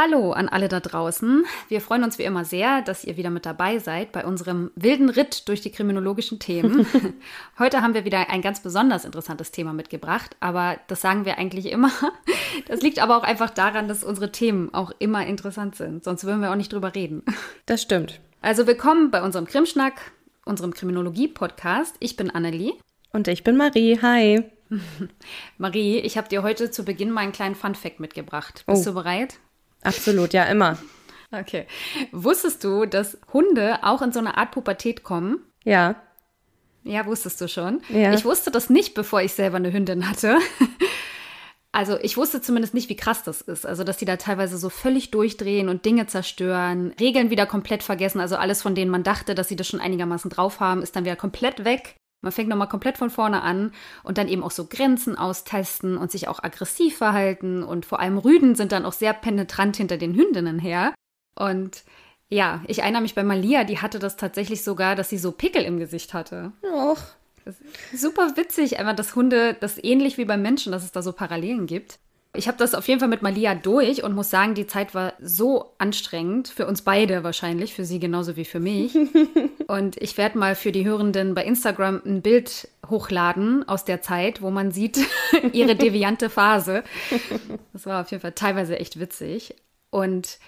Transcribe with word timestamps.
Hallo 0.00 0.30
an 0.30 0.48
alle 0.48 0.68
da 0.68 0.78
draußen. 0.78 1.44
Wir 1.66 1.80
freuen 1.80 2.04
uns 2.04 2.20
wie 2.20 2.22
immer 2.22 2.44
sehr, 2.44 2.82
dass 2.82 3.02
ihr 3.02 3.16
wieder 3.16 3.30
mit 3.30 3.44
dabei 3.44 3.80
seid 3.80 4.12
bei 4.12 4.24
unserem 4.24 4.70
wilden 4.76 5.08
Ritt 5.08 5.48
durch 5.48 5.60
die 5.60 5.72
kriminologischen 5.72 6.38
Themen. 6.38 6.86
Heute 7.58 7.82
haben 7.82 7.94
wir 7.94 8.04
wieder 8.04 8.30
ein 8.30 8.40
ganz 8.40 8.62
besonders 8.62 9.04
interessantes 9.04 9.50
Thema 9.50 9.72
mitgebracht, 9.72 10.36
aber 10.38 10.78
das 10.86 11.00
sagen 11.00 11.24
wir 11.24 11.36
eigentlich 11.36 11.72
immer. 11.72 11.90
Das 12.68 12.80
liegt 12.80 13.00
aber 13.00 13.16
auch 13.16 13.24
einfach 13.24 13.50
daran, 13.50 13.88
dass 13.88 14.04
unsere 14.04 14.30
Themen 14.30 14.72
auch 14.72 14.92
immer 15.00 15.26
interessant 15.26 15.74
sind, 15.74 16.04
sonst 16.04 16.22
würden 16.22 16.42
wir 16.42 16.52
auch 16.52 16.56
nicht 16.56 16.72
drüber 16.72 16.94
reden. 16.94 17.24
Das 17.66 17.82
stimmt. 17.82 18.20
Also 18.40 18.68
willkommen 18.68 19.10
bei 19.10 19.20
unserem 19.20 19.46
Krimschnack, 19.46 20.12
unserem 20.44 20.74
Kriminologie-Podcast. 20.74 21.96
Ich 21.98 22.14
bin 22.14 22.30
Annelie. 22.30 22.74
Und 23.12 23.26
ich 23.26 23.42
bin 23.42 23.56
Marie. 23.56 23.98
Hi. 24.00 24.44
Marie, 25.58 25.98
ich 25.98 26.16
habe 26.16 26.28
dir 26.28 26.44
heute 26.44 26.70
zu 26.70 26.84
Beginn 26.84 27.10
mal 27.10 27.22
einen 27.22 27.32
kleinen 27.32 27.56
Fun-Fact 27.56 27.98
mitgebracht. 27.98 28.62
Bist 28.64 28.86
oh. 28.86 28.90
du 28.90 28.94
bereit? 28.94 29.40
Absolut, 29.82 30.32
ja, 30.32 30.44
immer. 30.44 30.78
Okay. 31.30 31.66
Wusstest 32.12 32.64
du, 32.64 32.86
dass 32.86 33.18
Hunde 33.32 33.78
auch 33.82 34.02
in 34.02 34.12
so 34.12 34.18
eine 34.18 34.36
Art 34.36 34.52
Pubertät 34.52 35.02
kommen? 35.02 35.40
Ja. 35.64 35.96
Ja, 36.84 37.04
wusstest 37.06 37.40
du 37.40 37.48
schon. 37.48 37.82
Ja. 37.88 38.14
Ich 38.14 38.24
wusste 38.24 38.50
das 38.50 38.70
nicht, 38.70 38.94
bevor 38.94 39.20
ich 39.20 39.34
selber 39.34 39.56
eine 39.56 39.72
Hündin 39.72 40.08
hatte. 40.08 40.38
Also 41.70 41.98
ich 42.00 42.16
wusste 42.16 42.40
zumindest 42.40 42.72
nicht, 42.72 42.88
wie 42.88 42.96
krass 42.96 43.22
das 43.22 43.42
ist. 43.42 43.66
Also 43.66 43.84
dass 43.84 43.98
die 43.98 44.06
da 44.06 44.16
teilweise 44.16 44.56
so 44.56 44.70
völlig 44.70 45.10
durchdrehen 45.10 45.68
und 45.68 45.84
Dinge 45.84 46.06
zerstören, 46.06 46.94
Regeln 46.98 47.30
wieder 47.30 47.46
komplett 47.46 47.82
vergessen. 47.82 48.20
Also 48.20 48.36
alles, 48.36 48.62
von 48.62 48.74
denen 48.74 48.90
man 48.90 49.02
dachte, 49.02 49.34
dass 49.34 49.48
sie 49.48 49.56
das 49.56 49.68
schon 49.68 49.78
einigermaßen 49.78 50.30
drauf 50.30 50.60
haben, 50.60 50.82
ist 50.82 50.96
dann 50.96 51.04
wieder 51.04 51.14
komplett 51.14 51.64
weg. 51.64 51.94
Man 52.20 52.32
fängt 52.32 52.48
nochmal 52.48 52.68
komplett 52.68 52.98
von 52.98 53.10
vorne 53.10 53.42
an 53.42 53.72
und 54.02 54.18
dann 54.18 54.28
eben 54.28 54.42
auch 54.42 54.50
so 54.50 54.66
Grenzen 54.66 55.16
austesten 55.16 55.96
und 55.96 56.10
sich 56.10 56.26
auch 56.26 56.42
aggressiv 56.42 56.96
verhalten. 56.96 57.62
Und 57.62 57.86
vor 57.86 58.00
allem 58.00 58.18
Rüden 58.18 58.54
sind 58.56 58.72
dann 58.72 58.84
auch 58.84 58.92
sehr 58.92 59.12
penetrant 59.12 59.76
hinter 59.76 59.96
den 59.96 60.14
Hündinnen 60.14 60.58
her. 60.58 60.94
Und 61.36 61.84
ja, 62.28 62.62
ich 62.66 62.80
erinnere 62.80 63.02
mich 63.02 63.14
bei 63.14 63.22
Malia, 63.22 63.64
die 63.64 63.78
hatte 63.78 63.98
das 63.98 64.16
tatsächlich 64.16 64.64
sogar, 64.64 64.96
dass 64.96 65.08
sie 65.08 65.18
so 65.18 65.32
Pickel 65.32 65.62
im 65.62 65.78
Gesicht 65.78 66.12
hatte. 66.12 66.52
Och. 66.62 66.98
Super 67.94 68.36
witzig, 68.36 68.78
einfach, 68.78 68.94
dass 68.94 69.14
Hunde 69.14 69.54
das 69.58 69.82
ähnlich 69.82 70.18
wie 70.18 70.26
beim 70.26 70.42
Menschen, 70.42 70.72
dass 70.72 70.84
es 70.84 70.92
da 70.92 71.00
so 71.00 71.12
Parallelen 71.12 71.66
gibt. 71.66 71.98
Ich 72.34 72.46
habe 72.46 72.58
das 72.58 72.74
auf 72.74 72.86
jeden 72.86 73.00
Fall 73.00 73.08
mit 73.08 73.22
Malia 73.22 73.54
durch 73.54 74.04
und 74.04 74.14
muss 74.14 74.30
sagen, 74.30 74.54
die 74.54 74.66
Zeit 74.66 74.94
war 74.94 75.14
so 75.20 75.72
anstrengend 75.78 76.48
für 76.48 76.66
uns 76.66 76.82
beide 76.82 77.24
wahrscheinlich, 77.24 77.74
für 77.74 77.84
sie 77.84 77.98
genauso 77.98 78.36
wie 78.36 78.44
für 78.44 78.60
mich. 78.60 78.94
und 79.66 79.96
ich 79.96 80.16
werde 80.18 80.38
mal 80.38 80.54
für 80.54 80.70
die 80.70 80.84
Hörenden 80.84 81.34
bei 81.34 81.44
Instagram 81.44 82.02
ein 82.04 82.22
Bild 82.22 82.68
hochladen 82.88 83.66
aus 83.66 83.84
der 83.84 84.02
Zeit, 84.02 84.42
wo 84.42 84.50
man 84.50 84.72
sieht 84.72 84.98
ihre 85.52 85.74
deviante 85.74 86.28
Phase. 86.28 86.84
Das 87.72 87.86
war 87.86 88.02
auf 88.02 88.10
jeden 88.10 88.20
Fall 88.20 88.32
teilweise 88.32 88.78
echt 88.78 89.00
witzig. 89.00 89.54
Und 89.90 90.38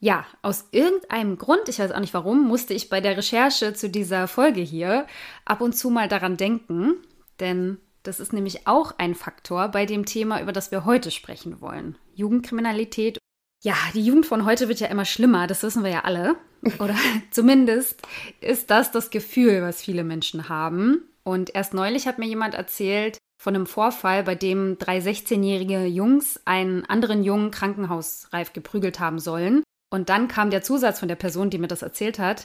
ja, 0.00 0.26
aus 0.42 0.68
irgendeinem 0.72 1.38
Grund, 1.38 1.68
ich 1.68 1.78
weiß 1.78 1.92
auch 1.92 2.00
nicht 2.00 2.14
warum, 2.14 2.48
musste 2.48 2.74
ich 2.74 2.88
bei 2.88 3.00
der 3.00 3.16
Recherche 3.16 3.72
zu 3.74 3.88
dieser 3.88 4.26
Folge 4.28 4.62
hier 4.62 5.06
ab 5.44 5.60
und 5.60 5.74
zu 5.74 5.90
mal 5.90 6.08
daran 6.08 6.36
denken, 6.36 6.94
denn 7.38 7.78
das 8.02 8.20
ist 8.20 8.32
nämlich 8.32 8.66
auch 8.66 8.94
ein 8.98 9.14
Faktor 9.14 9.68
bei 9.68 9.86
dem 9.86 10.06
Thema, 10.06 10.40
über 10.40 10.52
das 10.52 10.70
wir 10.70 10.84
heute 10.84 11.10
sprechen 11.10 11.60
wollen. 11.60 11.96
Jugendkriminalität. 12.14 13.18
Ja, 13.62 13.74
die 13.94 14.04
Jugend 14.04 14.26
von 14.26 14.46
heute 14.46 14.68
wird 14.68 14.80
ja 14.80 14.86
immer 14.86 15.04
schlimmer, 15.04 15.46
das 15.46 15.62
wissen 15.62 15.84
wir 15.84 15.90
ja 15.90 16.00
alle. 16.04 16.36
Oder 16.78 16.94
zumindest 17.30 18.00
ist 18.40 18.70
das 18.70 18.90
das 18.90 19.10
Gefühl, 19.10 19.62
was 19.62 19.82
viele 19.82 20.04
Menschen 20.04 20.48
haben. 20.48 21.04
Und 21.22 21.54
erst 21.54 21.74
neulich 21.74 22.06
hat 22.06 22.18
mir 22.18 22.26
jemand 22.26 22.54
erzählt 22.54 23.18
von 23.40 23.54
einem 23.54 23.66
Vorfall, 23.66 24.22
bei 24.22 24.34
dem 24.34 24.78
drei 24.78 24.98
16-jährige 24.98 25.86
Jungs 25.86 26.40
einen 26.44 26.84
anderen 26.86 27.22
Jungen 27.22 27.50
krankenhausreif 27.50 28.52
geprügelt 28.52 29.00
haben 29.00 29.18
sollen. 29.18 29.62
Und 29.90 30.08
dann 30.08 30.28
kam 30.28 30.50
der 30.50 30.62
Zusatz 30.62 30.98
von 30.98 31.08
der 31.08 31.16
Person, 31.16 31.50
die 31.50 31.58
mir 31.58 31.68
das 31.68 31.82
erzählt 31.82 32.18
hat, 32.18 32.44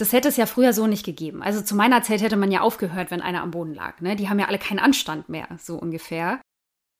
das 0.00 0.12
hätte 0.12 0.28
es 0.28 0.36
ja 0.36 0.46
früher 0.46 0.72
so 0.72 0.86
nicht 0.86 1.04
gegeben. 1.04 1.42
Also 1.42 1.60
zu 1.60 1.74
meiner 1.74 2.02
Zeit 2.02 2.22
hätte 2.22 2.36
man 2.36 2.50
ja 2.50 2.60
aufgehört, 2.60 3.10
wenn 3.10 3.20
einer 3.20 3.42
am 3.42 3.50
Boden 3.50 3.74
lag. 3.74 4.00
Ne? 4.00 4.16
Die 4.16 4.28
haben 4.28 4.38
ja 4.38 4.48
alle 4.48 4.58
keinen 4.58 4.78
Anstand 4.78 5.28
mehr, 5.28 5.48
so 5.58 5.76
ungefähr. 5.76 6.40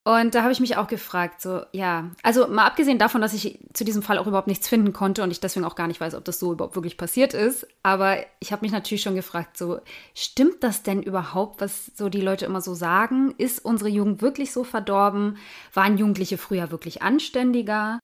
Und 0.03 0.35
da 0.35 0.43
habe 0.43 0.53
ich 0.53 0.61
mich 0.61 0.79
auch 0.79 0.87
gefragt, 0.87 1.43
so, 1.43 1.63
ja, 1.73 2.11
also 2.23 2.49
mal 2.49 2.65
abgesehen 2.65 2.99
davon, 2.99 3.21
dass 3.21 3.35
ich 3.35 3.59
zu 3.75 3.85
diesem 3.85 4.03
Fall 4.03 4.17
auch 4.17 4.27
überhaupt 4.27 4.49
nichts 4.49 4.67
finden 4.67 4.95
konnte 4.95 5.23
und 5.23 5.31
ich 5.31 5.41
deswegen 5.41 5.67
auch 5.67 5.75
gar 5.75 5.89
nicht 5.89 6.01
weiß, 6.01 6.15
ob 6.15 6.25
das 6.25 6.41
so 6.41 6.53
überhaupt 6.53 6.75
wirklich 6.75 6.97
passiert 6.97 7.35
ist, 7.35 7.67
aber 7.83 8.17
ich 8.39 8.51
habe 8.51 8.63
mich 8.63 8.73
natürlich 8.73 9.03
schon 9.03 9.15
gefragt, 9.15 9.59
so, 9.59 9.81
stimmt 10.15 10.65
das 10.65 10.83
denn 10.83 11.03
überhaupt, 11.03 11.61
was 11.61 11.93
so 11.95 12.09
die 12.09 12.23
Leute 12.23 12.47
immer 12.47 12.63
so 12.63 12.73
sagen? 12.73 13.35
Ist 13.37 13.63
unsere 13.63 13.91
Jugend 13.91 14.23
wirklich 14.23 14.53
so 14.53 14.65
verdorben? 14.65 15.37
Waren 15.75 15.99
Jugendliche 15.99 16.39
früher 16.39 16.71
wirklich 16.71 17.03
anständiger? 17.03 18.01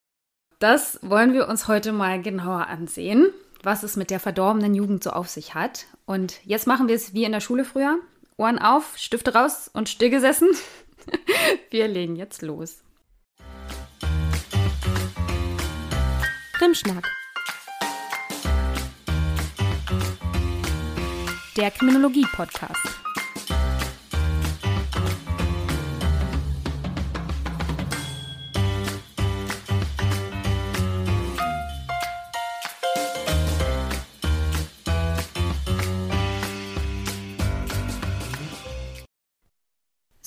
Das 0.59 1.01
wollen 1.03 1.33
wir 1.33 1.49
uns 1.49 1.67
heute 1.67 1.93
mal 1.93 2.21
genauer 2.21 2.67
ansehen 2.67 3.33
was 3.67 3.83
es 3.83 3.97
mit 3.97 4.11
der 4.11 4.21
verdorbenen 4.21 4.75
Jugend 4.75 5.03
so 5.03 5.11
auf 5.11 5.29
sich 5.29 5.55
hat. 5.55 5.87
Und 6.05 6.41
jetzt 6.45 6.69
machen 6.69 6.87
wir 6.87 6.95
es 6.95 7.15
wie 7.15 7.25
in 7.25 7.33
der 7.33 7.41
Schule 7.41 7.65
früher. 7.65 7.99
Ohren 8.37 8.61
auf, 8.61 8.97
Stifte 8.97 9.35
raus 9.35 9.69
und 9.73 9.89
still 9.89 10.09
gesessen. 10.09 10.49
wir 11.71 11.89
legen 11.89 12.15
jetzt 12.15 12.43
los. 12.43 12.85
Krimschnack. 16.53 17.11
Der 21.57 21.73
Kriminologie-Podcast. 21.73 22.96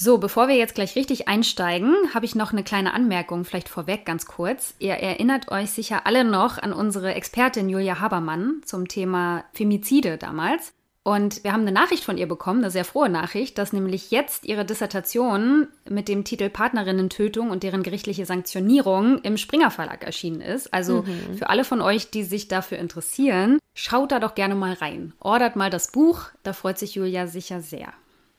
So, 0.02 0.18
bevor 0.18 0.48
wir 0.48 0.56
jetzt 0.56 0.76
gleich 0.76 0.96
richtig 0.96 1.28
einsteigen, 1.28 1.94
habe 2.14 2.24
ich 2.24 2.34
noch 2.34 2.54
eine 2.54 2.64
kleine 2.64 2.94
Anmerkung, 2.94 3.44
vielleicht 3.44 3.68
vorweg 3.68 4.06
ganz 4.06 4.28
kurz. 4.28 4.74
Ihr 4.80 4.94
erinnert 4.94 5.52
euch 5.52 5.72
sicher 5.72 6.06
alle 6.06 6.24
noch 6.24 6.58
an 6.58 6.72
unsere 6.72 7.14
Expertin 7.16 7.68
Julia 7.68 8.00
Habermann 8.00 8.62
zum 8.64 8.88
Thema 8.88 9.44
Femizide 9.52 10.18
damals. 10.18 10.72
Und 11.04 11.44
wir 11.44 11.52
haben 11.52 11.64
eine 11.64 11.74
Nachricht 11.74 12.06
von 12.06 12.18
ihr 12.18 12.30
bekommen, 12.30 12.60
eine 12.60 12.72
sehr 12.72 12.86
frohe 12.86 13.10
Nachricht, 13.10 13.58
dass 13.58 13.74
nämlich 13.74 14.10
jetzt 14.10 14.46
ihre 14.46 14.64
Dissertation 14.64 15.68
mit 15.90 16.08
dem 16.08 16.24
Titel 16.24 16.50
Partnerinnen-Tötung 16.50 17.50
und 17.50 17.64
deren 17.64 17.84
gerichtliche 17.84 18.26
Sanktionierung 18.26 19.18
im 19.24 19.36
Springer 19.36 19.70
Verlag 19.70 20.06
erschienen 20.06 20.40
ist. 20.40 20.74
Also 20.74 21.02
mhm. 21.02 21.38
für 21.38 21.50
alle 21.50 21.66
von 21.66 21.82
euch, 21.82 22.10
die 22.10 22.24
sich 22.24 22.48
dafür 22.48 22.78
interessieren, 22.78 23.60
schaut 23.74 24.14
da 24.14 24.22
doch 24.22 24.34
gerne 24.34 24.56
mal 24.56 24.76
rein. 24.76 25.12
Ordert 25.20 25.58
mal 25.58 25.70
das 25.70 25.92
Buch, 25.92 26.28
da 26.44 26.54
freut 26.54 26.80
sich 26.80 26.96
Julia 26.96 27.28
sicher 27.28 27.60
sehr. 27.60 27.92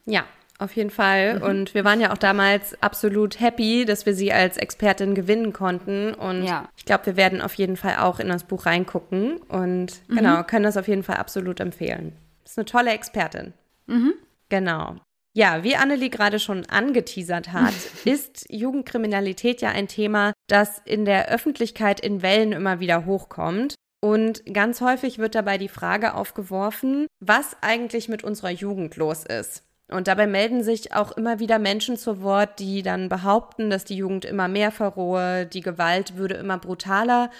Ja, 0.07 0.25
auf 0.61 0.77
jeden 0.77 0.91
Fall. 0.91 1.39
Mhm. 1.39 1.43
Und 1.43 1.75
wir 1.75 1.85
waren 1.85 2.01
ja 2.01 2.13
auch 2.13 2.19
damals 2.19 2.81
absolut 2.83 3.41
happy, 3.41 3.85
dass 3.85 4.07
wir 4.07 4.15
sie 4.15 4.33
als 4.33 4.57
Expertin 4.57 5.15
gewinnen 5.15 5.53
konnten. 5.53 6.15
Und 6.15 6.45
ja. 6.45 6.69
ich 6.77 6.85
glaube, 6.85 7.07
wir 7.07 7.17
werden 7.17 7.41
auf 7.41 7.55
jeden 7.55 7.77
Fall 7.77 7.97
auch 7.97 8.21
in 8.21 8.29
das 8.29 8.45
Buch 8.45 8.67
reingucken 8.67 9.39
und 9.49 10.03
mhm. 10.09 10.17
genau, 10.17 10.43
können 10.45 10.65
das 10.65 10.77
auf 10.77 10.89
jeden 10.89 11.03
Fall 11.03 11.17
absolut 11.17 11.61
empfehlen. 11.61 12.13
Ist 12.45 12.59
eine 12.59 12.67
tolle 12.67 12.91
Expertin. 12.91 13.53
Mhm. 13.87 14.15
Genau. 14.49 14.97
Ja, 15.33 15.63
wie 15.63 15.77
Annelie 15.77 16.11
gerade 16.11 16.41
schon 16.41 16.67
angeteasert 16.67 17.53
hat, 17.53 17.75
ist 18.05 18.47
Jugendkriminalität 18.51 19.63
ja 19.63 19.71
ein 19.71 19.89
Thema, 19.89 20.33
das 20.49 20.83
in 20.85 21.05
der 21.05 21.29
Öffentlichkeit 21.29 22.01
in 22.01 22.23
Wellen 22.23 22.53
immer 22.53 22.81
wieder 22.81 23.07
hochkommt. 23.07 23.75
Und 24.03 24.43
ganz 24.53 24.81
häufig 24.81 25.19
wird 25.19 25.35
dabei 25.35 25.59
die 25.59 25.69
Frage 25.69 26.15
aufgeworfen, 26.15 27.07
was 27.21 27.57
eigentlich 27.61 28.09
mit 28.09 28.25
unserer 28.25 28.51
Jugend 28.51 28.97
los 28.97 29.25
ist. 29.25 29.63
Und 29.91 30.07
dabei 30.07 30.27
melden 30.27 30.63
sich 30.63 30.95
auch 30.95 31.13
immer 31.13 31.41
wieder 31.41 31.59
Menschen 31.59 31.97
zu 31.97 32.23
Wort, 32.23 32.59
die 32.61 32.83
dann 32.83 33.09
behaupten, 33.09 33.71
dass 33.71 33.85
die 33.85 33.97
Jugend 33.97 34.25
immer 34.25 34.47
mehr 34.47 34.71
verrohe, 34.71 35.47
die 35.47 35.63
Gewalt 35.63 36.17
würde 36.17 36.35
immer 36.35 36.59
brutaler 36.59 37.31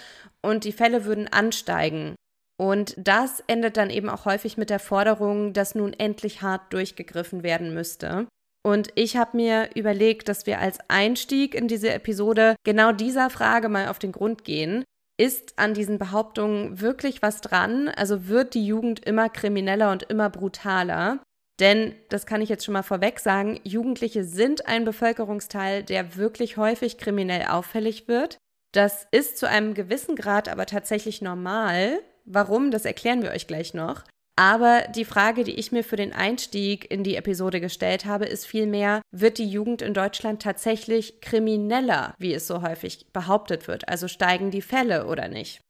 und 0.41 0.65
die 0.65 0.73
Fälle 0.73 1.05
würden 1.05 1.27
ansteigen. 1.29 2.15
Und 2.59 2.93
das 2.97 3.41
endet 3.47 3.77
dann 3.77 3.89
eben 3.89 4.09
auch 4.09 4.25
häufig 4.25 4.57
mit 4.57 4.69
der 4.69 4.79
Forderung, 4.79 5.53
dass 5.53 5.75
nun 5.75 5.93
endlich 5.93 6.41
hart 6.41 6.73
durchgegriffen 6.73 7.41
werden 7.41 7.73
müsste. 7.73 8.27
Und 8.63 8.89
ich 8.93 9.17
habe 9.17 9.37
mir 9.37 9.69
überlegt, 9.73 10.29
dass 10.29 10.45
wir 10.45 10.59
als 10.59 10.77
Einstieg 10.87 11.55
in 11.55 11.67
diese 11.67 11.91
Episode 11.91 12.55
genau 12.63 12.91
dieser 12.91 13.29
Frage 13.29 13.69
mal 13.69 13.87
auf 13.87 13.97
den 13.97 14.11
Grund 14.11 14.43
gehen. 14.43 14.83
Ist 15.17 15.57
an 15.57 15.73
diesen 15.73 15.97
Behauptungen 15.97 16.81
wirklich 16.81 17.21
was 17.21 17.41
dran? 17.41 17.89
Also 17.89 18.27
wird 18.27 18.53
die 18.53 18.65
Jugend 18.65 19.03
immer 19.05 19.29
krimineller 19.29 19.91
und 19.91 20.03
immer 20.03 20.29
brutaler? 20.29 21.19
Denn, 21.61 21.93
das 22.09 22.25
kann 22.25 22.41
ich 22.41 22.49
jetzt 22.49 22.65
schon 22.65 22.73
mal 22.73 22.81
vorweg 22.81 23.19
sagen, 23.19 23.59
Jugendliche 23.63 24.23
sind 24.23 24.67
ein 24.67 24.83
Bevölkerungsteil, 24.83 25.83
der 25.83 26.17
wirklich 26.17 26.57
häufig 26.57 26.97
kriminell 26.97 27.45
auffällig 27.45 28.07
wird. 28.07 28.37
Das 28.73 29.07
ist 29.11 29.37
zu 29.37 29.47
einem 29.47 29.75
gewissen 29.75 30.15
Grad 30.15 30.49
aber 30.49 30.65
tatsächlich 30.65 31.21
normal. 31.21 31.99
Warum, 32.25 32.71
das 32.71 32.85
erklären 32.85 33.21
wir 33.21 33.29
euch 33.29 33.45
gleich 33.45 33.75
noch. 33.75 34.03
Aber 34.35 34.85
die 34.95 35.05
Frage, 35.05 35.43
die 35.43 35.53
ich 35.53 35.71
mir 35.71 35.83
für 35.83 35.97
den 35.97 36.13
Einstieg 36.13 36.89
in 36.89 37.03
die 37.03 37.15
Episode 37.15 37.61
gestellt 37.61 38.05
habe, 38.05 38.25
ist 38.25 38.47
vielmehr, 38.47 39.01
wird 39.11 39.37
die 39.37 39.47
Jugend 39.47 39.83
in 39.83 39.93
Deutschland 39.93 40.41
tatsächlich 40.41 41.21
krimineller, 41.21 42.15
wie 42.17 42.33
es 42.33 42.47
so 42.47 42.63
häufig 42.63 43.05
behauptet 43.13 43.67
wird? 43.67 43.87
Also 43.87 44.07
steigen 44.07 44.49
die 44.49 44.63
Fälle 44.63 45.05
oder 45.05 45.27
nicht? 45.27 45.61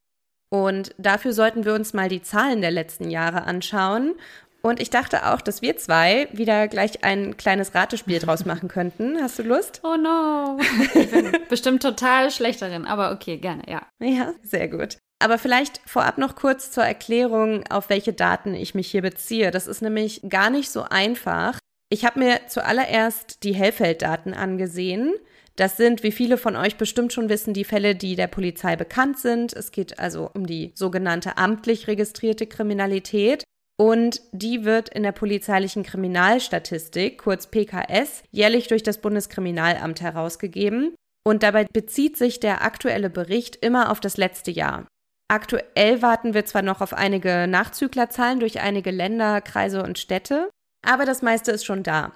Und 0.49 0.95
dafür 0.97 1.33
sollten 1.33 1.65
wir 1.65 1.73
uns 1.73 1.93
mal 1.93 2.07
die 2.07 2.21
Zahlen 2.21 2.61
der 2.61 2.71
letzten 2.71 3.09
Jahre 3.09 3.43
anschauen. 3.43 4.15
Und 4.61 4.79
ich 4.79 4.89
dachte 4.91 5.27
auch, 5.27 5.41
dass 5.41 5.61
wir 5.61 5.77
zwei 5.77 6.27
wieder 6.31 6.67
gleich 6.67 7.03
ein 7.03 7.35
kleines 7.35 7.73
Ratespiel 7.73 8.19
draus 8.19 8.45
machen 8.45 8.69
könnten. 8.69 9.17
Hast 9.19 9.39
du 9.39 9.43
Lust? 9.43 9.81
Oh 9.83 9.95
no. 9.97 10.59
Ich 10.93 11.09
bin 11.09 11.31
bestimmt 11.49 11.81
total 11.81 12.29
schlecht 12.29 12.61
darin, 12.61 12.85
aber 12.85 13.11
okay, 13.11 13.37
gerne, 13.37 13.63
ja. 13.67 13.81
Ja, 13.99 14.33
sehr 14.43 14.67
gut. 14.67 14.97
Aber 15.19 15.37
vielleicht 15.37 15.81
vorab 15.85 16.17
noch 16.17 16.35
kurz 16.35 16.71
zur 16.71 16.83
Erklärung, 16.83 17.63
auf 17.69 17.89
welche 17.89 18.13
Daten 18.13 18.53
ich 18.53 18.75
mich 18.75 18.89
hier 18.89 19.01
beziehe. 19.01 19.51
Das 19.51 19.67
ist 19.67 19.81
nämlich 19.81 20.21
gar 20.29 20.49
nicht 20.49 20.69
so 20.69 20.83
einfach. 20.83 21.59
Ich 21.89 22.05
habe 22.05 22.19
mir 22.19 22.41
zuallererst 22.47 23.43
die 23.43 23.53
Hellfelddaten 23.53 24.33
angesehen. 24.33 25.13
Das 25.55 25.77
sind, 25.77 26.03
wie 26.03 26.11
viele 26.11 26.37
von 26.37 26.55
euch 26.55 26.77
bestimmt 26.77 27.13
schon 27.13 27.29
wissen, 27.29 27.53
die 27.53 27.65
Fälle, 27.65 27.95
die 27.95 28.15
der 28.15 28.27
Polizei 28.27 28.75
bekannt 28.75 29.19
sind. 29.19 29.53
Es 29.53 29.71
geht 29.71 29.99
also 29.99 30.31
um 30.33 30.47
die 30.47 30.71
sogenannte 30.75 31.37
amtlich 31.37 31.87
registrierte 31.87 32.47
Kriminalität. 32.47 33.43
Und 33.81 34.21
die 34.31 34.63
wird 34.63 34.89
in 34.89 35.01
der 35.01 35.11
polizeilichen 35.11 35.81
Kriminalstatistik, 35.81 37.17
kurz 37.17 37.47
PKS, 37.47 38.21
jährlich 38.29 38.67
durch 38.67 38.83
das 38.83 38.99
Bundeskriminalamt 38.99 40.01
herausgegeben. 40.01 40.93
Und 41.25 41.41
dabei 41.41 41.63
bezieht 41.63 42.15
sich 42.15 42.39
der 42.39 42.61
aktuelle 42.63 43.09
Bericht 43.09 43.55
immer 43.55 43.89
auf 43.89 43.99
das 43.99 44.17
letzte 44.17 44.51
Jahr. 44.51 44.85
Aktuell 45.29 46.03
warten 46.03 46.35
wir 46.35 46.45
zwar 46.45 46.61
noch 46.61 46.81
auf 46.81 46.93
einige 46.93 47.47
Nachzüglerzahlen 47.47 48.39
durch 48.39 48.59
einige 48.59 48.91
Länder, 48.91 49.41
Kreise 49.41 49.81
und 49.81 49.97
Städte, 49.97 50.51
aber 50.85 51.05
das 51.05 51.23
meiste 51.23 51.51
ist 51.51 51.65
schon 51.65 51.81
da. 51.81 52.13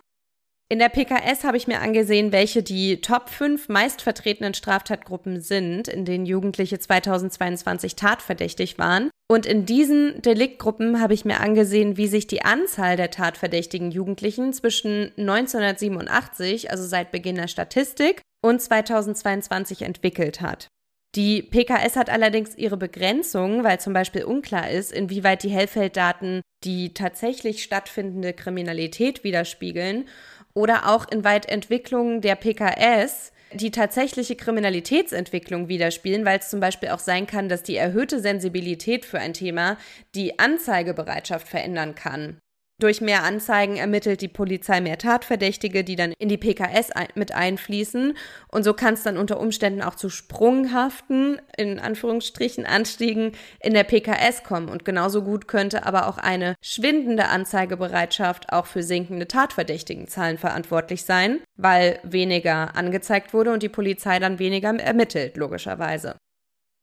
In 0.69 0.77
der 0.77 0.89
PKS 0.89 1.43
habe 1.43 1.57
ich 1.57 1.65
mir 1.65 1.81
angesehen, 1.81 2.31
welche 2.31 2.61
die 2.61 3.01
Top 3.01 3.27
5 3.29 3.69
meistvertretenen 3.69 4.53
Straftatgruppen 4.53 5.41
sind, 5.41 5.87
in 5.87 6.05
denen 6.05 6.27
Jugendliche 6.27 6.77
2022 6.77 7.95
tatverdächtig 7.95 8.77
waren. 8.77 9.09
Und 9.27 9.47
in 9.47 9.65
diesen 9.65 10.21
Deliktgruppen 10.21 11.01
habe 11.01 11.15
ich 11.15 11.25
mir 11.25 11.39
angesehen, 11.39 11.97
wie 11.97 12.07
sich 12.07 12.27
die 12.27 12.43
Anzahl 12.43 12.95
der 12.95 13.09
tatverdächtigen 13.09 13.89
Jugendlichen 13.89 14.53
zwischen 14.53 15.11
1987, 15.17 16.69
also 16.69 16.85
seit 16.85 17.11
Beginn 17.11 17.35
der 17.35 17.47
Statistik, 17.47 18.21
und 18.43 18.61
2022 18.61 19.81
entwickelt 19.81 20.41
hat. 20.41 20.67
Die 21.15 21.41
PKS 21.41 21.95
hat 21.95 22.09
allerdings 22.09 22.55
ihre 22.55 22.77
Begrenzung, 22.77 23.63
weil 23.63 23.79
zum 23.79 23.93
Beispiel 23.93 24.25
unklar 24.25 24.69
ist, 24.69 24.91
inwieweit 24.91 25.43
die 25.43 25.49
Hellfelddaten 25.49 26.41
die 26.63 26.93
tatsächlich 26.93 27.63
stattfindende 27.63 28.33
Kriminalität 28.33 29.23
widerspiegeln 29.23 30.07
oder 30.53 30.89
auch 30.89 31.07
inwieweit 31.09 31.47
Entwicklungen 31.47 32.21
der 32.21 32.35
PKS 32.35 33.31
die 33.53 33.71
tatsächliche 33.71 34.35
Kriminalitätsentwicklung 34.35 35.67
widerspiegeln, 35.67 36.25
weil 36.25 36.39
es 36.39 36.49
zum 36.49 36.59
Beispiel 36.59 36.89
auch 36.89 36.99
sein 36.99 37.27
kann, 37.27 37.49
dass 37.49 37.63
die 37.63 37.75
erhöhte 37.75 38.19
Sensibilität 38.19 39.05
für 39.05 39.19
ein 39.19 39.33
Thema 39.33 39.77
die 40.13 40.39
Anzeigebereitschaft 40.39 41.47
verändern 41.47 41.95
kann. 41.95 42.37
Durch 42.81 42.99
mehr 42.99 43.23
Anzeigen 43.23 43.77
ermittelt 43.77 44.19
die 44.19 44.27
Polizei 44.27 44.81
mehr 44.81 44.97
Tatverdächtige, 44.97 45.85
die 45.85 45.95
dann 45.95 46.11
in 46.19 46.27
die 46.27 46.37
PKS 46.37 46.89
mit 47.15 47.33
einfließen. 47.33 48.17
Und 48.49 48.63
so 48.63 48.73
kann 48.73 48.95
es 48.95 49.03
dann 49.03 49.17
unter 49.17 49.39
Umständen 49.39 49.81
auch 49.81 49.95
zu 49.95 50.09
sprunghaften, 50.09 51.39
in 51.55 51.79
Anführungsstrichen, 51.79 52.65
Anstiegen 52.65 53.31
in 53.61 53.73
der 53.73 53.85
PKS 53.85 54.43
kommen. 54.43 54.67
Und 54.67 54.83
genauso 54.83 55.21
gut 55.21 55.47
könnte 55.47 55.85
aber 55.85 56.09
auch 56.09 56.17
eine 56.17 56.55
schwindende 56.61 57.29
Anzeigebereitschaft 57.29 58.51
auch 58.51 58.65
für 58.65 58.83
sinkende 58.83 59.29
Tatverdächtigenzahlen 59.29 60.37
verantwortlich 60.37 61.03
sein, 61.05 61.39
weil 61.55 61.99
weniger 62.03 62.75
angezeigt 62.75 63.33
wurde 63.33 63.53
und 63.53 63.63
die 63.63 63.69
Polizei 63.69 64.19
dann 64.19 64.37
weniger 64.37 64.77
ermittelt, 64.77 65.37
logischerweise. 65.37 66.17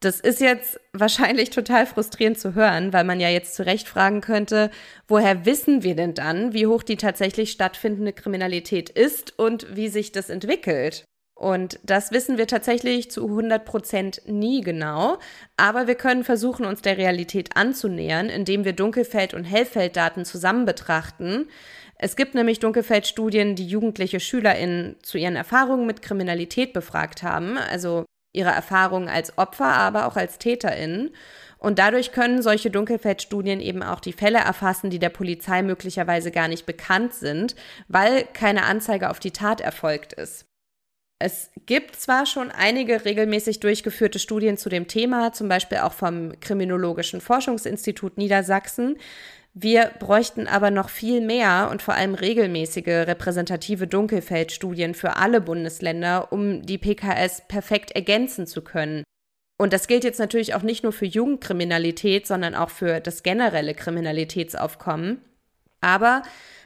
Das 0.03 0.19
ist 0.19 0.41
jetzt 0.41 0.81
wahrscheinlich 0.93 1.51
total 1.51 1.87
frustrierend 1.87 2.37
zu 2.37 2.57
hören, 2.57 2.93
weil 2.93 3.05
man 3.05 3.21
ja 3.21 3.29
jetzt 3.29 3.55
zu 3.55 3.65
Recht 3.65 3.87
fragen 3.89 4.21
könnte, 4.21 4.73
woher 5.07 5.47
wissen 5.47 5.85
wir 5.85 5.95
denn 5.95 6.15
dann, 6.15 6.53
wie 6.53 6.67
hoch 6.67 6.83
die 6.83 6.97
tatsächlich 6.97 7.53
stattfindende 7.53 8.13
Kriminalität 8.13 8.91
ist 8.91 9.39
und 9.39 9.77
wie 9.77 9.87
sich 9.87 10.11
das 10.11 10.29
entwickelt? 10.29 11.05
Und 11.37 11.79
das 11.85 12.11
wissen 12.11 12.37
wir 12.37 12.49
tatsächlich 12.49 13.13
zu 13.13 13.29
100 13.29 13.65
Prozent 13.65 14.23
nie 14.27 14.61
genau. 14.61 15.19
Aber 15.57 15.87
wir 15.87 15.95
können 15.95 16.25
versuchen, 16.25 16.67
uns 16.67 16.83
der 16.83 16.99
Realität 16.99 17.57
anzunähern, 17.57 18.29
indem 18.29 18.65
wir 18.65 18.73
Dunkelfeld- 18.73 19.35
und 19.35 19.45
Hellfelddaten 19.45 20.25
zusammen 20.25 20.65
betrachten. 20.65 21.49
Es 21.95 22.17
gibt 22.17 22.35
nämlich 22.35 22.59
Dunkelfeldstudien, 22.59 23.55
die 23.55 23.69
jugendliche 23.69 24.19
SchülerInnen 24.19 24.97
zu 25.03 25.17
ihren 25.17 25.37
Erfahrungen 25.37 25.87
mit 25.87 26.03
Kriminalität 26.03 26.73
befragt 26.73 27.23
haben. 27.23 27.57
Also 27.57 28.05
ihre 28.33 28.51
Erfahrungen 28.51 29.09
als 29.09 29.37
Opfer, 29.39 29.67
aber 29.67 30.07
auch 30.07 30.17
als 30.17 30.39
TäterInnen. 30.39 31.11
Und 31.59 31.79
dadurch 31.79 32.11
können 32.13 32.43
solche 32.43 32.71
Dunkelfeldstudien 32.71 33.61
eben 33.61 33.83
auch 33.83 34.01
die 34.01 34.13
Fälle 34.13 34.39
erfassen, 34.39 34.91
die 34.91 34.99
der 34.99 35.11
Polizei 35.11 35.63
möglicherweise 35.63 36.33
gar 36.33 36.49
nicht 36.49 36.67
bekannt 36.67 37.15
sind, 37.15 37.55
weil 37.87 38.25
keine 38.33 38.65
Anzeige 38.65 39.11
auf 39.11 39.21
die 39.21 39.31
Tat 39.31 39.61
erfolgt 39.61 40.13
ist. 40.13 40.47
Es 41.21 41.51
gibt 41.67 41.95
zwar 41.95 42.27
schon 42.27 42.51
einige 42.51 43.05
regelmäßig 43.05 43.61
durchgeführte 43.61 44.19
Studien 44.19 44.57
zu 44.57 44.69
dem 44.69 44.89
Thema, 44.89 45.33
zum 45.33 45.49
Beispiel 45.49 45.79
auch 45.79 45.93
vom 45.93 46.33
Kriminologischen 46.41 47.21
Forschungsinstitut 47.21 48.19
Niedersachsen, 48.19 48.97
wir 49.55 49.91
bräuchten 49.99 50.49
aber 50.49 50.71
noch 50.71 50.89
viel 50.89 51.21
mehr 51.21 51.69
und 51.71 51.83
vor 51.83 51.95
allem 51.95 52.15
regelmäßige 52.15 53.07
repräsentative 53.07 53.87
Dunkelfeldstudien 53.87 54.95
für 54.95 55.17
alle 55.17 55.43
Bundesländer, 55.43 56.33
um 56.33 56.63
die 56.63 56.79
PKS 56.79 57.43
perfekt 57.49 57.91
ergänzen 57.91 58.47
zu 58.47 58.63
können. 58.63 59.05
Und 59.59 59.75
das 59.75 59.89
gilt 59.89 60.05
jetzt 60.05 60.19
natürlich 60.19 60.55
auch 60.55 60.63
nicht 60.63 60.83
nur 60.83 60.93
für 60.93 61.05
Jugendkriminalität, 61.05 62.27
sondern 62.27 62.55
auch 62.55 62.71
für 62.71 63.01
das 63.01 63.23
generelle 63.23 63.75
Kriminalitätsaufkommen. 63.75 65.23
Aber 65.83 66.23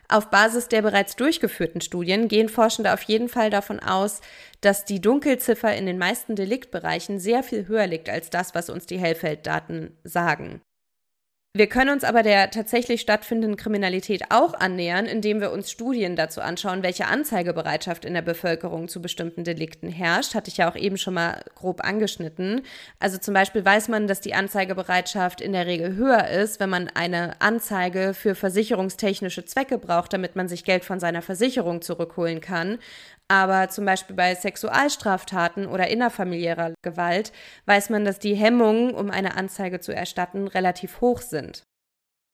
auf 0.08 0.30
Basis 0.30 0.68
der 0.68 0.82
bereits 0.82 1.16
durchgeführten 1.16 1.80
Studien 1.80 2.28
gehen 2.28 2.48
Forschende 2.48 2.92
auf 2.92 3.02
jeden 3.02 3.28
Fall 3.28 3.50
davon 3.50 3.80
aus, 3.80 4.20
dass 4.60 4.84
die 4.84 5.00
Dunkelziffer 5.00 5.74
in 5.74 5.86
den 5.86 5.98
meisten 5.98 6.36
Deliktbereichen 6.36 7.18
sehr 7.18 7.42
viel 7.42 7.66
höher 7.66 7.88
liegt 7.88 8.08
als 8.08 8.30
das, 8.30 8.54
was 8.54 8.70
uns 8.70 8.86
die 8.86 8.98
Hellfelddaten 8.98 9.96
sagen. 10.04 10.60
Wir 11.56 11.68
können 11.68 11.88
uns 11.88 12.04
aber 12.04 12.22
der 12.22 12.50
tatsächlich 12.50 13.00
stattfindenden 13.00 13.56
Kriminalität 13.56 14.24
auch 14.28 14.52
annähern, 14.52 15.06
indem 15.06 15.40
wir 15.40 15.52
uns 15.52 15.70
Studien 15.70 16.14
dazu 16.14 16.42
anschauen, 16.42 16.82
welche 16.82 17.06
Anzeigebereitschaft 17.06 18.04
in 18.04 18.12
der 18.12 18.20
Bevölkerung 18.20 18.88
zu 18.88 19.00
bestimmten 19.00 19.42
Delikten 19.42 19.88
herrscht. 19.88 20.34
Hatte 20.34 20.50
ich 20.50 20.58
ja 20.58 20.70
auch 20.70 20.76
eben 20.76 20.98
schon 20.98 21.14
mal 21.14 21.42
grob 21.54 21.82
angeschnitten. 21.82 22.60
Also 23.00 23.16
zum 23.16 23.32
Beispiel 23.32 23.64
weiß 23.64 23.88
man, 23.88 24.06
dass 24.06 24.20
die 24.20 24.34
Anzeigebereitschaft 24.34 25.40
in 25.40 25.52
der 25.52 25.64
Regel 25.64 25.96
höher 25.96 26.28
ist, 26.28 26.60
wenn 26.60 26.68
man 26.68 26.90
eine 26.92 27.40
Anzeige 27.40 28.12
für 28.12 28.34
versicherungstechnische 28.34 29.46
Zwecke 29.46 29.78
braucht, 29.78 30.12
damit 30.12 30.36
man 30.36 30.48
sich 30.48 30.62
Geld 30.62 30.84
von 30.84 31.00
seiner 31.00 31.22
Versicherung 31.22 31.80
zurückholen 31.80 32.42
kann, 32.42 32.76
aber 33.28 33.68
zum 33.68 33.84
Beispiel 33.84 34.14
bei 34.14 34.34
Sexualstraftaten 34.34 35.66
oder 35.66 35.88
innerfamiliärer 35.88 36.74
Gewalt 36.82 37.32
weiß 37.66 37.90
man, 37.90 38.04
dass 38.04 38.18
die 38.18 38.34
Hemmungen, 38.34 38.94
um 38.94 39.10
eine 39.10 39.36
Anzeige 39.36 39.80
zu 39.80 39.92
erstatten, 39.92 40.46
relativ 40.46 41.00
hoch 41.00 41.20
sind. 41.20 41.64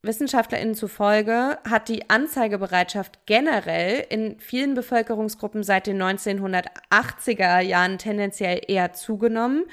WissenschaftlerInnen 0.04 0.74
zufolge 0.74 1.58
hat 1.68 1.88
die 1.88 2.10
Anzeigebereitschaft 2.10 3.24
generell 3.26 4.04
in 4.08 4.38
vielen 4.40 4.74
Bevölkerungsgruppen 4.74 5.62
seit 5.62 5.86
den 5.86 6.02
1980er 6.02 7.60
Jahren 7.60 7.98
tendenziell 7.98 8.60
eher 8.66 8.92
zugenommen. 8.92 9.64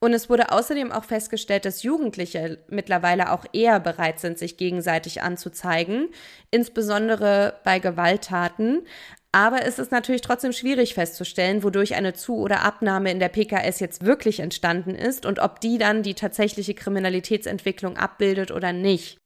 Und 0.00 0.12
es 0.12 0.30
wurde 0.30 0.52
außerdem 0.52 0.92
auch 0.92 1.04
festgestellt, 1.04 1.64
dass 1.64 1.82
Jugendliche 1.82 2.58
mittlerweile 2.68 3.32
auch 3.32 3.46
eher 3.52 3.80
bereit 3.80 4.20
sind, 4.20 4.38
sich 4.38 4.56
gegenseitig 4.56 5.22
anzuzeigen, 5.22 6.10
insbesondere 6.52 7.58
bei 7.64 7.80
Gewalttaten. 7.80 8.86
Aber 9.32 9.66
es 9.66 9.78
ist 9.78 9.92
natürlich 9.92 10.22
trotzdem 10.22 10.52
schwierig 10.52 10.94
festzustellen, 10.94 11.62
wodurch 11.62 11.94
eine 11.94 12.14
Zu- 12.14 12.38
oder 12.38 12.62
Abnahme 12.62 13.10
in 13.10 13.20
der 13.20 13.28
PKS 13.28 13.78
jetzt 13.80 14.04
wirklich 14.04 14.40
entstanden 14.40 14.94
ist 14.94 15.26
und 15.26 15.38
ob 15.38 15.60
die 15.60 15.76
dann 15.76 16.02
die 16.02 16.14
tatsächliche 16.14 16.74
Kriminalitätsentwicklung 16.74 17.98
abbildet 17.98 18.50
oder 18.50 18.72
nicht. 18.72 19.18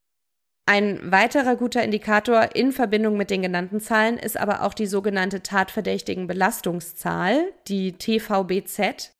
Ein 0.67 1.11
weiterer 1.11 1.57
guter 1.57 1.83
Indikator 1.83 2.55
in 2.55 2.73
Verbindung 2.73 3.17
mit 3.17 3.31
den 3.31 3.43
genannten 3.43 3.81
Zahlen 3.81 4.17
ist 4.17 4.37
aber 4.37 4.63
auch 4.63 4.75
die 4.75 4.87
sogenannte 4.87 5.43
tatverdächtigen 5.43 6.27
Belastungszahl, 6.27 7.53
die 7.69 7.93
TVBZ. 7.93 9.13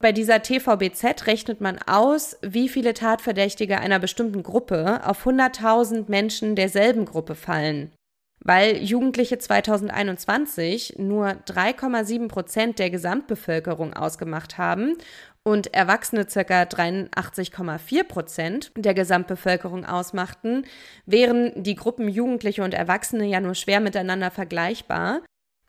Bei 0.00 0.12
dieser 0.12 0.42
TVBZ 0.42 1.26
rechnet 1.26 1.60
man 1.60 1.78
aus, 1.86 2.36
wie 2.42 2.68
viele 2.68 2.94
Tatverdächtige 2.94 3.78
einer 3.78 4.00
bestimmten 4.00 4.42
Gruppe 4.42 5.00
auf 5.04 5.24
100.000 5.24 6.04
Menschen 6.08 6.56
derselben 6.56 7.04
Gruppe 7.04 7.36
fallen 7.36 7.92
weil 8.44 8.76
Jugendliche 8.78 9.38
2021 9.38 10.94
nur 10.98 11.28
3,7 11.28 12.28
Prozent 12.28 12.78
der 12.78 12.90
Gesamtbevölkerung 12.90 13.94
ausgemacht 13.94 14.58
haben 14.58 14.96
und 15.44 15.74
Erwachsene 15.74 16.24
ca. 16.24 16.62
83,4 16.62 18.04
Prozent 18.04 18.72
der 18.76 18.94
Gesamtbevölkerung 18.94 19.84
ausmachten, 19.84 20.64
wären 21.06 21.52
die 21.62 21.74
Gruppen 21.74 22.08
Jugendliche 22.08 22.62
und 22.62 22.74
Erwachsene 22.74 23.26
ja 23.26 23.40
nur 23.40 23.54
schwer 23.54 23.80
miteinander 23.80 24.30
vergleichbar. 24.30 25.20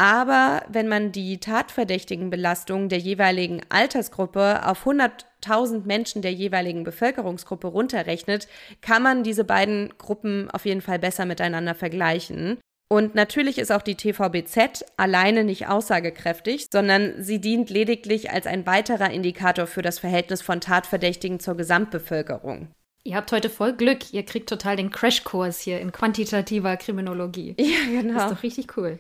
Aber 0.03 0.63
wenn 0.67 0.89
man 0.89 1.13
die 1.13 1.38
tatverdächtigen 1.38 2.29
Belastungen 2.29 2.89
der 2.89 3.00
jeweiligen 3.00 3.62
Altersgruppe 3.69 4.67
auf 4.67 4.86
100.000 4.86 5.86
Menschen 5.86 6.22
der 6.22 6.33
jeweiligen 6.33 6.83
Bevölkerungsgruppe 6.83 7.67
runterrechnet, 7.67 8.50
kann 8.81 9.01
man 9.01 9.24
diese 9.24 9.45
beiden 9.45 9.93
Gruppen 9.98 10.51
auf 10.51 10.65
jeden 10.65 10.81
Fall 10.81 11.00
besser 11.00 11.24
miteinander 11.24 11.74
vergleichen. 11.74 12.57
Und 12.89 13.15
natürlich 13.15 13.57
ist 13.57 13.72
auch 13.72 13.81
die 13.81 13.95
TVBZ 13.95 14.83
alleine 14.98 15.45
nicht 15.45 15.69
aussagekräftig, 15.69 16.67
sondern 16.69 17.24
sie 17.24 17.39
dient 17.39 17.69
lediglich 17.69 18.29
als 18.29 18.45
ein 18.45 18.65
weiterer 18.65 19.10
Indikator 19.10 19.67
für 19.67 19.81
das 19.81 20.00
Verhältnis 20.00 20.41
von 20.41 20.60
Tatverdächtigen 20.60 21.39
zur 21.39 21.55
Gesamtbevölkerung. 21.55 22.67
Ihr 23.05 23.17
habt 23.17 23.33
heute 23.33 23.50
voll 23.50 23.74
Glück. 23.74 24.13
Ihr 24.13 24.24
kriegt 24.24 24.48
total 24.48 24.77
den 24.77 24.89
Crashkurs 24.89 25.60
hier 25.60 25.81
in 25.81 25.91
quantitativer 25.91 26.77
Kriminologie. 26.77 27.53
Ja, 27.60 28.01
genau. 28.01 28.13
Das 28.13 28.24
ist 28.25 28.38
doch 28.38 28.43
richtig 28.43 28.77
cool. 28.77 28.98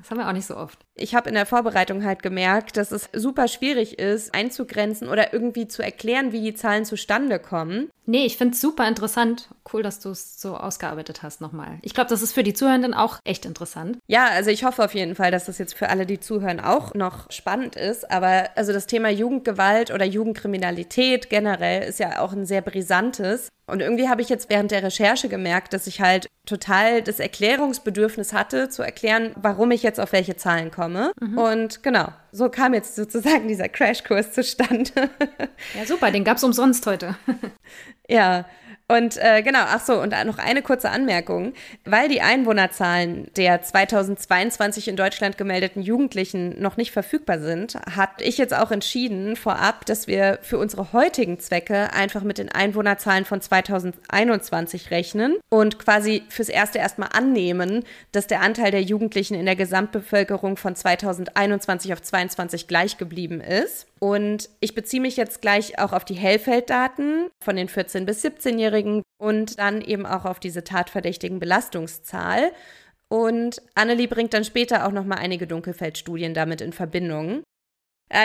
Das 0.00 0.10
haben 0.10 0.18
wir 0.18 0.28
auch 0.28 0.32
nicht 0.32 0.46
so 0.46 0.56
oft. 0.56 0.78
Ich 0.94 1.14
habe 1.14 1.28
in 1.28 1.34
der 1.34 1.46
Vorbereitung 1.46 2.04
halt 2.04 2.22
gemerkt, 2.22 2.76
dass 2.76 2.92
es 2.92 3.08
super 3.12 3.48
schwierig 3.48 3.98
ist, 3.98 4.34
einzugrenzen 4.34 5.08
oder 5.08 5.32
irgendwie 5.32 5.68
zu 5.68 5.82
erklären, 5.82 6.32
wie 6.32 6.40
die 6.40 6.54
Zahlen 6.54 6.84
zustande 6.84 7.38
kommen. 7.38 7.90
Nee, 8.06 8.24
ich 8.24 8.36
finde 8.36 8.54
es 8.54 8.60
super 8.60 8.86
interessant. 8.86 9.48
Cool, 9.72 9.82
dass 9.82 9.98
du 9.98 10.10
es 10.10 10.40
so 10.40 10.56
ausgearbeitet 10.56 11.24
hast 11.24 11.40
nochmal. 11.40 11.78
Ich 11.82 11.92
glaube, 11.92 12.08
das 12.08 12.22
ist 12.22 12.32
für 12.32 12.44
die 12.44 12.54
Zuhörenden 12.54 12.94
auch 12.94 13.18
echt 13.24 13.44
interessant. 13.44 13.98
Ja, 14.06 14.26
also 14.26 14.50
ich 14.50 14.64
hoffe 14.64 14.84
auf 14.84 14.94
jeden 14.94 15.16
Fall, 15.16 15.32
dass 15.32 15.46
das 15.46 15.58
jetzt 15.58 15.74
für 15.74 15.88
alle, 15.88 16.06
die 16.06 16.20
zuhören, 16.20 16.60
auch 16.60 16.94
noch 16.94 17.30
spannend 17.32 17.74
ist. 17.74 18.08
Aber 18.10 18.50
also 18.54 18.72
das 18.72 18.86
Thema 18.86 19.10
Jugendgewalt 19.10 19.90
oder 19.90 20.04
Jugendkriminalität 20.04 21.30
generell 21.30 21.82
ist 21.88 21.98
ja 21.98 22.20
auch 22.20 22.32
ein 22.32 22.46
sehr 22.46 22.62
brisantes. 22.62 23.48
Und 23.66 23.80
irgendwie 23.80 24.08
habe 24.08 24.22
ich 24.22 24.28
jetzt 24.28 24.48
während 24.48 24.70
der 24.70 24.84
Recherche 24.84 25.28
gemerkt, 25.28 25.72
dass 25.72 25.88
ich 25.88 26.00
halt 26.00 26.28
total 26.46 27.02
das 27.02 27.18
Erklärungsbedürfnis 27.18 28.32
hatte, 28.32 28.68
zu 28.68 28.82
erklären, 28.82 29.32
warum 29.34 29.72
ich 29.72 29.75
jetzt 29.82 30.00
auf 30.00 30.12
welche 30.12 30.36
Zahlen 30.36 30.70
komme. 30.70 31.12
Mhm. 31.20 31.38
Und 31.38 31.82
genau, 31.82 32.08
so 32.32 32.48
kam 32.48 32.74
jetzt 32.74 32.96
sozusagen 32.96 33.48
dieser 33.48 33.68
Crashkurs 33.68 34.32
zustande. 34.32 35.10
Ja, 35.74 35.86
super, 35.86 36.10
den 36.10 36.24
gab 36.24 36.36
es 36.36 36.44
umsonst 36.44 36.86
heute. 36.86 37.16
ja, 38.08 38.44
und 38.88 39.16
äh, 39.16 39.42
genau, 39.42 39.62
ach 39.62 39.84
so, 39.84 40.00
und 40.00 40.12
noch 40.26 40.38
eine 40.38 40.62
kurze 40.62 40.90
Anmerkung. 40.90 41.54
Weil 41.84 42.08
die 42.08 42.20
Einwohnerzahlen 42.20 43.28
der 43.36 43.60
2022 43.60 44.86
in 44.86 44.94
Deutschland 44.94 45.36
gemeldeten 45.36 45.82
Jugendlichen 45.82 46.60
noch 46.60 46.76
nicht 46.76 46.92
verfügbar 46.92 47.40
sind, 47.40 47.74
hat 47.90 48.22
ich 48.22 48.38
jetzt 48.38 48.54
auch 48.54 48.70
entschieden 48.70 49.34
vorab, 49.34 49.86
dass 49.86 50.06
wir 50.06 50.38
für 50.42 50.58
unsere 50.58 50.92
heutigen 50.92 51.40
Zwecke 51.40 51.92
einfach 51.94 52.22
mit 52.22 52.38
den 52.38 52.48
Einwohnerzahlen 52.48 53.24
von 53.24 53.40
2021 53.40 54.92
rechnen 54.92 55.36
und 55.48 55.80
quasi 55.80 56.22
fürs 56.28 56.48
Erste 56.48 56.78
erstmal 56.78 57.08
annehmen, 57.12 57.82
dass 58.12 58.28
der 58.28 58.40
Anteil 58.40 58.70
der 58.70 58.82
Jugendlichen 58.82 59.34
in 59.34 59.46
der 59.46 59.56
Gesamtbevölkerung 59.56 60.56
von 60.56 60.76
2021 60.76 61.92
auf 61.92 62.02
22 62.02 62.68
gleich 62.68 62.98
geblieben 62.98 63.40
ist. 63.40 63.88
Und 63.98 64.50
ich 64.60 64.74
beziehe 64.74 65.00
mich 65.00 65.16
jetzt 65.16 65.40
gleich 65.40 65.78
auch 65.78 65.92
auf 65.92 66.04
die 66.04 66.14
Hellfelddaten 66.14 67.30
von 67.42 67.56
den 67.56 67.68
14- 67.68 68.04
bis 68.04 68.24
17-Jährigen 68.24 69.02
und 69.18 69.58
dann 69.58 69.80
eben 69.80 70.04
auch 70.04 70.24
auf 70.24 70.38
diese 70.38 70.64
tatverdächtigen 70.64 71.38
Belastungszahl. 71.38 72.52
Und 73.08 73.62
Annelie 73.74 74.08
bringt 74.08 74.34
dann 74.34 74.44
später 74.44 74.86
auch 74.86 74.92
noch 74.92 75.04
mal 75.04 75.16
einige 75.16 75.46
Dunkelfeldstudien 75.46 76.34
damit 76.34 76.60
in 76.60 76.72
Verbindung. 76.72 77.42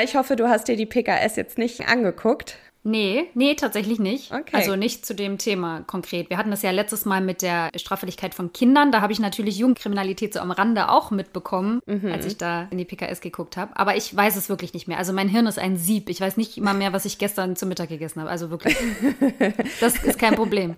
Ich 0.04 0.16
hoffe, 0.16 0.36
du 0.36 0.50
hast 0.50 0.68
dir 0.68 0.76
die 0.76 0.86
PKS 0.86 1.38
jetzt 1.38 1.58
nicht 1.58 1.88
angeguckt. 1.88 2.58
Nee, 2.84 3.30
nee, 3.36 3.54
tatsächlich 3.54 4.00
nicht. 4.00 4.32
Okay. 4.32 4.56
Also 4.56 4.76
nicht 4.76 5.06
zu 5.06 5.14
dem 5.14 5.38
Thema 5.38 5.82
konkret. 5.82 6.32
Wir 6.32 6.38
hatten 6.38 6.50
das 6.50 6.64
ja 6.64 6.72
letztes 6.72 7.06
Mal 7.06 7.22
mit 7.22 7.44
der 7.44 7.70
Straffälligkeit 7.76 8.34
von 8.34 8.54
Kindern. 8.54 8.92
Da 8.92 9.02
habe 9.02 9.14
ich 9.14 9.20
natürlich 9.20 9.58
Jugendkriminalität 9.58 10.34
so 10.34 10.40
am 10.40 10.50
Rande 10.50 10.90
auch 10.90 11.12
mitbekommen, 11.12 11.82
mhm. 11.86 12.12
als 12.12 12.26
ich 12.26 12.38
da 12.38 12.68
in 12.72 12.80
die 12.80 12.86
PKS 12.86 13.22
geguckt 13.22 13.56
habe. 13.56 13.78
Aber 13.78 13.96
ich 13.96 14.16
weiß 14.16 14.36
es 14.36 14.50
wirklich 14.50 14.74
nicht 14.74 14.88
mehr. 14.88 14.98
Also 14.98 15.14
mein 15.14 15.30
Hirn 15.30 15.46
ist 15.46 15.60
ein 15.60 15.78
Sieb. 15.78 16.10
Ich 16.10 16.22
weiß 16.22 16.38
nicht 16.38 16.58
immer 16.58 16.74
mehr, 16.74 16.92
was 16.92 17.06
ich 17.06 17.20
gestern 17.20 17.56
zum 17.56 17.70
Mittag 17.70 17.90
gegessen 17.90 18.20
habe. 18.20 18.32
Also 18.32 18.50
wirklich. 18.50 18.76
das 19.80 20.04
ist 20.04 20.18
kein 20.18 20.34
Problem. 20.34 20.76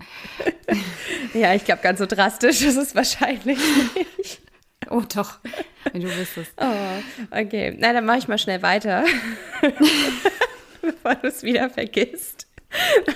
Ja, 1.34 1.54
ich 1.54 1.64
glaube, 1.64 1.82
ganz 1.82 2.00
so 2.00 2.06
drastisch 2.06 2.62
ist 2.64 2.78
es 2.78 2.96
wahrscheinlich 2.96 3.46
nicht. 3.46 4.42
Oh, 4.90 5.02
doch. 5.16 5.40
Wenn 5.92 6.02
du 6.02 6.16
wüsstest. 6.16 6.52
Oh, 6.58 6.66
okay. 7.32 7.76
Na, 7.80 7.94
dann 7.94 8.06
mache 8.06 8.18
ich 8.18 8.28
mal 8.28 8.38
schnell 8.38 8.62
weiter. 8.62 9.06
bevor 10.84 11.16
du 11.16 11.28
es 11.28 11.42
wieder 11.42 11.70
vergisst. 11.70 12.48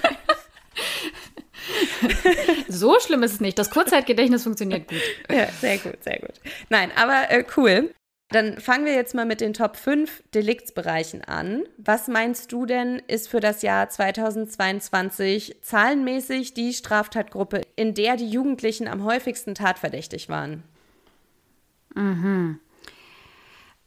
so 2.67 2.99
schlimm 2.99 3.23
ist 3.23 3.33
es 3.33 3.39
nicht. 3.39 3.59
Das 3.59 3.69
Kurzzeitgedächtnis 3.69 4.43
funktioniert 4.43 4.87
gut. 4.87 5.01
Ja, 5.29 5.47
sehr 5.59 5.77
gut, 5.77 6.03
sehr 6.03 6.19
gut. 6.19 6.33
Nein, 6.69 6.91
aber 6.95 7.29
äh, 7.29 7.43
cool. 7.55 7.93
Dann 8.29 8.59
fangen 8.59 8.85
wir 8.85 8.93
jetzt 8.93 9.15
mal 9.15 9.25
mit 9.25 9.39
den 9.39 9.53
Top 9.53 9.77
5 9.77 10.23
Deliktsbereichen 10.33 11.23
an. 11.23 11.63
Was 11.77 12.09
meinst 12.09 12.51
du 12.51 12.65
denn, 12.65 13.01
ist 13.07 13.29
für 13.29 13.39
das 13.39 13.61
Jahr 13.61 13.89
2022 13.89 15.59
zahlenmäßig 15.61 16.53
die 16.53 16.73
Straftatgruppe, 16.73 17.61
in 17.77 17.93
der 17.93 18.17
die 18.17 18.29
Jugendlichen 18.29 18.89
am 18.89 19.05
häufigsten 19.05 19.55
tatverdächtig 19.55 20.27
waren? 20.27 20.63
Mhm. 21.95 22.59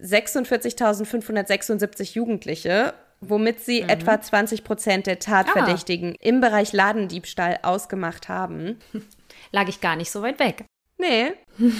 46.576 0.00 2.14
Jugendliche, 2.14 2.94
womit 3.20 3.60
sie 3.60 3.82
mhm. 3.82 3.88
etwa 3.88 4.20
20 4.20 4.64
Prozent 4.64 5.06
der 5.06 5.18
Tatverdächtigen 5.18 6.14
ah. 6.14 6.20
im 6.20 6.40
Bereich 6.40 6.72
Ladendiebstahl 6.72 7.58
ausgemacht 7.62 8.28
haben. 8.28 8.78
Lag 9.52 9.68
ich 9.68 9.80
gar 9.80 9.96
nicht 9.96 10.10
so 10.10 10.22
weit 10.22 10.38
weg. 10.38 10.64
Nee. 10.98 11.32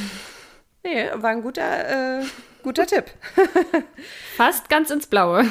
Nee, 0.86 1.08
war 1.14 1.30
ein 1.30 1.40
guter, 1.40 2.20
äh, 2.20 2.24
guter 2.62 2.86
Tipp. 2.86 3.06
Fast 4.36 4.68
ganz 4.68 4.90
ins 4.90 5.06
Blaue. 5.06 5.46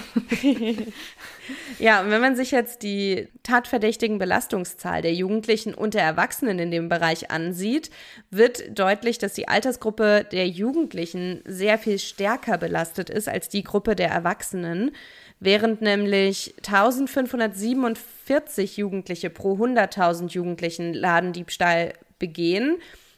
Ja, 1.80 2.02
und 2.02 2.10
wenn 2.10 2.22
man 2.22 2.36
sich 2.36 2.52
jetzt 2.52 2.84
die 2.84 3.28
tatverdächtigen 3.44 4.18
Belastungszahl 4.18 5.02
der 5.02 5.14
Jugendlichen 5.14 5.74
und 5.74 5.94
der 5.94 6.04
Erwachsenen 6.04 6.60
in 6.60 6.72
dem 6.72 6.90
Bereich 6.90 7.32
ansieht, 7.32 7.90
wird 8.32 8.78
deutlich, 8.78 9.18
dass 9.18 9.34
die 9.34 9.48
Altersgruppe 9.48 10.26
der 10.32 10.48
Jugendlichen 10.48 11.42
sehr 11.46 11.78
viel 11.78 12.00
stärker 12.00 12.58
belastet 12.58 13.10
ist 13.10 13.28
als 13.28 13.50
die 13.50 13.64
Gruppe 13.64 13.96
der 13.96 14.10
Erwachsenen, 14.10 14.92
während 15.40 15.82
nämlich 15.82 16.54
1547 16.66 18.78
Jugendliche 18.78 19.30
pro 19.30 19.56
100.000 19.56 20.32
Jugendlichen 20.32 20.94
Ladendiebstahl 20.94 21.94
begehen 22.20 22.78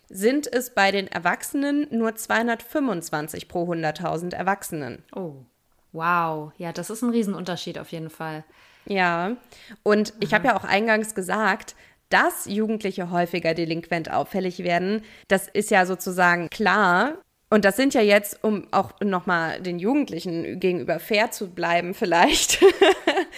sind 0.10 0.51
es 0.51 0.70
bei 0.70 0.91
den 0.91 1.08
Erwachsenen 1.08 1.88
nur 1.91 2.15
225 2.15 3.48
pro 3.48 3.72
100.000 3.72 4.36
Erwachsenen. 4.36 5.03
Oh. 5.15 5.38
Wow, 5.95 6.51
ja, 6.57 6.73
das 6.73 6.89
ist 6.89 7.01
ein 7.03 7.11
Riesenunterschied 7.11 7.79
auf 7.79 7.93
jeden 7.93 8.09
Fall. 8.09 8.43
Ja, 8.85 9.37
und 9.81 10.13
ich 10.19 10.33
habe 10.33 10.47
ja 10.47 10.57
auch 10.57 10.65
eingangs 10.65 11.15
gesagt, 11.15 11.73
dass 12.09 12.45
Jugendliche 12.45 13.11
häufiger 13.11 13.53
delinquent 13.53 14.11
auffällig 14.11 14.59
werden, 14.59 15.03
das 15.29 15.47
ist 15.47 15.71
ja 15.71 15.85
sozusagen 15.85 16.49
klar. 16.49 17.13
Und 17.49 17.63
das 17.63 17.77
sind 17.77 17.93
ja 17.93 18.01
jetzt, 18.01 18.43
um 18.43 18.67
auch 18.71 18.91
nochmal 19.01 19.61
den 19.61 19.79
Jugendlichen 19.79 20.59
gegenüber 20.59 20.99
fair 20.99 21.31
zu 21.31 21.51
bleiben, 21.51 21.93
vielleicht, 21.93 22.59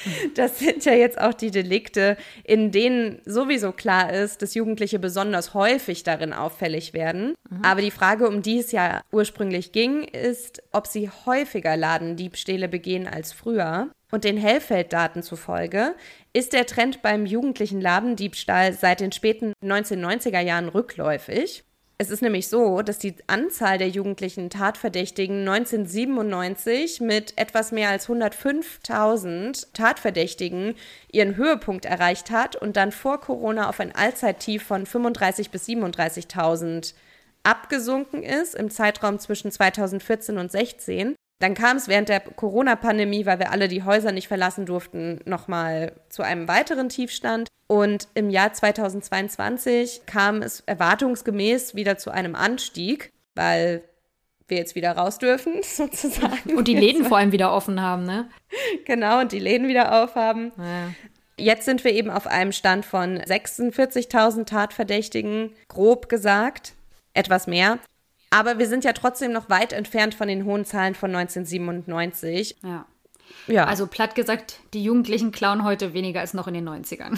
das 0.35 0.59
sind 0.59 0.85
ja 0.85 0.93
jetzt 0.93 1.19
auch 1.19 1.33
die 1.33 1.51
Delikte, 1.51 2.17
in 2.43 2.71
denen 2.71 3.21
sowieso 3.25 3.71
klar 3.71 4.13
ist, 4.13 4.41
dass 4.41 4.53
Jugendliche 4.53 4.99
besonders 4.99 5.53
häufig 5.53 6.03
darin 6.03 6.33
auffällig 6.33 6.93
werden. 6.93 7.35
Mhm. 7.49 7.61
Aber 7.63 7.81
die 7.81 7.91
Frage, 7.91 8.27
um 8.27 8.41
die 8.41 8.59
es 8.59 8.71
ja 8.71 9.01
ursprünglich 9.11 9.71
ging, 9.71 10.03
ist, 10.03 10.61
ob 10.71 10.87
sie 10.87 11.09
häufiger 11.25 11.75
Ladendiebstähle 11.77 12.67
begehen 12.67 13.07
als 13.07 13.33
früher. 13.33 13.89
Und 14.09 14.23
den 14.23 14.37
Hellfelddaten 14.37 15.21
zufolge 15.21 15.93
ist 16.31 16.53
der 16.53 16.65
Trend 16.65 17.01
beim 17.01 17.25
jugendlichen 17.25 17.81
Ladendiebstahl 17.81 18.71
seit 18.73 19.01
den 19.01 19.11
späten 19.11 19.53
1990er 19.61 20.39
Jahren 20.39 20.69
rückläufig. 20.69 21.65
Es 21.99 22.11
ist 22.11 22.21
nämlich 22.21 22.47
so, 22.47 22.83
dass 22.83 22.99
die 22.99 23.15
Anzahl 23.25 23.79
der 23.79 23.89
jugendlichen 23.89 24.51
Tatverdächtigen 24.51 25.47
1997 25.47 27.01
mit 27.01 27.35
etwas 27.37 27.71
mehr 27.71 27.89
als 27.89 28.07
105.000 28.07 29.73
Tatverdächtigen 29.73 30.75
ihren 31.11 31.37
Höhepunkt 31.37 31.85
erreicht 31.85 32.29
hat 32.29 32.55
und 32.55 32.77
dann 32.77 32.91
vor 32.91 33.19
Corona 33.19 33.67
auf 33.67 33.79
ein 33.79 33.95
Allzeittief 33.95 34.61
von 34.61 34.85
35.000 34.85 35.49
bis 35.49 35.67
37.000 35.67 36.93
abgesunken 37.41 38.21
ist 38.21 38.53
im 38.53 38.69
Zeitraum 38.69 39.17
zwischen 39.17 39.51
2014 39.51 40.37
und 40.37 40.51
2016. 40.51 41.15
Dann 41.39 41.55
kam 41.55 41.77
es 41.77 41.87
während 41.87 42.09
der 42.09 42.19
Corona-Pandemie, 42.19 43.25
weil 43.25 43.39
wir 43.39 43.51
alle 43.51 43.67
die 43.67 43.83
Häuser 43.83 44.11
nicht 44.11 44.27
verlassen 44.27 44.67
durften, 44.67 45.19
nochmal 45.25 45.93
zu 46.09 46.21
einem 46.21 46.47
weiteren 46.47 46.89
Tiefstand. 46.89 47.47
Und 47.67 48.07
im 48.13 48.29
Jahr 48.29 48.53
2022 48.53 50.05
kam 50.05 50.41
es 50.41 50.61
erwartungsgemäß 50.61 51.75
wieder 51.75 51.97
zu 51.97 52.11
einem 52.11 52.33
Anstieg, 52.33 53.11
weil 53.35 53.83
wir 54.47 54.57
jetzt 54.57 54.75
wieder 54.75 54.93
raus 54.93 55.17
dürfen, 55.17 55.55
sozusagen. 55.63 56.55
Und 56.55 56.67
die 56.67 56.75
Läden 56.75 57.05
vor 57.05 57.17
allem 57.17 57.33
wieder 57.33 57.53
offen 57.53 57.81
haben, 57.81 58.05
ne? 58.05 58.29
Genau, 58.85 59.19
und 59.19 59.33
die 59.33 59.39
Läden 59.39 59.67
wieder 59.67 60.01
aufhaben. 60.01 60.53
Ja. 60.57 60.93
Jetzt 61.39 61.65
sind 61.65 61.83
wir 61.83 61.93
eben 61.93 62.09
auf 62.09 62.25
einem 62.25 62.51
Stand 62.51 62.85
von 62.85 63.19
46.000 63.19 64.45
Tatverdächtigen, 64.45 65.51
grob 65.67 66.09
gesagt, 66.09 66.73
etwas 67.13 67.45
mehr. 67.45 67.77
Aber 68.29 68.59
wir 68.59 68.67
sind 68.67 68.83
ja 68.83 68.93
trotzdem 68.93 69.31
noch 69.31 69.49
weit 69.49 69.71
entfernt 69.71 70.15
von 70.15 70.27
den 70.27 70.45
hohen 70.45 70.65
Zahlen 70.65 70.95
von 70.95 71.15
1997. 71.15 72.57
Ja. 72.63 72.85
Ja. 73.47 73.65
Also 73.65 73.87
platt 73.87 74.15
gesagt, 74.15 74.59
die 74.73 74.83
Jugendlichen 74.83 75.31
klauen 75.31 75.63
heute 75.63 75.93
weniger 75.93 76.19
als 76.19 76.33
noch 76.33 76.47
in 76.47 76.53
den 76.53 76.67
90ern. 76.67 77.17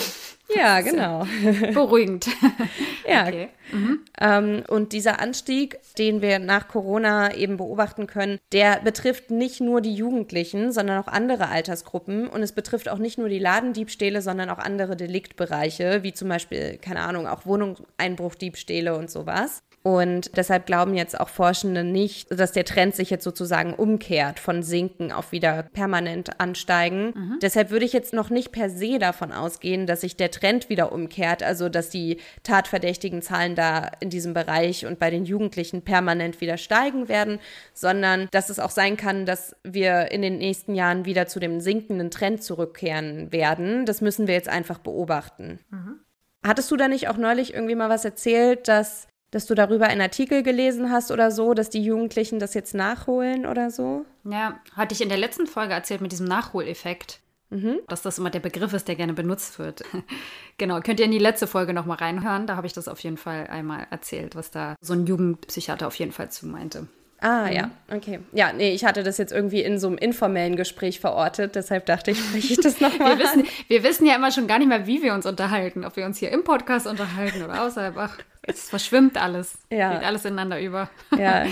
Ja, 0.55 0.81
genau. 0.81 1.25
Beruhigend. 1.73 2.27
ja. 3.07 3.27
Okay. 3.27 3.49
Mhm. 3.71 3.99
Ähm, 4.19 4.63
und 4.67 4.93
dieser 4.93 5.19
Anstieg, 5.19 5.79
den 5.97 6.21
wir 6.21 6.39
nach 6.39 6.67
Corona 6.67 7.33
eben 7.33 7.57
beobachten 7.57 8.07
können, 8.07 8.39
der 8.51 8.79
betrifft 8.79 9.31
nicht 9.31 9.61
nur 9.61 9.81
die 9.81 9.93
Jugendlichen, 9.93 10.71
sondern 10.71 11.01
auch 11.03 11.07
andere 11.07 11.49
Altersgruppen. 11.49 12.27
Und 12.27 12.43
es 12.43 12.51
betrifft 12.51 12.89
auch 12.89 12.99
nicht 12.99 13.17
nur 13.17 13.29
die 13.29 13.39
Ladendiebstähle, 13.39 14.21
sondern 14.21 14.49
auch 14.49 14.59
andere 14.59 14.95
Deliktbereiche, 14.95 16.03
wie 16.03 16.13
zum 16.13 16.29
Beispiel, 16.29 16.77
keine 16.77 17.01
Ahnung, 17.01 17.27
auch 17.27 17.45
Wohnungseinbruchdiebstähle 17.45 18.95
und 18.95 19.09
sowas. 19.09 19.61
Und 19.81 20.35
deshalb 20.35 20.65
glauben 20.65 20.93
jetzt 20.93 21.17
auch 21.19 21.29
Forschende 21.29 21.85
nicht, 21.85 22.29
dass 22.37 22.51
der 22.51 22.65
Trend 22.65 22.95
sich 22.95 23.09
jetzt 23.09 23.23
sozusagen 23.23 23.73
umkehrt, 23.73 24.39
von 24.39 24.61
sinken 24.61 25.11
auf 25.11 25.31
wieder 25.31 25.63
permanent 25.63 26.39
ansteigen. 26.39 27.13
Mhm. 27.15 27.39
Deshalb 27.41 27.69
würde 27.69 27.85
ich 27.85 27.93
jetzt 27.93 28.13
noch 28.13 28.29
nicht 28.29 28.51
per 28.51 28.69
se 28.69 28.99
davon 28.99 29.31
ausgehen, 29.31 29.87
dass 29.87 30.01
sich 30.01 30.17
der 30.17 30.31
Trend 30.31 30.67
wieder 30.67 30.91
umkehrt, 30.91 31.43
also 31.43 31.69
dass 31.69 31.89
die 31.89 32.17
tatverdächtigen 32.43 33.21
Zahlen 33.21 33.55
da 33.55 33.89
in 34.01 34.09
diesem 34.09 34.33
Bereich 34.33 34.85
und 34.85 34.99
bei 34.99 35.09
den 35.09 35.23
Jugendlichen 35.23 35.81
permanent 35.81 36.41
wieder 36.41 36.57
steigen 36.57 37.07
werden, 37.07 37.39
sondern 37.73 38.27
dass 38.31 38.49
es 38.49 38.59
auch 38.59 38.71
sein 38.71 38.97
kann, 38.97 39.25
dass 39.25 39.55
wir 39.63 40.11
in 40.11 40.21
den 40.21 40.39
nächsten 40.39 40.75
Jahren 40.75 41.05
wieder 41.05 41.27
zu 41.27 41.39
dem 41.39 41.61
sinkenden 41.61 42.11
Trend 42.11 42.43
zurückkehren 42.43 43.31
werden. 43.31 43.85
Das 43.85 44.01
müssen 44.01 44.27
wir 44.27 44.33
jetzt 44.33 44.49
einfach 44.49 44.79
beobachten. 44.79 45.59
Mhm. 45.69 46.01
Hattest 46.45 46.71
du 46.71 46.77
da 46.77 46.87
nicht 46.87 47.09
auch 47.09 47.17
neulich 47.17 47.53
irgendwie 47.53 47.75
mal 47.75 47.89
was 47.89 48.05
erzählt, 48.05 48.67
dass 48.69 49.08
dass 49.31 49.45
du 49.45 49.55
darüber 49.55 49.87
einen 49.87 50.01
Artikel 50.01 50.43
gelesen 50.43 50.91
hast 50.91 51.11
oder 51.11 51.31
so, 51.31 51.53
dass 51.53 51.69
die 51.69 51.83
Jugendlichen 51.83 52.39
das 52.39 52.53
jetzt 52.53 52.73
nachholen 52.73 53.45
oder 53.45 53.71
so? 53.71 54.05
Ja, 54.23 54.59
hatte 54.75 54.93
ich 54.93 55.01
in 55.01 55.09
der 55.09 55.17
letzten 55.17 55.47
Folge 55.47 55.73
erzählt 55.73 56.01
mit 56.01 56.11
diesem 56.11 56.27
Nachholeffekt. 56.27 57.19
Mhm. 57.51 57.79
Dass 57.87 58.03
das 58.03 58.19
immer 58.19 58.29
der 58.29 58.41
Begriff 58.41 58.73
ist, 58.73 58.87
der 58.87 58.95
gerne 58.95 59.13
benutzt 59.13 59.57
wird. 59.57 59.83
genau, 60.57 60.81
könnt 60.81 60.99
ihr 60.99 61.05
in 61.05 61.11
die 61.11 61.17
letzte 61.17 61.47
Folge 61.47 61.73
nochmal 61.73 61.97
reinhören. 61.97 62.45
Da 62.45 62.55
habe 62.55 62.67
ich 62.67 62.73
das 62.73 62.87
auf 62.87 62.99
jeden 62.99 63.17
Fall 63.17 63.47
einmal 63.47 63.87
erzählt, 63.89 64.35
was 64.35 64.51
da 64.51 64.75
so 64.81 64.93
ein 64.93 65.07
Jugendpsychiater 65.07 65.87
auf 65.87 65.95
jeden 65.95 66.11
Fall 66.11 66.29
zu 66.29 66.45
meinte. 66.45 66.87
Ah, 67.21 67.47
mhm. 67.47 67.51
ja, 67.51 67.71
okay. 67.93 68.19
Ja, 68.31 68.53
nee, 68.53 68.73
ich 68.73 68.85
hatte 68.85 69.03
das 69.03 69.17
jetzt 69.17 69.31
irgendwie 69.31 69.61
in 69.61 69.77
so 69.77 69.87
einem 69.87 69.97
informellen 69.97 70.55
Gespräch 70.55 70.99
verortet, 70.99 71.55
deshalb 71.55 71.85
dachte 71.85 72.11
ich, 72.11 72.19
spreche 72.19 72.53
ich 72.53 72.59
das 72.59 72.79
nochmal. 72.81 73.17
wir, 73.17 73.25
wissen, 73.25 73.47
wir 73.67 73.83
wissen 73.83 74.05
ja 74.05 74.15
immer 74.15 74.31
schon 74.31 74.47
gar 74.47 74.59
nicht 74.59 74.67
mehr, 74.67 74.87
wie 74.87 75.01
wir 75.01 75.13
uns 75.13 75.25
unterhalten, 75.25 75.83
ob 75.85 75.95
wir 75.95 76.05
uns 76.05 76.17
hier 76.17 76.31
im 76.31 76.43
Podcast 76.43 76.87
unterhalten 76.87 77.43
oder 77.43 77.63
außerhalb. 77.63 77.97
Ach, 77.97 78.17
es 78.43 78.69
verschwimmt 78.69 79.21
alles. 79.21 79.57
Ja. 79.69 79.93
Geht 79.93 80.05
alles 80.05 80.25
ineinander 80.25 80.61
über. 80.61 80.89
Ja. 81.17 81.45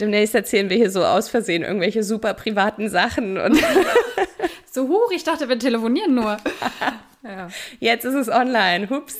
Demnächst 0.00 0.34
erzählen 0.34 0.70
wir 0.70 0.76
hier 0.78 0.90
so 0.90 1.04
aus 1.04 1.28
Versehen 1.28 1.62
irgendwelche 1.62 2.02
super 2.02 2.32
privaten 2.32 2.88
Sachen 2.88 3.36
und. 3.36 3.62
so 4.70 4.88
hoch, 4.88 5.10
ich 5.14 5.24
dachte, 5.24 5.48
wir 5.48 5.58
telefonieren 5.58 6.14
nur. 6.14 6.36
Ja. 7.22 7.48
Jetzt 7.80 8.06
ist 8.06 8.14
es 8.14 8.30
online. 8.30 8.88
Hups. 8.88 9.18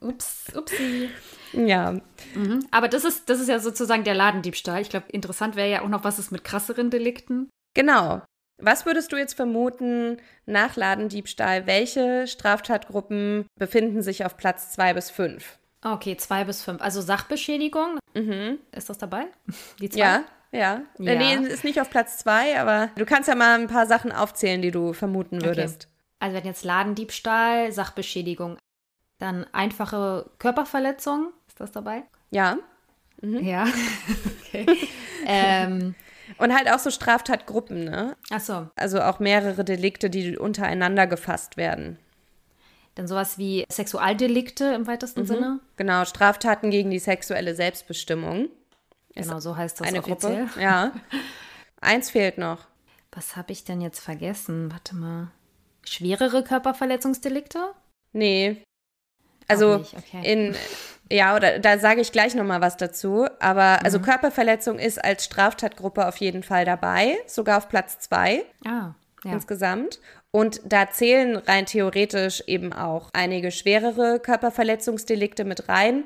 Ups, 0.00 0.46
upsi. 0.52 1.10
Ja. 1.54 1.92
Mhm. 2.34 2.66
Aber 2.70 2.88
das 2.88 3.04
ist, 3.04 3.28
das 3.28 3.40
ist 3.40 3.48
ja 3.48 3.58
sozusagen 3.58 4.04
der 4.04 4.14
Ladendiebstahl. 4.14 4.82
Ich 4.82 4.90
glaube, 4.90 5.06
interessant 5.10 5.56
wäre 5.56 5.70
ja 5.70 5.82
auch 5.82 5.88
noch, 5.88 6.04
was 6.04 6.18
ist 6.18 6.32
mit 6.32 6.44
krasseren 6.44 6.90
Delikten? 6.90 7.48
Genau. 7.74 8.22
Was 8.58 8.86
würdest 8.86 9.12
du 9.12 9.16
jetzt 9.16 9.34
vermuten 9.34 10.18
nach 10.46 10.76
Ladendiebstahl? 10.76 11.66
Welche 11.66 12.26
Straftatgruppen 12.26 13.46
befinden 13.58 14.02
sich 14.02 14.24
auf 14.24 14.36
Platz 14.36 14.72
zwei 14.72 14.94
bis 14.94 15.10
fünf? 15.10 15.58
Okay, 15.82 16.16
zwei 16.16 16.44
bis 16.44 16.62
fünf. 16.62 16.80
Also 16.80 17.00
Sachbeschädigung. 17.00 17.98
Mhm. 18.14 18.58
Ist 18.72 18.88
das 18.88 18.98
dabei? 18.98 19.26
Die 19.80 19.90
zwei? 19.90 20.00
Ja, 20.00 20.24
ja. 20.52 20.82
ja. 20.98 21.12
Äh, 21.12 21.38
nee, 21.38 21.48
ist 21.48 21.64
nicht 21.64 21.80
auf 21.80 21.90
Platz 21.90 22.18
zwei, 22.18 22.58
aber 22.58 22.90
du 22.96 23.04
kannst 23.04 23.28
ja 23.28 23.34
mal 23.34 23.58
ein 23.58 23.66
paar 23.66 23.86
Sachen 23.86 24.12
aufzählen, 24.12 24.62
die 24.62 24.70
du 24.70 24.92
vermuten 24.92 25.44
würdest. 25.44 25.84
Okay. 25.84 25.94
Also 26.20 26.36
wenn 26.36 26.44
jetzt 26.44 26.64
Ladendiebstahl, 26.64 27.72
Sachbeschädigung, 27.72 28.56
dann 29.18 29.46
einfache 29.52 30.30
Körperverletzung. 30.38 31.32
Ist 31.54 31.60
das 31.60 31.70
dabei? 31.70 32.02
Ja. 32.32 32.58
Mhm. 33.22 33.44
Ja. 33.44 33.68
okay. 34.40 34.66
ähm, 35.24 35.94
und 36.38 36.52
halt 36.52 36.68
auch 36.68 36.80
so 36.80 36.90
Straftatgruppen, 36.90 37.84
ne? 37.84 38.16
Ach 38.30 38.40
so. 38.40 38.68
Also 38.74 39.00
auch 39.00 39.20
mehrere 39.20 39.64
Delikte, 39.64 40.10
die 40.10 40.36
untereinander 40.36 41.06
gefasst 41.06 41.56
werden. 41.56 41.96
Dann 42.96 43.06
sowas 43.06 43.38
wie 43.38 43.66
Sexualdelikte 43.70 44.64
im 44.74 44.88
weitesten 44.88 45.20
mhm. 45.20 45.26
Sinne. 45.26 45.60
Genau, 45.76 46.04
Straftaten 46.04 46.72
gegen 46.72 46.90
die 46.90 46.98
sexuelle 46.98 47.54
Selbstbestimmung. 47.54 48.48
Genau, 49.14 49.38
so 49.38 49.56
heißt 49.56 49.78
das 49.78 49.86
eine 49.86 50.00
offiziell. 50.00 50.46
Gruppe. 50.46 50.60
Ja. 50.60 50.92
Eins 51.80 52.10
fehlt 52.10 52.36
noch. 52.36 52.66
Was 53.12 53.36
habe 53.36 53.52
ich 53.52 53.62
denn 53.62 53.80
jetzt 53.80 54.00
vergessen? 54.00 54.72
Warte 54.72 54.96
mal. 54.96 55.30
Schwerere 55.84 56.42
Körperverletzungsdelikte? 56.42 57.74
Nee. 58.12 58.64
Also 59.46 59.84
okay. 59.96 60.22
in 60.24 60.56
ja, 61.10 61.36
oder 61.36 61.58
da 61.58 61.78
sage 61.78 62.00
ich 62.00 62.12
gleich 62.12 62.34
noch 62.34 62.44
mal 62.44 62.60
was 62.60 62.76
dazu, 62.76 63.26
aber 63.38 63.84
also 63.84 63.98
mhm. 63.98 64.02
Körperverletzung 64.02 64.78
ist 64.78 65.02
als 65.02 65.24
Straftatgruppe 65.24 66.06
auf 66.06 66.16
jeden 66.16 66.42
Fall 66.42 66.64
dabei, 66.64 67.16
sogar 67.26 67.58
auf 67.58 67.68
Platz 67.68 67.98
zwei. 67.98 68.44
Ah 68.64 68.94
ja. 69.24 69.32
insgesamt. 69.32 70.00
Und 70.30 70.60
da 70.64 70.90
zählen 70.90 71.36
rein 71.36 71.66
theoretisch 71.66 72.42
eben 72.46 72.72
auch 72.72 73.10
einige 73.12 73.50
schwerere 73.50 74.20
Körperverletzungsdelikte 74.20 75.44
mit 75.44 75.68
rein. 75.68 76.04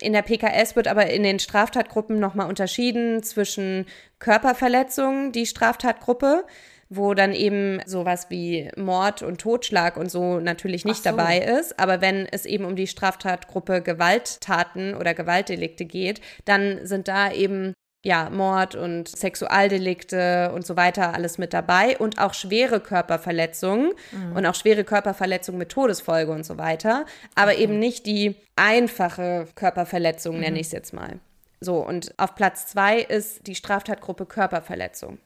In 0.00 0.12
der 0.12 0.22
PKS 0.22 0.76
wird 0.76 0.88
aber 0.88 1.10
in 1.10 1.22
den 1.22 1.38
Straftatgruppen 1.38 2.18
nochmal 2.18 2.48
unterschieden 2.48 3.22
zwischen 3.22 3.86
Körperverletzungen, 4.18 5.32
die 5.32 5.46
Straftatgruppe, 5.46 6.44
wo 6.90 7.14
dann 7.14 7.32
eben 7.32 7.80
sowas 7.86 8.26
wie 8.30 8.68
Mord 8.76 9.22
und 9.22 9.40
Totschlag 9.40 9.96
und 9.96 10.10
so 10.10 10.40
natürlich 10.40 10.84
nicht 10.84 11.04
so. 11.04 11.10
dabei 11.10 11.38
ist. 11.38 11.78
Aber 11.78 12.00
wenn 12.00 12.26
es 12.26 12.44
eben 12.44 12.64
um 12.64 12.74
die 12.74 12.88
Straftatgruppe 12.88 13.80
Gewalttaten 13.80 14.94
oder 14.94 15.14
Gewaltdelikte 15.14 15.84
geht, 15.84 16.20
dann 16.44 16.84
sind 16.84 17.06
da 17.06 17.32
eben 17.32 17.74
ja, 18.02 18.30
Mord 18.30 18.74
und 18.74 19.08
Sexualdelikte 19.08 20.52
und 20.54 20.66
so 20.66 20.76
weiter 20.76 21.14
alles 21.14 21.38
mit 21.38 21.52
dabei 21.52 21.98
und 21.98 22.18
auch 22.18 22.32
schwere 22.34 22.80
Körperverletzungen 22.80 23.92
mhm. 24.10 24.36
und 24.36 24.46
auch 24.46 24.54
schwere 24.54 24.84
Körperverletzungen 24.84 25.58
mit 25.58 25.68
Todesfolge 25.68 26.32
und 26.32 26.44
so 26.44 26.56
weiter, 26.56 27.04
aber 27.34 27.52
okay. 27.52 27.62
eben 27.62 27.78
nicht 27.78 28.06
die 28.06 28.36
einfache 28.56 29.46
Körperverletzung, 29.54 30.36
mhm. 30.36 30.40
nenne 30.40 30.60
ich 30.60 30.68
es 30.68 30.72
jetzt 30.72 30.94
mal. 30.94 31.18
So, 31.60 31.86
und 31.86 32.14
auf 32.18 32.34
Platz 32.34 32.66
zwei 32.68 33.00
ist 33.00 33.46
die 33.46 33.54
Straftatgruppe 33.54 34.24
Körperverletzung. 34.24 35.18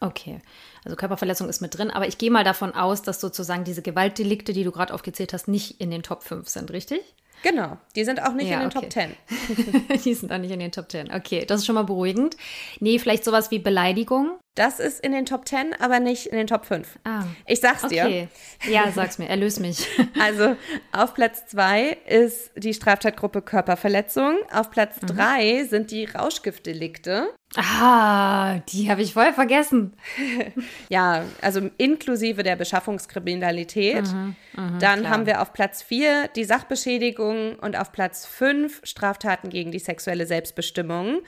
Okay, 0.00 0.40
also 0.84 0.96
Körperverletzung 0.96 1.48
ist 1.48 1.60
mit 1.60 1.76
drin, 1.76 1.90
aber 1.90 2.08
ich 2.08 2.18
gehe 2.18 2.30
mal 2.30 2.44
davon 2.44 2.74
aus, 2.74 3.02
dass 3.02 3.20
sozusagen 3.20 3.64
diese 3.64 3.82
Gewaltdelikte, 3.82 4.52
die 4.52 4.64
du 4.64 4.72
gerade 4.72 4.92
aufgezählt 4.92 5.32
hast, 5.32 5.48
nicht 5.48 5.80
in 5.80 5.90
den 5.90 6.02
Top 6.02 6.22
5 6.22 6.48
sind, 6.48 6.70
richtig? 6.72 7.00
Genau, 7.42 7.76
die 7.94 8.04
sind 8.04 8.22
auch 8.22 8.32
nicht 8.32 8.48
ja, 8.48 8.62
in 8.62 8.70
den 8.70 8.76
okay. 8.76 8.88
Top 8.88 9.88
10. 9.88 9.98
die 10.04 10.14
sind 10.14 10.32
auch 10.32 10.38
nicht 10.38 10.50
in 10.50 10.60
den 10.60 10.72
Top 10.72 10.90
10. 10.90 11.12
Okay, 11.12 11.44
das 11.44 11.60
ist 11.60 11.66
schon 11.66 11.74
mal 11.74 11.84
beruhigend. 11.84 12.36
Nee, 12.80 12.98
vielleicht 12.98 13.24
sowas 13.24 13.50
wie 13.50 13.58
Beleidigung. 13.58 14.38
Das 14.54 14.78
ist 14.78 15.00
in 15.00 15.10
den 15.10 15.26
Top 15.26 15.48
10, 15.48 15.74
aber 15.80 15.98
nicht 15.98 16.26
in 16.26 16.36
den 16.36 16.46
Top 16.46 16.64
5. 16.64 17.00
Ah, 17.02 17.24
ich 17.44 17.60
sag's 17.60 17.88
dir. 17.88 18.04
Okay. 18.04 18.28
Ja, 18.70 18.92
sag's 18.92 19.18
mir, 19.18 19.28
erlöse 19.28 19.60
mich. 19.60 19.86
Also 20.20 20.56
auf 20.92 21.12
Platz 21.14 21.46
2 21.48 21.98
ist 22.06 22.52
die 22.56 22.72
Straftatgruppe 22.72 23.42
Körperverletzung. 23.42 24.36
Auf 24.52 24.70
Platz 24.70 25.00
3 25.00 25.62
mhm. 25.62 25.68
sind 25.68 25.90
die 25.90 26.04
Rauschgiftdelikte. 26.04 27.28
Ah, 27.56 28.58
die 28.68 28.90
habe 28.90 29.02
ich 29.02 29.12
voll 29.12 29.32
vergessen. 29.32 29.96
ja, 30.88 31.24
also 31.42 31.68
inklusive 31.76 32.42
der 32.42 32.56
Beschaffungskriminalität. 32.56 34.06
Mhm, 34.12 34.36
mh, 34.54 34.78
Dann 34.78 35.00
klar. 35.00 35.12
haben 35.12 35.26
wir 35.26 35.42
auf 35.42 35.52
Platz 35.52 35.82
4 35.82 36.28
die 36.28 36.44
Sachbeschädigung 36.44 37.56
und 37.56 37.76
auf 37.76 37.92
Platz 37.92 38.24
5 38.24 38.82
Straftaten 38.84 39.50
gegen 39.50 39.72
die 39.72 39.78
sexuelle 39.80 40.26
Selbstbestimmung. 40.26 41.22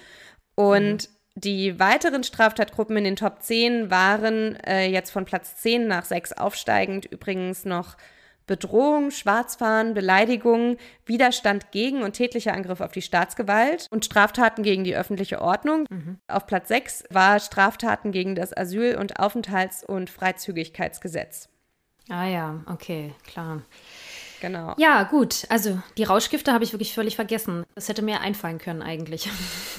Und 0.55 1.09
mhm. 1.09 1.16
Die 1.39 1.79
weiteren 1.79 2.25
Straftatgruppen 2.25 2.97
in 2.97 3.05
den 3.05 3.17
Top 3.17 3.43
10 3.43 3.91
waren 3.91 4.57
äh, 4.65 4.87
jetzt 4.87 5.11
von 5.11 5.27
Platz 5.27 5.57
10 5.57 5.87
nach 5.87 6.07
6 6.07 6.33
aufsteigend 6.33 7.05
übrigens 7.05 7.67
noch 7.67 7.97
Bedrohung, 8.47 9.11
Schwarzfahren, 9.11 9.93
Beleidigung, 9.93 10.79
Widerstand 11.05 11.73
gegen 11.73 12.03
und 12.03 12.15
tätlicher 12.15 12.55
Angriff 12.55 12.81
auf 12.81 12.93
die 12.93 13.03
Staatsgewalt 13.03 13.87
und 13.91 14.07
Straftaten 14.07 14.63
gegen 14.63 14.85
die 14.85 14.97
öffentliche 14.97 15.43
Ordnung. 15.43 15.85
Mhm. 15.91 16.19
Auf 16.27 16.47
Platz 16.47 16.69
6 16.69 17.05
war 17.11 17.39
Straftaten 17.39 18.13
gegen 18.13 18.35
das 18.35 18.57
Asyl- 18.57 18.97
und 18.97 19.19
Aufenthalts- 19.21 19.85
und 19.85 20.09
Freizügigkeitsgesetz. 20.09 21.51
Ah 22.09 22.27
ja, 22.27 22.63
okay, 22.67 23.13
klar. 23.27 23.63
Genau. 24.41 24.75
Ja, 24.79 25.03
gut. 25.03 25.45
Also 25.51 25.81
die 25.99 26.05
Rauschgifte 26.05 26.53
habe 26.53 26.65
ich 26.65 26.73
wirklich 26.73 26.95
völlig 26.95 27.17
vergessen. 27.17 27.65
Das 27.75 27.91
hätte 27.91 28.03
mir 28.03 28.21
einfallen 28.21 28.59
können 28.59 28.81
eigentlich. 28.81 29.29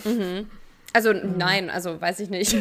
Mhm. 0.04 0.50
Also 0.94 1.14
mhm. 1.14 1.38
nein, 1.38 1.70
also 1.70 2.00
weiß 2.00 2.20
ich 2.22 2.30
nicht. 2.30 2.56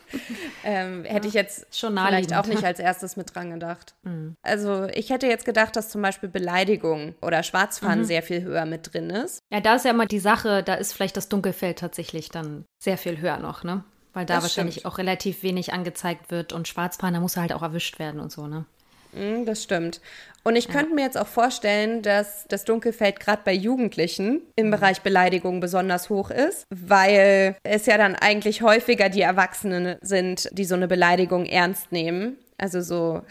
ähm, 0.64 1.04
hätte 1.04 1.28
ich 1.28 1.34
jetzt 1.34 1.76
Schon 1.76 1.96
vielleicht 1.96 2.34
auch 2.34 2.46
nicht 2.46 2.64
als 2.64 2.78
erstes 2.78 3.16
mit 3.16 3.34
dran 3.34 3.50
gedacht. 3.50 3.94
Mhm. 4.02 4.36
Also 4.42 4.86
ich 4.92 5.10
hätte 5.10 5.26
jetzt 5.26 5.44
gedacht, 5.44 5.76
dass 5.76 5.90
zum 5.90 6.02
Beispiel 6.02 6.28
Beleidigung 6.28 7.14
oder 7.22 7.42
Schwarzfahren 7.42 8.00
mhm. 8.00 8.04
sehr 8.04 8.22
viel 8.22 8.42
höher 8.42 8.66
mit 8.66 8.92
drin 8.92 9.10
ist. 9.10 9.40
Ja, 9.52 9.60
da 9.60 9.76
ist 9.76 9.84
ja 9.84 9.90
immer 9.90 10.06
die 10.06 10.18
Sache, 10.18 10.62
da 10.62 10.74
ist 10.74 10.92
vielleicht 10.92 11.16
das 11.16 11.28
Dunkelfeld 11.28 11.78
tatsächlich 11.78 12.28
dann 12.28 12.64
sehr 12.78 12.98
viel 12.98 13.18
höher 13.20 13.38
noch, 13.38 13.64
ne? 13.64 13.84
Weil 14.12 14.26
da 14.26 14.34
das 14.34 14.44
wahrscheinlich 14.44 14.76
stimmt. 14.76 14.86
auch 14.92 14.98
relativ 14.98 15.42
wenig 15.42 15.72
angezeigt 15.72 16.30
wird 16.30 16.52
und 16.52 16.68
Schwarzfahren, 16.68 17.14
da 17.14 17.20
muss 17.20 17.36
er 17.36 17.42
halt 17.42 17.52
auch 17.54 17.62
erwischt 17.62 17.98
werden 17.98 18.20
und 18.20 18.30
so, 18.30 18.46
ne? 18.46 18.66
Mm, 19.12 19.44
das 19.44 19.62
stimmt. 19.62 20.00
Und 20.44 20.56
ich 20.56 20.66
ja. 20.66 20.72
könnte 20.72 20.94
mir 20.94 21.02
jetzt 21.02 21.18
auch 21.18 21.26
vorstellen, 21.26 22.02
dass 22.02 22.46
das 22.48 22.64
Dunkelfeld 22.64 23.20
gerade 23.20 23.42
bei 23.44 23.52
Jugendlichen 23.52 24.42
im 24.56 24.66
mhm. 24.66 24.70
Bereich 24.72 25.02
Beleidigung 25.02 25.60
besonders 25.60 26.10
hoch 26.10 26.30
ist, 26.30 26.66
weil 26.70 27.56
es 27.62 27.86
ja 27.86 27.96
dann 27.96 28.16
eigentlich 28.16 28.62
häufiger 28.62 29.08
die 29.08 29.22
Erwachsenen 29.22 29.96
sind, 30.00 30.48
die 30.52 30.64
so 30.64 30.74
eine 30.74 30.88
Beleidigung 30.88 31.46
ernst 31.46 31.92
nehmen. 31.92 32.38
Also 32.58 32.80
so 32.80 33.22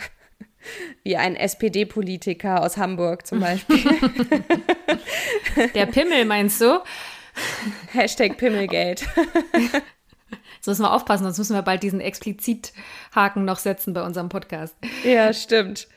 wie 1.03 1.17
ein 1.17 1.35
SPD-Politiker 1.35 2.61
aus 2.61 2.77
Hamburg 2.77 3.27
zum 3.27 3.39
Beispiel. 3.41 3.83
Der 5.75 5.87
Pimmel 5.87 6.25
meinst 6.25 6.61
du? 6.61 6.79
Hashtag 7.93 8.37
Pimmelgate. 8.37 9.05
So 10.61 10.71
müssen 10.71 10.83
wir 10.83 10.93
aufpassen, 10.93 11.23
sonst 11.23 11.39
müssen 11.39 11.55
wir 11.55 11.63
bald 11.63 11.81
diesen 11.81 11.99
Explizit-Haken 11.99 13.43
noch 13.43 13.57
setzen 13.57 13.93
bei 13.93 14.03
unserem 14.03 14.29
Podcast. 14.29 14.75
Ja, 15.03 15.33
stimmt. 15.33 15.87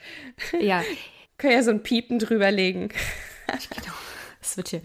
Ja. 0.59 0.83
Können 1.38 1.53
ja 1.53 1.62
so 1.62 1.70
ein 1.70 1.83
Piepen 1.83 2.18
drüberlegen. 2.18 2.88
genau. 3.46 3.92
Das 4.40 4.57
wird 4.57 4.68
hier. 4.68 4.83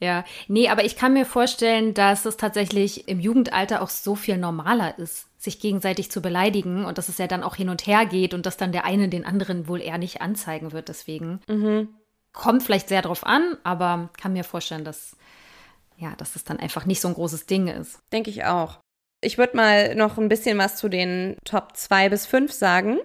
Ja. 0.00 0.24
Nee, 0.46 0.68
aber 0.68 0.84
ich 0.84 0.96
kann 0.96 1.12
mir 1.12 1.24
vorstellen, 1.24 1.94
dass 1.94 2.24
es 2.24 2.36
tatsächlich 2.36 3.08
im 3.08 3.20
Jugendalter 3.20 3.82
auch 3.82 3.90
so 3.90 4.14
viel 4.14 4.36
normaler 4.38 4.98
ist, 4.98 5.26
sich 5.40 5.60
gegenseitig 5.60 6.10
zu 6.10 6.20
beleidigen 6.20 6.84
und 6.84 6.98
dass 6.98 7.08
es 7.08 7.18
ja 7.18 7.26
dann 7.26 7.42
auch 7.42 7.56
hin 7.56 7.68
und 7.68 7.86
her 7.86 8.06
geht 8.06 8.34
und 8.34 8.44
dass 8.44 8.56
dann 8.56 8.72
der 8.72 8.84
eine 8.84 9.08
den 9.08 9.24
anderen 9.24 9.66
wohl 9.68 9.80
eher 9.80 9.98
nicht 9.98 10.20
anzeigen 10.20 10.72
wird. 10.72 10.88
Deswegen 10.88 11.40
mhm. 11.48 11.88
kommt 12.32 12.62
vielleicht 12.62 12.88
sehr 12.88 13.02
drauf 13.02 13.24
an, 13.24 13.56
aber 13.64 14.10
kann 14.20 14.32
mir 14.32 14.44
vorstellen, 14.44 14.84
dass 14.84 15.16
ja, 15.96 16.14
dass 16.16 16.36
es 16.36 16.44
dann 16.44 16.60
einfach 16.60 16.86
nicht 16.86 17.00
so 17.00 17.08
ein 17.08 17.14
großes 17.14 17.46
Ding 17.46 17.66
ist. 17.66 17.98
Denke 18.12 18.30
ich 18.30 18.44
auch. 18.44 18.78
Ich 19.20 19.38
würde 19.38 19.56
mal 19.56 19.94
noch 19.94 20.18
ein 20.18 20.28
bisschen 20.28 20.58
was 20.58 20.76
zu 20.76 20.88
den 20.88 21.36
Top 21.44 21.76
2 21.76 22.08
bis 22.08 22.26
5 22.26 22.52
sagen. 22.52 22.98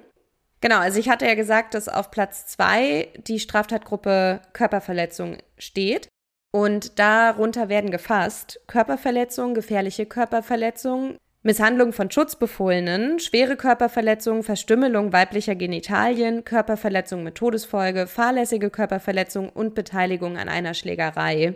Genau, 0.61 0.77
also 0.77 0.99
ich 0.99 1.09
hatte 1.09 1.25
ja 1.25 1.35
gesagt, 1.35 1.73
dass 1.73 1.89
auf 1.89 2.11
Platz 2.11 2.45
2 2.47 3.09
die 3.27 3.39
Straftatgruppe 3.39 4.41
Körperverletzung 4.53 5.37
steht. 5.57 6.07
Und 6.51 6.99
darunter 6.99 7.67
werden 7.67 7.89
gefasst 7.89 8.61
Körperverletzung, 8.67 9.55
gefährliche 9.55 10.05
Körperverletzung, 10.05 11.17
Misshandlung 11.41 11.91
von 11.91 12.09
Schutzbefohlenen, 12.09 13.19
schwere 13.19 13.57
Körperverletzung, 13.57 14.43
Verstümmelung 14.43 15.11
weiblicher 15.11 15.55
Genitalien, 15.55 16.45
Körperverletzung 16.45 17.23
mit 17.23 17.35
Todesfolge, 17.35 18.07
fahrlässige 18.07 18.69
Körperverletzung 18.69 19.49
und 19.49 19.75
Beteiligung 19.75 20.37
an 20.37 20.47
einer 20.47 20.75
Schlägerei. 20.75 21.55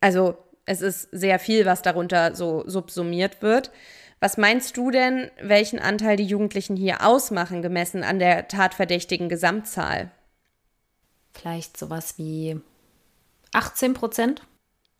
Also 0.00 0.38
es 0.70 0.82
ist 0.82 1.08
sehr 1.10 1.40
viel, 1.40 1.66
was 1.66 1.82
darunter 1.82 2.36
so 2.36 2.62
subsumiert 2.64 3.42
wird. 3.42 3.72
Was 4.20 4.36
meinst 4.36 4.76
du 4.76 4.92
denn, 4.92 5.28
welchen 5.42 5.80
Anteil 5.80 6.16
die 6.16 6.24
Jugendlichen 6.24 6.76
hier 6.76 7.04
ausmachen, 7.04 7.60
gemessen 7.60 8.04
an 8.04 8.20
der 8.20 8.46
tatverdächtigen 8.46 9.28
Gesamtzahl? 9.28 10.12
Vielleicht 11.32 11.76
sowas 11.76 12.18
wie 12.18 12.60
18 13.52 13.94
Prozent? 13.94 14.42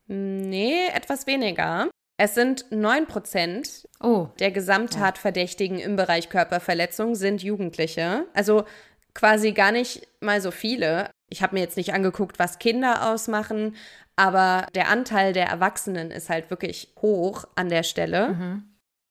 Nee, 0.09 0.88
etwas 0.92 1.28
weniger. 1.28 1.88
Es 2.16 2.35
sind 2.35 2.66
9 2.70 3.06
Prozent 3.06 3.88
oh. 4.00 4.26
der 4.40 4.50
Gesamttatverdächtigen 4.50 5.78
im 5.78 5.94
Bereich 5.94 6.30
Körperverletzung 6.30 7.14
sind 7.14 7.44
Jugendliche. 7.44 8.26
Also 8.35 8.64
quasi 9.14 9.52
gar 9.52 9.70
nicht 9.70 10.09
mal 10.20 10.40
so 10.40 10.50
viele. 10.50 11.11
Ich 11.30 11.42
habe 11.42 11.54
mir 11.54 11.60
jetzt 11.60 11.76
nicht 11.76 11.94
angeguckt, 11.94 12.38
was 12.38 12.58
Kinder 12.58 13.10
ausmachen, 13.10 13.76
aber 14.16 14.66
der 14.74 14.88
Anteil 14.88 15.32
der 15.32 15.46
Erwachsenen 15.46 16.10
ist 16.10 16.28
halt 16.28 16.50
wirklich 16.50 16.92
hoch 17.00 17.44
an 17.54 17.68
der 17.70 17.84
Stelle. 17.84 18.30
Mhm. 18.30 18.64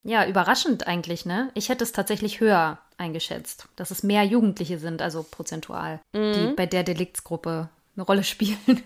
Ja, 0.03 0.25
überraschend 0.27 0.88
eigentlich, 0.88 1.25
ne? 1.25 1.49
Ich 1.55 1.69
hätte 1.69 1.84
es 1.84 1.91
tatsächlich 1.91 2.39
höher 2.39 2.79
eingeschätzt, 2.97 3.67
dass 3.75 3.91
es 3.91 4.03
mehr 4.03 4.23
Jugendliche 4.23 4.77
sind, 4.77 5.01
also 5.01 5.23
prozentual, 5.23 5.99
mhm. 6.13 6.34
die 6.34 6.53
bei 6.55 6.65
der 6.65 6.84
Deliktsgruppe 6.84 7.69
eine 7.95 8.05
Rolle 8.05 8.23
spielen. 8.25 8.84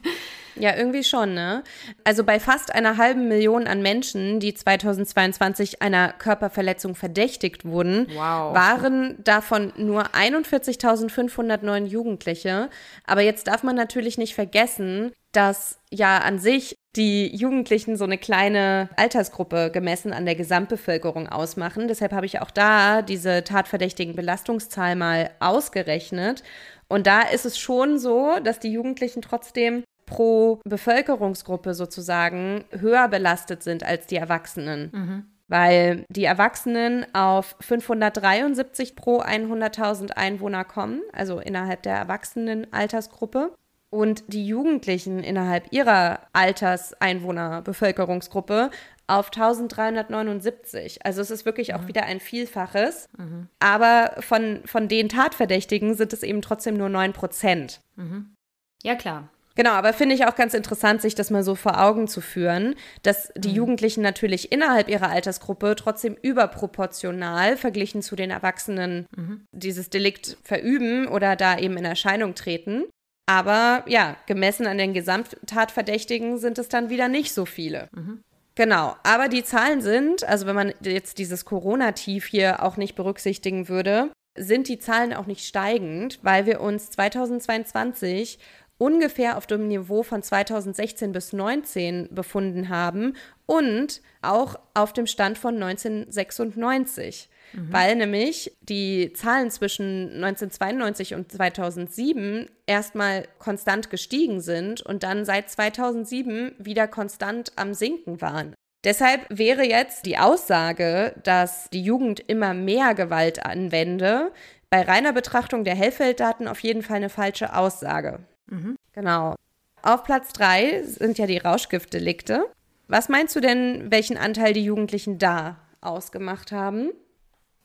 Ja, 0.56 0.76
irgendwie 0.76 1.04
schon, 1.04 1.34
ne? 1.34 1.64
Also 2.04 2.24
bei 2.24 2.40
fast 2.40 2.74
einer 2.74 2.98
halben 2.98 3.28
Million 3.28 3.68
an 3.68 3.82
Menschen, 3.82 4.40
die 4.40 4.54
2022 4.54 5.82
einer 5.82 6.14
Körperverletzung 6.14 6.96
verdächtigt 6.96 7.66
wurden, 7.66 8.08
wow. 8.10 8.54
waren 8.54 9.24
davon 9.24 9.74
nur 9.78 10.14
41.509 10.16 11.86
Jugendliche. 11.86 12.70
Aber 13.06 13.22
jetzt 13.22 13.48
darf 13.48 13.64
man 13.64 13.76
natürlich 13.76 14.18
nicht 14.18 14.36
vergessen, 14.36 15.12
dass 15.32 15.80
ja 15.90 16.20
an 16.20 16.40
sich 16.40 16.76
die 16.96 17.36
Jugendlichen 17.36 17.98
so 17.98 18.04
eine 18.04 18.20
kleine 18.20 18.90
Altersgruppe 18.96 19.72
gemessen 19.72 20.14
an 20.14 20.26
der 20.26 20.36
Gesamtbevölkerung 20.36 21.28
ausmachen. 21.28 21.88
Deshalb 21.88 22.12
habe 22.14 22.28
ich 22.28 22.40
auch 22.40 22.52
da 22.52 23.02
diese 23.02 23.44
tatverdächtigen 23.44 24.16
Belastungszahl 24.16 24.96
mal 24.96 25.32
ausgerechnet. 25.40 26.44
Und 26.88 27.08
da 27.08 27.22
ist 27.22 27.46
es 27.46 27.58
schon 27.58 27.98
so, 27.98 28.38
dass 28.44 28.60
die 28.60 28.72
Jugendlichen 28.72 29.24
trotzdem 29.24 29.84
pro 30.14 30.62
Bevölkerungsgruppe 30.64 31.74
sozusagen 31.74 32.64
höher 32.72 33.08
belastet 33.08 33.64
sind 33.64 33.84
als 33.84 34.06
die 34.06 34.18
Erwachsenen. 34.18 34.92
Mhm. 34.94 35.26
Weil 35.48 36.06
die 36.10 36.26
Erwachsenen 36.26 37.08
auf 37.14 37.56
573 37.60 38.96
pro 38.96 39.22
100.000 39.22 40.12
Einwohner 40.12 40.64
kommen, 40.64 41.02
also 41.12 41.40
innerhalb 41.40 41.82
der 41.84 41.96
Erwachsenen-Altersgruppe. 41.96 43.56
Und 43.90 44.24
die 44.28 44.48
Jugendlichen 44.48 45.20
innerhalb 45.20 45.72
ihrer 45.72 46.22
Alterseinwohnerbevölkerungsgruppe 46.34 48.72
auf 49.06 49.28
1379. 49.28 51.06
Also 51.06 51.22
es 51.22 51.30
ist 51.30 51.46
wirklich 51.46 51.76
auch 51.76 51.82
mhm. 51.82 51.90
wieder 51.90 52.04
ein 52.04 52.20
Vielfaches. 52.20 53.08
Mhm. 53.18 53.50
Aber 53.60 54.16
von, 54.20 54.62
von 54.66 54.88
den 54.88 55.10
Tatverdächtigen 55.10 55.94
sind 55.94 56.12
es 56.14 56.24
eben 56.24 56.42
trotzdem 56.42 56.76
nur 56.76 56.90
9 56.90 57.14
Prozent. 57.14 57.82
Mhm. 57.96 58.34
Ja, 58.82 58.96
klar. 58.96 59.30
Genau, 59.56 59.72
aber 59.72 59.94
finde 59.94 60.16
ich 60.16 60.26
auch 60.26 60.36
ganz 60.36 60.54
interessant, 60.54 61.02
sich 61.02 61.14
das 61.14 61.30
mal 61.30 61.44
so 61.44 61.54
vor 61.54 61.80
Augen 61.80 62.08
zu 62.08 62.22
führen, 62.22 62.76
dass 63.04 63.32
die 63.36 63.50
mhm. 63.50 63.56
Jugendlichen 63.56 64.02
natürlich 64.02 64.52
innerhalb 64.52 64.90
ihrer 64.90 65.10
Altersgruppe 65.10 65.76
trotzdem 65.76 66.18
überproportional 66.22 67.56
verglichen 67.58 68.02
zu 68.02 68.16
den 68.16 68.32
Erwachsenen 68.32 69.06
mhm. 69.16 69.46
dieses 69.52 69.90
Delikt 69.90 70.38
verüben 70.44 71.08
oder 71.08 71.36
da 71.36 71.58
eben 71.60 71.78
in 71.78 71.86
Erscheinung 71.86 72.34
treten. 72.34 72.86
Aber 73.26 73.84
ja, 73.88 74.18
gemessen 74.26 74.66
an 74.66 74.78
den 74.78 74.94
Gesamttatverdächtigen 74.94 76.40
sind 76.40 76.58
es 76.58 76.68
dann 76.68 76.90
wieder 76.90 77.08
nicht 77.08 77.34
so 77.34 77.46
viele. 77.46 77.88
Mhm. 77.94 78.22
Genau, 78.56 78.96
aber 79.04 79.30
die 79.30 79.44
Zahlen 79.44 79.82
sind, 79.82 80.24
also 80.24 80.46
wenn 80.46 80.56
man 80.56 80.74
jetzt 80.82 81.18
dieses 81.18 81.46
Corona-Tief 81.46 82.26
hier 82.26 82.62
auch 82.62 82.78
nicht 82.78 82.96
berücksichtigen 82.96 83.68
würde, 83.68 84.12
sind 84.36 84.68
die 84.68 84.80
Zahlen 84.80 85.14
auch 85.14 85.26
nicht 85.26 85.46
steigend, 85.46 86.20
weil 86.22 86.46
wir 86.46 86.62
uns 86.62 86.90
2022 86.92 88.40
ungefähr 88.84 89.38
auf 89.38 89.48
dem 89.48 89.70
Niveau 89.70 90.04
von 90.04 90.22
2016 90.22 91.14
bis 91.14 91.30
2019 91.30 92.10
befunden 92.12 92.68
haben 92.68 93.14
und 93.46 94.02
auch 94.22 94.60
auf 94.74 94.92
dem 94.92 95.08
Stand 95.08 95.38
von 95.38 95.56
1996. 95.56 97.30
Mhm. 97.54 97.72
Weil 97.72 97.96
nämlich 97.96 98.58
die 98.60 99.14
Zahlen 99.14 99.52
zwischen 99.52 100.22
1992 100.22 101.16
und 101.16 101.32
2007 101.32 102.50
erstmal 102.68 103.26
konstant 103.40 103.90
gestiegen 103.90 104.42
sind 104.42 104.82
und 104.82 105.04
dann 105.04 105.24
seit 105.24 105.50
2007 105.50 106.56
wieder 106.58 106.90
konstant 106.90 107.54
am 107.56 107.74
Sinken 107.74 108.20
waren. 108.20 108.54
Deshalb 108.84 109.22
wäre 109.30 109.64
jetzt 109.64 110.06
die 110.06 110.18
Aussage, 110.18 111.16
dass 111.24 111.70
die 111.70 111.84
Jugend 111.84 112.20
immer 112.20 112.54
mehr 112.54 112.96
Gewalt 112.96 113.46
anwende, 113.46 114.34
bei 114.70 114.82
reiner 114.82 115.14
Betrachtung 115.14 115.64
der 115.64 115.76
Hellfelddaten 115.76 116.50
auf 116.50 116.60
jeden 116.60 116.82
Fall 116.82 116.98
eine 116.98 117.10
falsche 117.10 117.56
Aussage. 117.56 118.20
Mhm. 118.48 118.78
Genau. 118.94 119.36
Auf 119.82 120.04
Platz 120.04 120.34
3 120.34 120.84
sind 120.84 121.18
ja 121.18 121.28
die 121.28 121.38
Rauschgiftdelikte. 121.38 122.46
Was 122.88 123.10
meinst 123.10 123.36
du 123.36 123.42
denn, 123.42 123.92
welchen 123.92 124.18
Anteil 124.18 124.54
die 124.54 124.64
Jugendlichen 124.64 125.18
da 125.18 125.58
ausgemacht 125.82 126.52
haben? 126.52 126.92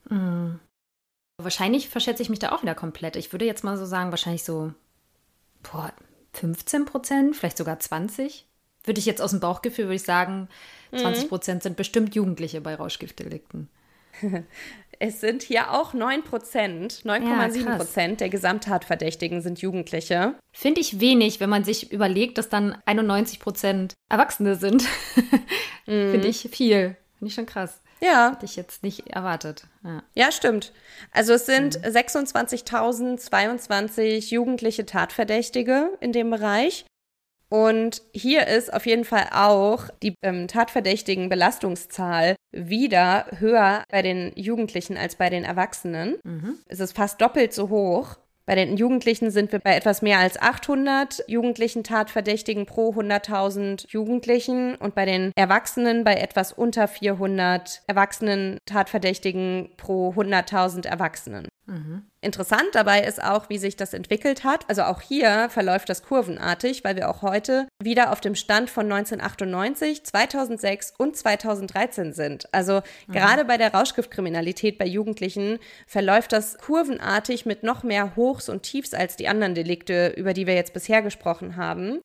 Mhm. 0.08 0.58
Wahrscheinlich 1.40 1.88
verschätze 1.88 2.22
ich 2.22 2.30
mich 2.30 2.40
da 2.40 2.52
auch 2.52 2.62
wieder 2.62 2.74
komplett. 2.74 3.14
Ich 3.14 3.32
würde 3.32 3.44
jetzt 3.44 3.62
mal 3.62 3.76
so 3.76 3.86
sagen, 3.86 4.10
wahrscheinlich 4.10 4.42
so 4.42 4.72
boah, 5.62 5.92
15 6.32 6.84
Prozent, 6.84 7.36
vielleicht 7.36 7.58
sogar 7.58 7.78
20. 7.78 8.46
Würde 8.84 8.98
ich 8.98 9.06
jetzt 9.06 9.20
aus 9.20 9.30
dem 9.30 9.40
Bauchgefühl, 9.40 9.84
würde 9.84 9.96
ich 9.96 10.02
sagen, 10.02 10.48
20 10.92 11.24
mhm. 11.24 11.28
Prozent 11.28 11.62
sind 11.62 11.76
bestimmt 11.76 12.14
Jugendliche 12.14 12.60
bei 12.60 12.74
Rauschgiftdelikten. 12.74 13.68
Es 15.00 15.20
sind 15.20 15.42
hier 15.42 15.72
auch 15.72 15.94
9 15.94 16.24
Prozent, 16.24 17.02
9,7 17.04 17.64
ja, 17.64 17.76
Prozent 17.76 18.20
der 18.20 18.28
Gesamttatverdächtigen 18.28 19.42
sind 19.42 19.60
Jugendliche. 19.60 20.34
Finde 20.52 20.80
ich 20.80 21.00
wenig, 21.00 21.40
wenn 21.40 21.50
man 21.50 21.64
sich 21.64 21.92
überlegt, 21.92 22.38
dass 22.38 22.48
dann 22.48 22.78
91 22.84 23.38
Prozent 23.38 23.94
Erwachsene 24.08 24.56
sind. 24.56 24.84
mhm. 25.86 26.10
Finde 26.10 26.26
ich 26.28 26.48
viel. 26.50 26.96
Finde 27.18 27.28
ich 27.28 27.34
schon 27.34 27.46
krass. 27.46 27.80
Ja. 28.00 28.32
Hätte 28.32 28.44
ich 28.44 28.56
jetzt 28.56 28.82
nicht 28.82 29.06
erwartet. 29.08 29.68
Ja, 29.84 30.02
ja 30.14 30.32
stimmt. 30.32 30.72
Also 31.12 31.34
es 31.34 31.46
sind 31.46 31.78
mhm. 31.78 31.84
26.022 31.84 34.32
jugendliche 34.32 34.84
Tatverdächtige 34.86 35.96
in 36.00 36.12
dem 36.12 36.30
Bereich. 36.30 36.84
Und 37.48 38.02
hier 38.12 38.46
ist 38.46 38.72
auf 38.72 38.86
jeden 38.86 39.04
Fall 39.04 39.28
auch 39.32 39.88
die 40.02 40.14
ähm, 40.22 40.48
tatverdächtigen 40.48 41.28
Belastungszahl 41.28 42.36
wieder 42.52 43.26
höher 43.38 43.84
bei 43.90 44.02
den 44.02 44.32
Jugendlichen 44.36 44.96
als 44.96 45.16
bei 45.16 45.30
den 45.30 45.44
Erwachsenen. 45.44 46.16
Mhm. 46.24 46.58
Es 46.66 46.80
ist 46.80 46.94
fast 46.94 47.20
doppelt 47.20 47.52
so 47.54 47.70
hoch. 47.70 48.16
Bei 48.48 48.54
den 48.54 48.78
Jugendlichen 48.78 49.30
sind 49.30 49.52
wir 49.52 49.58
bei 49.58 49.76
etwas 49.76 50.00
mehr 50.00 50.20
als 50.20 50.40
800 50.40 51.22
jugendlichen 51.28 51.84
Tatverdächtigen 51.84 52.64
pro 52.64 52.92
100.000 52.92 53.84
Jugendlichen 53.90 54.74
und 54.76 54.94
bei 54.94 55.04
den 55.04 55.32
Erwachsenen 55.36 56.02
bei 56.02 56.14
etwas 56.14 56.54
unter 56.54 56.88
400 56.88 57.82
Erwachsenen 57.86 58.56
Tatverdächtigen 58.64 59.68
pro 59.76 60.12
100.000 60.12 60.86
Erwachsenen. 60.86 61.46
Mhm. 61.68 62.02
Interessant 62.20 62.68
dabei 62.72 63.02
ist 63.02 63.22
auch, 63.22 63.48
wie 63.50 63.58
sich 63.58 63.76
das 63.76 63.92
entwickelt 63.92 64.42
hat. 64.42 64.68
Also 64.68 64.82
auch 64.82 65.02
hier 65.02 65.48
verläuft 65.50 65.88
das 65.88 66.02
kurvenartig, 66.02 66.82
weil 66.82 66.96
wir 66.96 67.10
auch 67.10 67.22
heute 67.22 67.68
wieder 67.82 68.10
auf 68.10 68.20
dem 68.20 68.34
Stand 68.34 68.70
von 68.70 68.90
1998, 68.90 70.04
2006 70.04 70.94
und 70.96 71.16
2013 71.16 72.14
sind. 72.14 72.52
Also 72.52 72.80
mhm. 73.06 73.12
gerade 73.12 73.44
bei 73.44 73.58
der 73.58 73.72
Rauschgiftkriminalität 73.72 74.78
bei 74.78 74.86
Jugendlichen 74.86 75.58
verläuft 75.86 76.32
das 76.32 76.56
kurvenartig 76.58 77.44
mit 77.44 77.62
noch 77.62 77.82
mehr 77.82 78.16
Hochs 78.16 78.48
und 78.48 78.62
Tiefs 78.62 78.94
als 78.94 79.16
die 79.16 79.28
anderen 79.28 79.54
Delikte, 79.54 80.08
über 80.16 80.32
die 80.32 80.46
wir 80.46 80.54
jetzt 80.54 80.72
bisher 80.72 81.02
gesprochen 81.02 81.56
haben. 81.56 82.00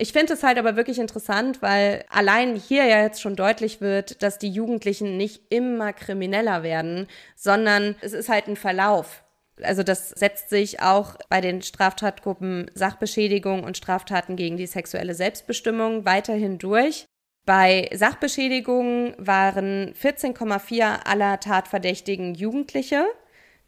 Ich 0.00 0.14
finde 0.14 0.32
es 0.32 0.42
halt 0.42 0.56
aber 0.56 0.76
wirklich 0.76 0.98
interessant, 0.98 1.60
weil 1.60 2.06
allein 2.08 2.56
hier 2.56 2.86
ja 2.86 3.02
jetzt 3.02 3.20
schon 3.20 3.36
deutlich 3.36 3.82
wird, 3.82 4.22
dass 4.22 4.38
die 4.38 4.48
Jugendlichen 4.48 5.18
nicht 5.18 5.42
immer 5.50 5.92
krimineller 5.92 6.62
werden, 6.62 7.06
sondern 7.36 7.96
es 8.00 8.14
ist 8.14 8.30
halt 8.30 8.48
ein 8.48 8.56
Verlauf. 8.56 9.22
Also 9.60 9.82
das 9.82 10.08
setzt 10.08 10.48
sich 10.48 10.80
auch 10.80 11.16
bei 11.28 11.42
den 11.42 11.60
Straftatgruppen 11.60 12.70
Sachbeschädigung 12.72 13.62
und 13.62 13.76
Straftaten 13.76 14.36
gegen 14.36 14.56
die 14.56 14.66
sexuelle 14.66 15.12
Selbstbestimmung 15.12 16.06
weiterhin 16.06 16.56
durch. 16.56 17.04
Bei 17.44 17.90
Sachbeschädigungen 17.92 19.14
waren 19.18 19.92
14,4 19.92 21.04
aller 21.04 21.40
Tatverdächtigen 21.40 22.34
Jugendliche. 22.34 23.04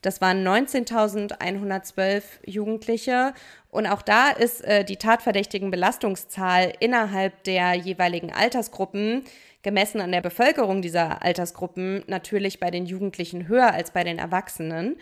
Das 0.01 0.21
waren 0.21 0.47
19.112 0.47 2.23
Jugendliche. 2.47 3.35
Und 3.73 3.87
auch 3.87 4.03
da 4.03 4.29
ist 4.29 4.63
äh, 4.65 4.85
die 4.85 4.99
tatverdächtigen 4.99 5.71
Belastungszahl 5.71 6.75
innerhalb 6.79 7.43
der 7.45 7.73
jeweiligen 7.73 8.31
Altersgruppen 8.31 9.25
gemessen 9.63 10.03
an 10.03 10.13
der 10.13 10.21
Bevölkerung 10.21 10.83
dieser 10.83 11.23
Altersgruppen 11.23 12.05
natürlich 12.07 12.61
bei 12.61 12.71
den 12.71 12.85
Jugendlichen 12.85 13.49
höher 13.49 13.73
als 13.73 13.91
bei 13.91 14.05
den 14.05 14.19
Erwachsenen. 14.19 14.99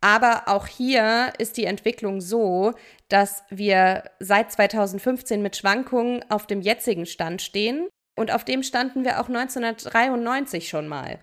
Aber 0.00 0.48
auch 0.48 0.66
hier 0.66 1.32
ist 1.38 1.58
die 1.58 1.64
Entwicklung 1.64 2.20
so, 2.20 2.72
dass 3.08 3.44
wir 3.50 4.02
seit 4.18 4.50
2015 4.50 5.40
mit 5.40 5.56
Schwankungen 5.56 6.28
auf 6.28 6.48
dem 6.48 6.62
jetzigen 6.62 7.06
Stand 7.06 7.40
stehen. 7.40 7.88
Und 8.16 8.32
auf 8.32 8.44
dem 8.44 8.64
standen 8.64 9.04
wir 9.04 9.20
auch 9.20 9.28
1993 9.28 10.68
schon 10.68 10.88
mal. 10.88 11.20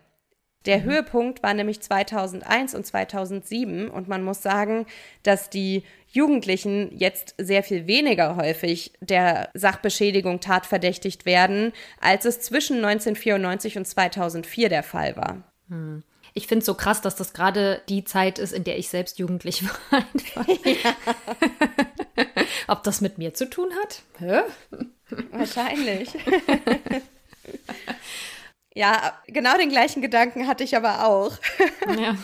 Der 0.66 0.80
mhm. 0.80 0.84
Höhepunkt 0.84 1.44
war 1.44 1.54
nämlich 1.54 1.82
2001 1.82 2.76
und 2.76 2.86
2007 2.86 3.90
und 3.90 4.08
man 4.08 4.24
muss 4.24 4.42
sagen, 4.42 4.86
dass 5.24 5.50
die 5.50 5.84
Jugendlichen 6.10 6.96
jetzt 6.96 7.34
sehr 7.38 7.64
viel 7.64 7.88
weniger 7.88 8.36
häufig 8.36 8.94
der 9.00 9.50
Sachbeschädigung 9.56 10.40
tatverdächtigt 10.40 11.26
werden, 11.26 11.74
als 12.00 12.26
es 12.26 12.40
zwischen 12.40 12.78
1994 12.78 13.78
und 13.78 13.86
2004 13.86 14.70
der 14.70 14.84
Fall 14.84 15.18
war. 15.18 15.44
Hm. 15.70 16.04
Ich 16.36 16.48
finde 16.48 16.60
es 16.62 16.66
so 16.66 16.74
krass, 16.74 17.02
dass 17.02 17.16
das 17.16 17.34
gerade 17.34 17.82
die 17.90 18.04
Zeit 18.04 18.40
ist, 18.40 18.54
in 18.54 18.64
der 18.64 18.78
ich 18.78 18.90
selbst 18.90 19.20
jugendlich 19.20 19.64
war. 19.92 20.06
Ja. 20.66 20.96
Ob 22.68 22.84
das 22.84 23.02
mit 23.02 23.18
mir 23.18 23.34
zu 23.34 23.50
tun 23.50 23.70
hat? 23.82 24.02
Hä? 24.20 24.42
Wahrscheinlich. 25.32 26.10
Ja, 28.76 29.14
genau 29.28 29.58
den 29.58 29.70
gleichen 29.70 30.02
Gedanken 30.02 30.48
hatte 30.48 30.64
ich 30.64 30.76
aber 30.76 31.06
auch. 31.06 31.34
Ja. 32.00 32.16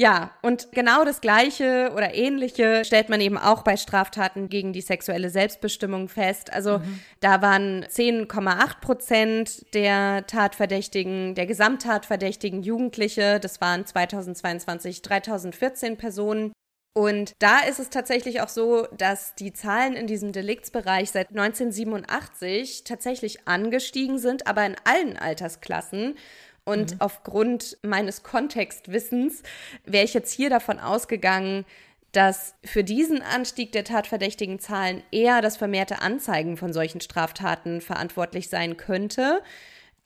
Ja, 0.00 0.30
und 0.42 0.70
genau 0.70 1.04
das 1.04 1.20
Gleiche 1.20 1.90
oder 1.92 2.14
Ähnliche 2.14 2.84
stellt 2.84 3.08
man 3.08 3.20
eben 3.20 3.36
auch 3.36 3.62
bei 3.62 3.76
Straftaten 3.76 4.48
gegen 4.48 4.72
die 4.72 4.80
sexuelle 4.80 5.28
Selbstbestimmung 5.28 6.08
fest. 6.08 6.52
Also 6.52 6.78
mhm. 6.78 7.00
da 7.18 7.42
waren 7.42 7.84
10,8 7.84 8.80
Prozent 8.80 9.74
der 9.74 10.24
Tatverdächtigen, 10.28 11.34
der 11.34 11.46
Gesamttatverdächtigen 11.46 12.62
Jugendliche. 12.62 13.40
Das 13.40 13.60
waren 13.60 13.86
2022 13.86 15.02
3014 15.02 15.96
Personen. 15.96 16.52
Und 16.98 17.36
da 17.38 17.60
ist 17.60 17.78
es 17.78 17.90
tatsächlich 17.90 18.40
auch 18.40 18.48
so, 18.48 18.88
dass 18.90 19.36
die 19.36 19.52
Zahlen 19.52 19.94
in 19.94 20.08
diesem 20.08 20.32
Deliktsbereich 20.32 21.12
seit 21.12 21.28
1987 21.28 22.82
tatsächlich 22.82 23.46
angestiegen 23.46 24.18
sind, 24.18 24.48
aber 24.48 24.66
in 24.66 24.74
allen 24.82 25.16
Altersklassen. 25.16 26.16
Und 26.64 26.94
mhm. 26.94 26.96
aufgrund 26.98 27.78
meines 27.82 28.24
Kontextwissens 28.24 29.44
wäre 29.84 30.04
ich 30.04 30.12
jetzt 30.12 30.32
hier 30.32 30.50
davon 30.50 30.80
ausgegangen, 30.80 31.66
dass 32.10 32.56
für 32.64 32.82
diesen 32.82 33.22
Anstieg 33.22 33.70
der 33.70 33.84
tatverdächtigen 33.84 34.58
Zahlen 34.58 35.04
eher 35.12 35.40
das 35.40 35.56
vermehrte 35.56 36.02
Anzeigen 36.02 36.56
von 36.56 36.72
solchen 36.72 37.00
Straftaten 37.00 37.80
verantwortlich 37.80 38.48
sein 38.48 38.76
könnte. 38.76 39.40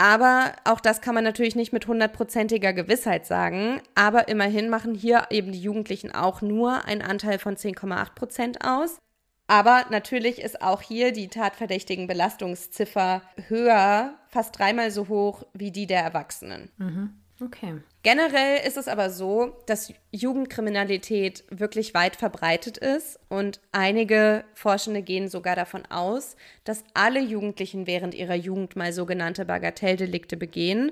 Aber 0.02 0.56
auch 0.64 0.80
das 0.80 1.00
kann 1.00 1.14
man 1.14 1.22
natürlich 1.22 1.54
nicht 1.54 1.72
mit 1.72 1.86
hundertprozentiger 1.86 2.72
Gewissheit 2.72 3.24
sagen. 3.24 3.80
Aber 3.94 4.26
immerhin 4.26 4.68
machen 4.68 4.96
hier 4.96 5.28
eben 5.30 5.52
die 5.52 5.62
Jugendlichen 5.62 6.12
auch 6.12 6.42
nur 6.42 6.86
einen 6.86 7.02
Anteil 7.02 7.38
von 7.38 7.54
10,8 7.54 8.14
Prozent 8.16 8.64
aus. 8.64 8.98
Aber 9.46 9.86
natürlich 9.90 10.40
ist 10.40 10.60
auch 10.60 10.82
hier 10.82 11.12
die 11.12 11.28
tatverdächtigen 11.28 12.08
Belastungsziffer 12.08 13.22
höher, 13.46 14.14
fast 14.26 14.58
dreimal 14.58 14.90
so 14.90 15.06
hoch 15.06 15.44
wie 15.52 15.70
die 15.70 15.86
der 15.86 16.00
Erwachsenen. 16.02 16.72
Mhm. 16.78 17.10
Okay. 17.40 17.74
Generell 18.02 18.66
ist 18.66 18.76
es 18.76 18.88
aber 18.88 19.10
so, 19.10 19.56
dass 19.66 19.92
Jugendkriminalität 20.10 21.44
wirklich 21.50 21.94
weit 21.94 22.16
verbreitet 22.16 22.76
ist 22.76 23.20
und 23.28 23.60
einige 23.70 24.44
Forschende 24.54 25.02
gehen 25.02 25.28
sogar 25.28 25.54
davon 25.54 25.86
aus, 25.86 26.36
dass 26.64 26.82
alle 26.94 27.20
Jugendlichen 27.20 27.86
während 27.86 28.14
ihrer 28.14 28.34
Jugend 28.34 28.74
mal 28.74 28.92
sogenannte 28.92 29.44
Bagatelldelikte 29.44 30.36
begehen. 30.36 30.90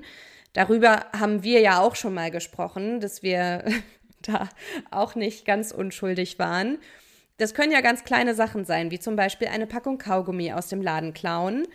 Darüber 0.53 1.05
haben 1.11 1.43
wir 1.43 1.59
ja 1.59 1.81
auch 1.81 1.97
schon 1.97 2.13
mal 2.13 2.31
gesprochen, 2.31 3.01
dass 3.01 3.21
wir 3.23 3.65
da 4.21 4.47
auch 4.89 5.15
nicht 5.15 5.45
ganz 5.45 5.73
unschuldig 5.73 6.39
waren. 6.39 6.77
Das 7.37 7.53
können 7.53 7.73
ja 7.73 7.81
ganz 7.81 8.05
kleine 8.05 8.35
Sachen 8.35 8.63
sein, 8.63 8.89
wie 8.89 8.99
zum 8.99 9.17
Beispiel 9.17 9.49
eine 9.49 9.67
Packung 9.67 9.97
Kaugummi 9.97 10.53
aus 10.53 10.69
dem 10.69 10.81
Laden 10.81 11.13
klauen 11.13 11.67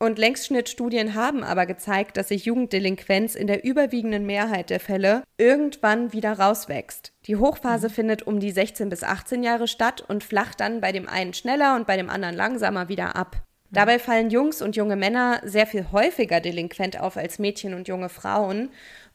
Und 0.00 0.18
Längsschnittstudien 0.18 1.14
haben 1.14 1.42
aber 1.42 1.66
gezeigt, 1.66 2.16
dass 2.16 2.28
sich 2.28 2.44
Jugenddelinquenz 2.44 3.34
in 3.34 3.48
der 3.48 3.64
überwiegenden 3.64 4.26
Mehrheit 4.26 4.70
der 4.70 4.78
Fälle 4.78 5.24
irgendwann 5.38 6.12
wieder 6.12 6.38
rauswächst. 6.38 7.12
Die 7.26 7.36
Hochphase 7.36 7.88
mhm. 7.88 7.92
findet 7.92 8.22
um 8.22 8.38
die 8.38 8.52
16 8.52 8.88
bis 8.88 9.02
18 9.02 9.42
Jahre 9.42 9.66
statt 9.66 10.04
und 10.06 10.22
flacht 10.22 10.60
dann 10.60 10.80
bei 10.80 10.92
dem 10.92 11.08
einen 11.08 11.34
schneller 11.34 11.74
und 11.74 11.88
bei 11.88 11.96
dem 11.96 12.10
anderen 12.10 12.36
langsamer 12.36 12.88
wieder 12.88 13.16
ab. 13.16 13.36
Mhm. 13.70 13.74
Dabei 13.74 13.98
fallen 13.98 14.30
Jungs 14.30 14.62
und 14.62 14.76
junge 14.76 14.94
Männer 14.94 15.40
sehr 15.44 15.66
viel 15.66 15.90
häufiger 15.90 16.40
delinquent 16.40 17.00
auf 17.00 17.16
als 17.16 17.40
Mädchen 17.40 17.74
und 17.74 17.88
junge 17.88 18.08
Frauen. 18.08 18.70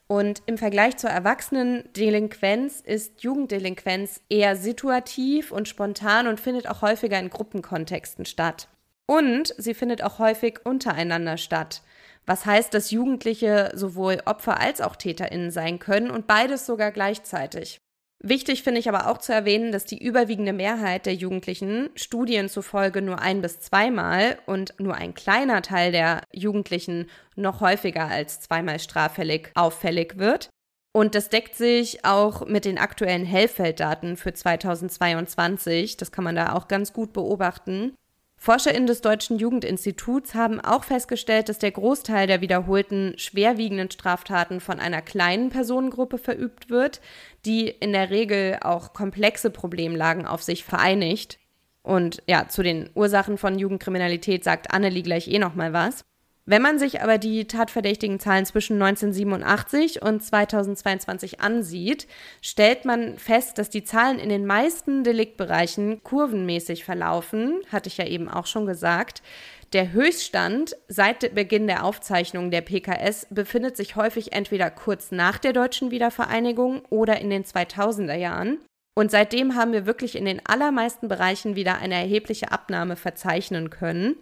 Und 0.08 0.44
im 0.48 0.58
Vergleich 0.58 0.98
zur 0.98 1.10
Erwachsenen-Delinquenz 1.12 2.82
ist 2.82 3.24
Jugenddelinquenz 3.24 4.20
eher 4.28 4.58
situativ 4.58 5.54
und 5.54 5.70
spontan 5.70 6.28
und 6.28 6.42
findet 6.42 6.68
auch 6.68 6.82
häufiger 6.82 7.18
in 7.18 7.30
Gruppenkontexten 7.30 8.26
statt. 8.26 8.68
Und 9.06 9.54
sie 9.58 9.74
findet 9.74 10.04
auch 10.04 10.20
häufig 10.20 10.66
untereinander 10.66 11.38
statt. 11.38 11.82
Was 12.26 12.46
heißt, 12.46 12.74
dass 12.74 12.92
Jugendliche 12.92 13.72
sowohl 13.74 14.22
Opfer 14.26 14.60
als 14.60 14.80
auch 14.80 14.96
TäterInnen 14.96 15.52
sein 15.52 15.80
können 15.80 16.10
und 16.10 16.28
beides 16.28 16.66
sogar 16.66 16.92
gleichzeitig. 16.92 17.80
Wichtig 18.26 18.64
finde 18.64 18.80
ich 18.80 18.88
aber 18.88 19.10
auch 19.10 19.18
zu 19.18 19.34
erwähnen, 19.34 19.74
dass 19.74 19.84
die 19.84 20.02
überwiegende 20.02 20.54
Mehrheit 20.54 21.06
der 21.06 21.14
Jugendlichen 21.14 21.90
Studien 21.96 22.48
zufolge 22.48 23.02
nur 23.02 23.20
ein 23.20 23.42
bis 23.42 23.60
zweimal 23.60 24.40
und 24.46 24.80
nur 24.80 24.96
ein 24.96 25.14
kleiner 25.14 25.62
Teil 25.62 25.92
der 25.92 26.22
Jugendlichen 26.32 27.10
noch 27.36 27.60
häufiger 27.60 28.08
als 28.08 28.40
zweimal 28.40 28.80
straffällig 28.80 29.52
auffällig 29.56 30.18
wird. 30.20 30.48
Und 30.96 31.16
das 31.16 31.28
deckt 31.28 31.56
sich 31.56 32.06
auch 32.06 32.46
mit 32.46 32.64
den 32.64 32.78
aktuellen 32.78 33.26
Hellfelddaten 33.26 34.16
für 34.16 34.32
2022. 34.32 35.98
Das 35.98 36.14
kann 36.14 36.24
man 36.24 36.38
da 36.38 36.54
auch 36.54 36.70
ganz 36.70 36.94
gut 36.94 37.12
beobachten. 37.12 37.94
ForscherInnen 38.44 38.88
des 38.88 39.00
Deutschen 39.00 39.40
Jugendinstituts 39.40 40.36
haben 40.36 40.60
auch 40.60 40.84
festgestellt, 40.84 41.48
dass 41.48 41.60
der 41.60 41.72
Großteil 41.72 42.28
der 42.28 42.42
wiederholten 42.42 43.14
schwerwiegenden 43.16 43.90
Straftaten 43.90 44.60
von 44.60 44.82
einer 44.82 45.02
kleinen 45.02 45.48
Personengruppe 45.48 46.18
verübt 46.18 46.70
wird, 46.70 47.00
die 47.46 47.70
in 47.70 47.94
der 47.94 48.10
Regel 48.10 48.58
auch 48.62 48.92
komplexe 48.92 49.50
Problemlagen 49.50 50.26
auf 50.26 50.44
sich 50.44 50.66
vereinigt. 50.66 51.40
Und 51.84 52.22
ja, 52.28 52.50
zu 52.50 52.64
den 52.64 52.90
Ursachen 52.96 53.38
von 53.38 53.58
Jugendkriminalität 53.58 54.44
sagt 54.44 54.74
Annelie 54.74 55.04
gleich 55.04 55.30
eh 55.30 55.40
noch 55.40 55.56
mal 55.56 55.72
was. 55.72 56.04
Wenn 56.46 56.62
man 56.62 56.78
sich 56.78 57.02
aber 57.02 57.18
die 57.18 57.46
tatverdächtigen 57.46 58.20
Zahlen 58.20 58.46
zwischen 58.46 58.82
1987 58.82 60.02
und 60.02 60.22
2022 60.22 61.40
ansieht, 61.40 62.06
stellt 62.42 62.84
man 62.84 63.18
fest, 63.18 63.58
dass 63.58 63.70
die 63.70 63.86
Zahlen 63.86 64.20
in 64.20 64.28
den 64.28 64.46
meisten 64.46 65.06
Deliktbereichen 65.06 66.04
kurvenmäßig 66.04 66.84
verlaufen, 66.84 67.62
hatte 67.72 67.88
ich 67.88 67.98
ja 67.98 68.06
eben 68.06 68.28
auch 68.28 68.46
schon 68.46 68.66
gesagt. 68.66 69.24
Der 69.72 69.94
Höchststand 69.94 70.76
seit 70.90 71.34
Beginn 71.34 71.66
der 71.66 71.86
Aufzeichnung 71.86 72.52
der 72.52 72.62
PKS 72.62 73.28
befindet 73.30 73.78
sich 73.78 73.96
häufig 73.96 74.34
entweder 74.34 74.70
kurz 74.70 75.12
nach 75.12 75.38
der 75.38 75.54
deutschen 75.54 75.92
Wiedervereinigung 75.92 76.82
oder 76.90 77.22
in 77.22 77.30
den 77.30 77.46
2000er 77.46 78.16
Jahren. 78.16 78.60
Und 78.96 79.12
seitdem 79.12 79.56
haben 79.56 79.72
wir 79.72 79.86
wirklich 79.86 80.16
in 80.16 80.26
den 80.26 80.46
allermeisten 80.46 81.08
Bereichen 81.08 81.56
wieder 81.56 81.78
eine 81.78 81.96
erhebliche 81.96 82.52
Abnahme 82.52 82.98
verzeichnen 82.98 83.70
können. 83.70 84.18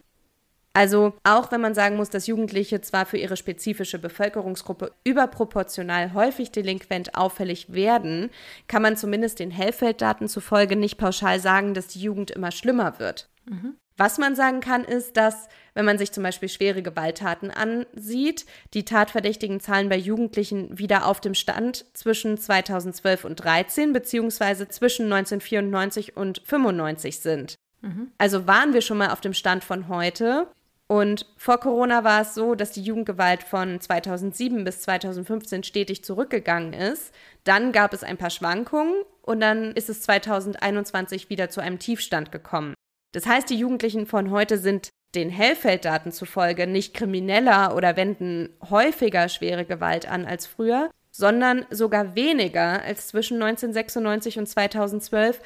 Also 0.73 1.13
auch 1.23 1.51
wenn 1.51 1.59
man 1.59 1.73
sagen 1.73 1.97
muss, 1.97 2.09
dass 2.09 2.27
Jugendliche 2.27 2.79
zwar 2.81 3.05
für 3.05 3.17
ihre 3.17 3.35
spezifische 3.35 3.99
Bevölkerungsgruppe 3.99 4.93
überproportional 5.03 6.13
häufig 6.13 6.51
delinquent 6.51 7.15
auffällig 7.15 7.73
werden, 7.73 8.29
kann 8.67 8.81
man 8.81 8.95
zumindest 8.95 9.39
den 9.39 9.51
Hellfelddaten 9.51 10.29
zufolge 10.29 10.77
nicht 10.77 10.97
pauschal 10.97 11.39
sagen, 11.39 11.73
dass 11.73 11.87
die 11.87 12.01
Jugend 12.01 12.31
immer 12.31 12.51
schlimmer 12.51 12.99
wird. 12.99 13.29
Mhm. 13.45 13.75
Was 13.97 14.17
man 14.17 14.35
sagen 14.35 14.61
kann, 14.61 14.83
ist, 14.83 15.17
dass, 15.17 15.47
wenn 15.73 15.85
man 15.85 15.97
sich 15.97 16.11
zum 16.11 16.23
Beispiel 16.23 16.49
schwere 16.49 16.81
Gewalttaten 16.81 17.51
ansieht, 17.51 18.45
die 18.73 18.85
tatverdächtigen 18.85 19.59
Zahlen 19.59 19.89
bei 19.89 19.97
Jugendlichen 19.97 20.79
wieder 20.79 21.05
auf 21.05 21.19
dem 21.19 21.35
Stand 21.35 21.85
zwischen 21.93 22.37
2012 22.37 23.25
und 23.25 23.35
13 23.35 23.93
beziehungsweise 23.93 24.69
zwischen 24.69 25.11
1994 25.11 26.17
und 26.17 26.41
95 26.45 27.19
sind. 27.19 27.55
Mhm. 27.81 28.11
Also 28.17 28.47
waren 28.47 28.73
wir 28.73 28.81
schon 28.81 28.97
mal 28.97 29.11
auf 29.11 29.21
dem 29.21 29.33
Stand 29.33 29.63
von 29.63 29.87
heute, 29.87 30.47
und 30.91 31.25
vor 31.37 31.57
Corona 31.57 32.03
war 32.03 32.19
es 32.19 32.35
so, 32.35 32.53
dass 32.53 32.73
die 32.73 32.83
Jugendgewalt 32.83 33.43
von 33.43 33.79
2007 33.79 34.65
bis 34.65 34.81
2015 34.81 35.63
stetig 35.63 36.03
zurückgegangen 36.03 36.73
ist. 36.73 37.13
Dann 37.45 37.71
gab 37.71 37.93
es 37.93 38.03
ein 38.03 38.17
paar 38.17 38.29
Schwankungen 38.29 38.95
und 39.21 39.39
dann 39.39 39.71
ist 39.71 39.87
es 39.87 40.01
2021 40.01 41.29
wieder 41.29 41.49
zu 41.49 41.61
einem 41.61 41.79
Tiefstand 41.79 42.33
gekommen. 42.33 42.73
Das 43.13 43.25
heißt, 43.25 43.49
die 43.49 43.55
Jugendlichen 43.55 44.05
von 44.05 44.31
heute 44.31 44.57
sind 44.57 44.89
den 45.15 45.29
Hellfelddaten 45.29 46.11
zufolge 46.11 46.67
nicht 46.67 46.93
krimineller 46.93 47.73
oder 47.73 47.95
wenden 47.95 48.49
häufiger 48.69 49.29
schwere 49.29 49.63
Gewalt 49.63 50.11
an 50.11 50.25
als 50.25 50.45
früher, 50.45 50.89
sondern 51.09 51.65
sogar 51.69 52.15
weniger 52.15 52.81
als 52.83 53.07
zwischen 53.07 53.41
1996 53.41 54.39
und 54.39 54.47
2012, 54.47 55.39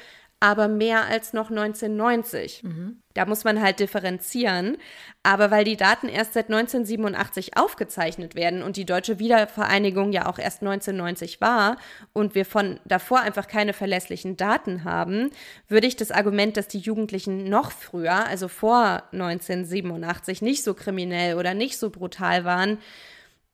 aber 0.46 0.68
mehr 0.68 1.06
als 1.06 1.32
noch 1.32 1.50
1990. 1.50 2.62
Mhm. 2.62 3.02
Da 3.14 3.26
muss 3.26 3.42
man 3.42 3.60
halt 3.60 3.80
differenzieren. 3.80 4.76
Aber 5.24 5.50
weil 5.50 5.64
die 5.64 5.76
Daten 5.76 6.08
erst 6.08 6.34
seit 6.34 6.50
1987 6.50 7.56
aufgezeichnet 7.56 8.36
werden 8.36 8.62
und 8.62 8.76
die 8.76 8.84
deutsche 8.84 9.18
Wiedervereinigung 9.18 10.12
ja 10.12 10.26
auch 10.26 10.38
erst 10.38 10.62
1990 10.62 11.40
war 11.40 11.78
und 12.12 12.36
wir 12.36 12.44
von 12.44 12.78
davor 12.84 13.22
einfach 13.22 13.48
keine 13.48 13.72
verlässlichen 13.72 14.36
Daten 14.36 14.84
haben, 14.84 15.30
würde 15.66 15.88
ich 15.88 15.96
das 15.96 16.12
Argument, 16.12 16.56
dass 16.56 16.68
die 16.68 16.78
Jugendlichen 16.78 17.48
noch 17.48 17.72
früher, 17.72 18.28
also 18.28 18.46
vor 18.46 19.02
1987, 19.10 20.42
nicht 20.42 20.62
so 20.62 20.74
kriminell 20.74 21.34
oder 21.34 21.54
nicht 21.54 21.76
so 21.76 21.90
brutal 21.90 22.44
waren, 22.44 22.78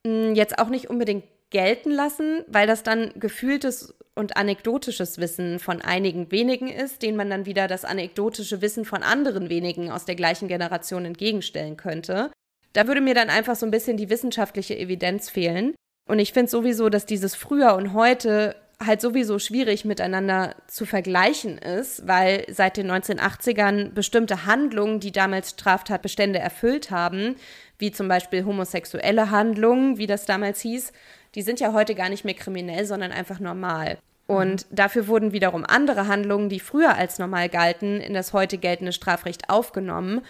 hm, 0.06 0.34
jetzt 0.34 0.58
auch 0.58 0.68
nicht 0.68 0.90
unbedingt 0.90 1.24
gelten 1.52 1.90
lassen, 1.90 2.44
weil 2.48 2.66
das 2.66 2.82
dann 2.82 3.12
gefühltes 3.16 3.94
und 4.14 4.36
anekdotisches 4.36 5.18
Wissen 5.18 5.58
von 5.58 5.80
einigen 5.80 6.30
wenigen 6.32 6.68
ist, 6.68 7.02
denen 7.02 7.16
man 7.16 7.30
dann 7.30 7.46
wieder 7.46 7.68
das 7.68 7.84
anekdotische 7.84 8.60
Wissen 8.60 8.84
von 8.84 9.02
anderen 9.02 9.48
wenigen 9.48 9.90
aus 9.90 10.04
der 10.04 10.16
gleichen 10.16 10.48
Generation 10.48 11.04
entgegenstellen 11.04 11.76
könnte. 11.76 12.30
Da 12.72 12.86
würde 12.88 13.00
mir 13.00 13.14
dann 13.14 13.30
einfach 13.30 13.56
so 13.56 13.66
ein 13.66 13.70
bisschen 13.70 13.96
die 13.96 14.10
wissenschaftliche 14.10 14.76
Evidenz 14.76 15.30
fehlen. 15.30 15.74
Und 16.08 16.18
ich 16.18 16.32
finde 16.32 16.50
sowieso, 16.50 16.88
dass 16.88 17.06
dieses 17.06 17.34
Früher 17.34 17.74
und 17.76 17.92
heute 17.92 18.56
halt 18.86 19.00
sowieso 19.00 19.38
schwierig 19.38 19.84
miteinander 19.84 20.56
zu 20.66 20.86
vergleichen 20.86 21.58
ist, 21.58 22.06
weil 22.06 22.44
seit 22.48 22.76
den 22.76 22.90
1980ern 22.90 23.90
bestimmte 23.90 24.44
Handlungen, 24.46 24.98
die 24.98 25.12
damals 25.12 25.50
Straftatbestände 25.50 26.38
erfüllt 26.38 26.90
haben, 26.90 27.36
wie 27.78 27.92
zum 27.92 28.08
Beispiel 28.08 28.44
homosexuelle 28.44 29.30
Handlungen, 29.30 29.98
wie 29.98 30.06
das 30.06 30.26
damals 30.26 30.60
hieß, 30.60 30.92
die 31.34 31.42
sind 31.42 31.60
ja 31.60 31.72
heute 31.72 31.94
gar 31.94 32.08
nicht 32.08 32.24
mehr 32.24 32.34
kriminell, 32.34 32.84
sondern 32.84 33.12
einfach 33.12 33.40
normal. 33.40 33.98
Und 34.26 34.70
mhm. 34.70 34.76
dafür 34.76 35.08
wurden 35.08 35.32
wiederum 35.32 35.64
andere 35.64 36.06
Handlungen, 36.06 36.48
die 36.48 36.60
früher 36.60 36.94
als 36.94 37.18
normal 37.18 37.48
galten, 37.48 38.00
in 38.00 38.14
das 38.14 38.32
heute 38.32 38.58
geltende 38.58 38.92
Strafrecht 38.92 39.50
aufgenommen. 39.50 40.22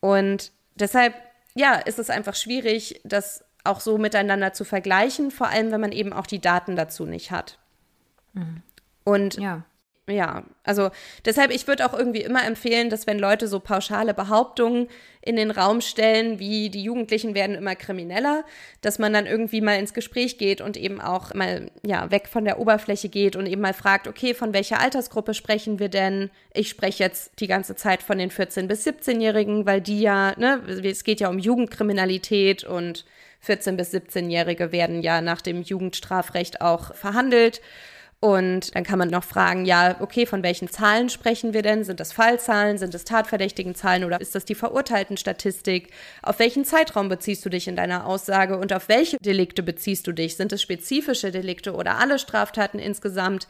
Und 0.00 0.52
deshalb, 0.74 1.14
ja, 1.54 1.74
ist 1.74 1.98
es 1.98 2.10
einfach 2.10 2.34
schwierig, 2.34 3.00
das 3.04 3.44
auch 3.64 3.80
so 3.80 3.98
miteinander 3.98 4.52
zu 4.52 4.64
vergleichen, 4.64 5.30
vor 5.30 5.48
allem 5.48 5.70
wenn 5.70 5.80
man 5.80 5.92
eben 5.92 6.12
auch 6.12 6.26
die 6.26 6.40
Daten 6.40 6.76
dazu 6.76 7.06
nicht 7.06 7.30
hat. 7.30 7.58
Mhm. 8.32 8.62
Und 9.04 9.34
ja 9.34 9.64
ja, 10.08 10.42
also 10.64 10.90
deshalb, 11.24 11.52
ich 11.52 11.68
würde 11.68 11.86
auch 11.86 11.96
irgendwie 11.96 12.22
immer 12.22 12.44
empfehlen, 12.44 12.90
dass 12.90 13.06
wenn 13.06 13.20
Leute 13.20 13.46
so 13.46 13.60
pauschale 13.60 14.14
Behauptungen 14.14 14.88
in 15.20 15.36
den 15.36 15.52
Raum 15.52 15.80
stellen, 15.80 16.40
wie 16.40 16.70
die 16.70 16.82
Jugendlichen 16.82 17.36
werden 17.36 17.54
immer 17.54 17.76
krimineller, 17.76 18.44
dass 18.80 18.98
man 18.98 19.12
dann 19.12 19.26
irgendwie 19.26 19.60
mal 19.60 19.78
ins 19.78 19.94
Gespräch 19.94 20.38
geht 20.38 20.60
und 20.60 20.76
eben 20.76 21.00
auch 21.00 21.34
mal, 21.34 21.70
ja, 21.86 22.10
weg 22.10 22.26
von 22.26 22.44
der 22.44 22.58
Oberfläche 22.58 23.08
geht 23.08 23.36
und 23.36 23.46
eben 23.46 23.62
mal 23.62 23.74
fragt, 23.74 24.08
okay, 24.08 24.34
von 24.34 24.52
welcher 24.52 24.80
Altersgruppe 24.80 25.34
sprechen 25.34 25.78
wir 25.78 25.88
denn? 25.88 26.30
Ich 26.52 26.68
spreche 26.68 27.04
jetzt 27.04 27.38
die 27.38 27.46
ganze 27.46 27.76
Zeit 27.76 28.02
von 28.02 28.18
den 28.18 28.32
14- 28.32 28.66
bis 28.66 28.84
17-Jährigen, 28.84 29.66
weil 29.66 29.80
die 29.80 30.00
ja, 30.00 30.34
ne, 30.36 30.60
es 30.66 31.04
geht 31.04 31.20
ja 31.20 31.28
um 31.28 31.38
Jugendkriminalität 31.38 32.64
und 32.64 33.04
14- 33.46 33.76
bis 33.76 33.94
17-Jährige 33.94 34.72
werden 34.72 35.00
ja 35.00 35.20
nach 35.20 35.40
dem 35.42 35.62
Jugendstrafrecht 35.62 36.60
auch 36.60 36.92
verhandelt. 36.94 37.60
Und 38.24 38.76
dann 38.76 38.84
kann 38.84 39.00
man 39.00 39.08
noch 39.08 39.24
fragen, 39.24 39.64
ja, 39.64 39.96
okay, 39.98 40.26
von 40.26 40.44
welchen 40.44 40.68
Zahlen 40.68 41.08
sprechen 41.08 41.54
wir 41.54 41.62
denn? 41.62 41.82
Sind 41.82 41.98
das 41.98 42.12
Fallzahlen? 42.12 42.78
Sind 42.78 42.94
es 42.94 43.02
tatverdächtigen 43.02 43.74
Zahlen 43.74 44.04
oder 44.04 44.20
ist 44.20 44.36
das 44.36 44.44
die 44.44 44.54
verurteilten 44.54 45.16
Statistik? 45.16 45.90
Auf 46.22 46.38
welchen 46.38 46.64
Zeitraum 46.64 47.08
beziehst 47.08 47.44
du 47.44 47.48
dich 47.48 47.66
in 47.66 47.74
deiner 47.74 48.06
Aussage 48.06 48.58
und 48.58 48.72
auf 48.72 48.88
welche 48.88 49.16
Delikte 49.16 49.64
beziehst 49.64 50.06
du 50.06 50.12
dich? 50.12 50.36
Sind 50.36 50.52
es 50.52 50.62
spezifische 50.62 51.32
Delikte 51.32 51.74
oder 51.74 51.98
alle 51.98 52.20
Straftaten 52.20 52.78
insgesamt? 52.78 53.48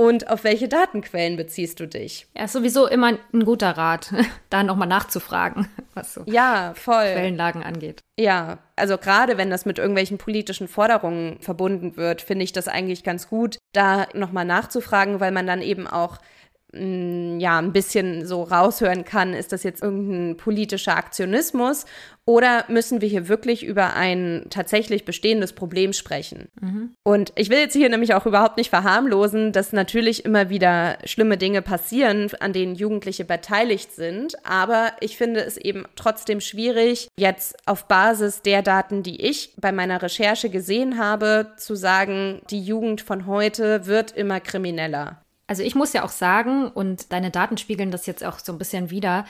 Und 0.00 0.30
auf 0.30 0.44
welche 0.44 0.66
Datenquellen 0.66 1.36
beziehst 1.36 1.78
du 1.78 1.86
dich? 1.86 2.26
Ja, 2.34 2.44
ist 2.44 2.54
sowieso 2.54 2.86
immer 2.86 3.18
ein 3.34 3.44
guter 3.44 3.76
Rat, 3.76 4.14
da 4.48 4.62
nochmal 4.62 4.88
nachzufragen, 4.88 5.68
was 5.92 6.14
so 6.14 6.22
ja, 6.24 6.72
voll. 6.74 7.04
Quellenlagen 7.12 7.62
angeht. 7.62 8.00
Ja, 8.18 8.60
also 8.76 8.96
gerade 8.96 9.36
wenn 9.36 9.50
das 9.50 9.66
mit 9.66 9.78
irgendwelchen 9.78 10.16
politischen 10.16 10.68
Forderungen 10.68 11.36
verbunden 11.42 11.98
wird, 11.98 12.22
finde 12.22 12.44
ich 12.44 12.52
das 12.52 12.66
eigentlich 12.66 13.04
ganz 13.04 13.28
gut, 13.28 13.58
da 13.74 14.06
nochmal 14.14 14.46
nachzufragen, 14.46 15.20
weil 15.20 15.32
man 15.32 15.46
dann 15.46 15.60
eben 15.60 15.86
auch 15.86 16.16
ja 16.72 17.58
ein 17.58 17.72
bisschen 17.72 18.26
so 18.26 18.42
raushören 18.44 19.04
kann, 19.04 19.34
ist 19.34 19.52
das 19.52 19.64
jetzt 19.64 19.82
irgendein 19.82 20.36
politischer 20.36 20.96
Aktionismus 20.96 21.84
oder 22.30 22.64
müssen 22.68 23.00
wir 23.00 23.08
hier 23.08 23.26
wirklich 23.26 23.64
über 23.64 23.96
ein 23.96 24.46
tatsächlich 24.50 25.04
bestehendes 25.04 25.52
Problem 25.52 25.92
sprechen? 25.92 26.48
Mhm. 26.60 26.94
Und 27.02 27.32
ich 27.34 27.50
will 27.50 27.58
jetzt 27.58 27.72
hier 27.72 27.88
nämlich 27.88 28.14
auch 28.14 28.24
überhaupt 28.24 28.56
nicht 28.56 28.70
verharmlosen, 28.70 29.50
dass 29.50 29.72
natürlich 29.72 30.24
immer 30.24 30.48
wieder 30.48 30.98
schlimme 31.04 31.38
Dinge 31.38 31.60
passieren, 31.60 32.30
an 32.38 32.52
denen 32.52 32.76
Jugendliche 32.76 33.24
beteiligt 33.24 33.90
sind. 33.92 34.36
Aber 34.46 34.92
ich 35.00 35.16
finde 35.16 35.40
es 35.40 35.56
eben 35.56 35.86
trotzdem 35.96 36.40
schwierig, 36.40 37.08
jetzt 37.18 37.56
auf 37.66 37.88
Basis 37.88 38.42
der 38.42 38.62
Daten, 38.62 39.02
die 39.02 39.20
ich 39.20 39.54
bei 39.56 39.72
meiner 39.72 40.00
Recherche 40.00 40.50
gesehen 40.50 40.98
habe, 40.98 41.54
zu 41.56 41.74
sagen, 41.74 42.42
die 42.50 42.62
Jugend 42.62 43.00
von 43.00 43.26
heute 43.26 43.86
wird 43.86 44.12
immer 44.12 44.38
krimineller. 44.38 45.20
Also 45.50 45.64
ich 45.64 45.74
muss 45.74 45.92
ja 45.92 46.04
auch 46.04 46.10
sagen, 46.10 46.68
und 46.68 47.10
deine 47.10 47.32
Daten 47.32 47.58
spiegeln 47.58 47.90
das 47.90 48.06
jetzt 48.06 48.22
auch 48.22 48.38
so 48.38 48.52
ein 48.52 48.58
bisschen 48.58 48.90
wieder, 48.90 49.26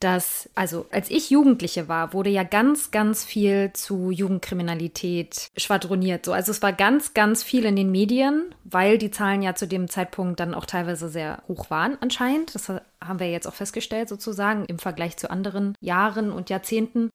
dass, 0.00 0.50
also 0.54 0.84
als 0.90 1.10
ich 1.10 1.30
Jugendliche 1.30 1.88
war, 1.88 2.12
wurde 2.12 2.28
ja 2.28 2.42
ganz, 2.42 2.90
ganz 2.90 3.24
viel 3.24 3.72
zu 3.72 4.10
Jugendkriminalität 4.10 5.48
schwadroniert. 5.56 6.26
So, 6.26 6.34
also 6.34 6.50
es 6.50 6.60
war 6.60 6.74
ganz, 6.74 7.14
ganz 7.14 7.42
viel 7.42 7.64
in 7.64 7.76
den 7.76 7.90
Medien, 7.90 8.54
weil 8.64 8.98
die 8.98 9.10
Zahlen 9.10 9.40
ja 9.40 9.54
zu 9.54 9.66
dem 9.66 9.88
Zeitpunkt 9.88 10.40
dann 10.40 10.52
auch 10.52 10.66
teilweise 10.66 11.08
sehr 11.08 11.42
hoch 11.48 11.70
waren 11.70 11.96
anscheinend. 12.02 12.54
Das 12.54 12.68
haben 12.68 13.18
wir 13.18 13.30
jetzt 13.30 13.48
auch 13.48 13.54
festgestellt 13.54 14.10
sozusagen 14.10 14.66
im 14.66 14.78
Vergleich 14.78 15.16
zu 15.16 15.30
anderen 15.30 15.74
Jahren 15.80 16.32
und 16.32 16.50
Jahrzehnten. 16.50 17.08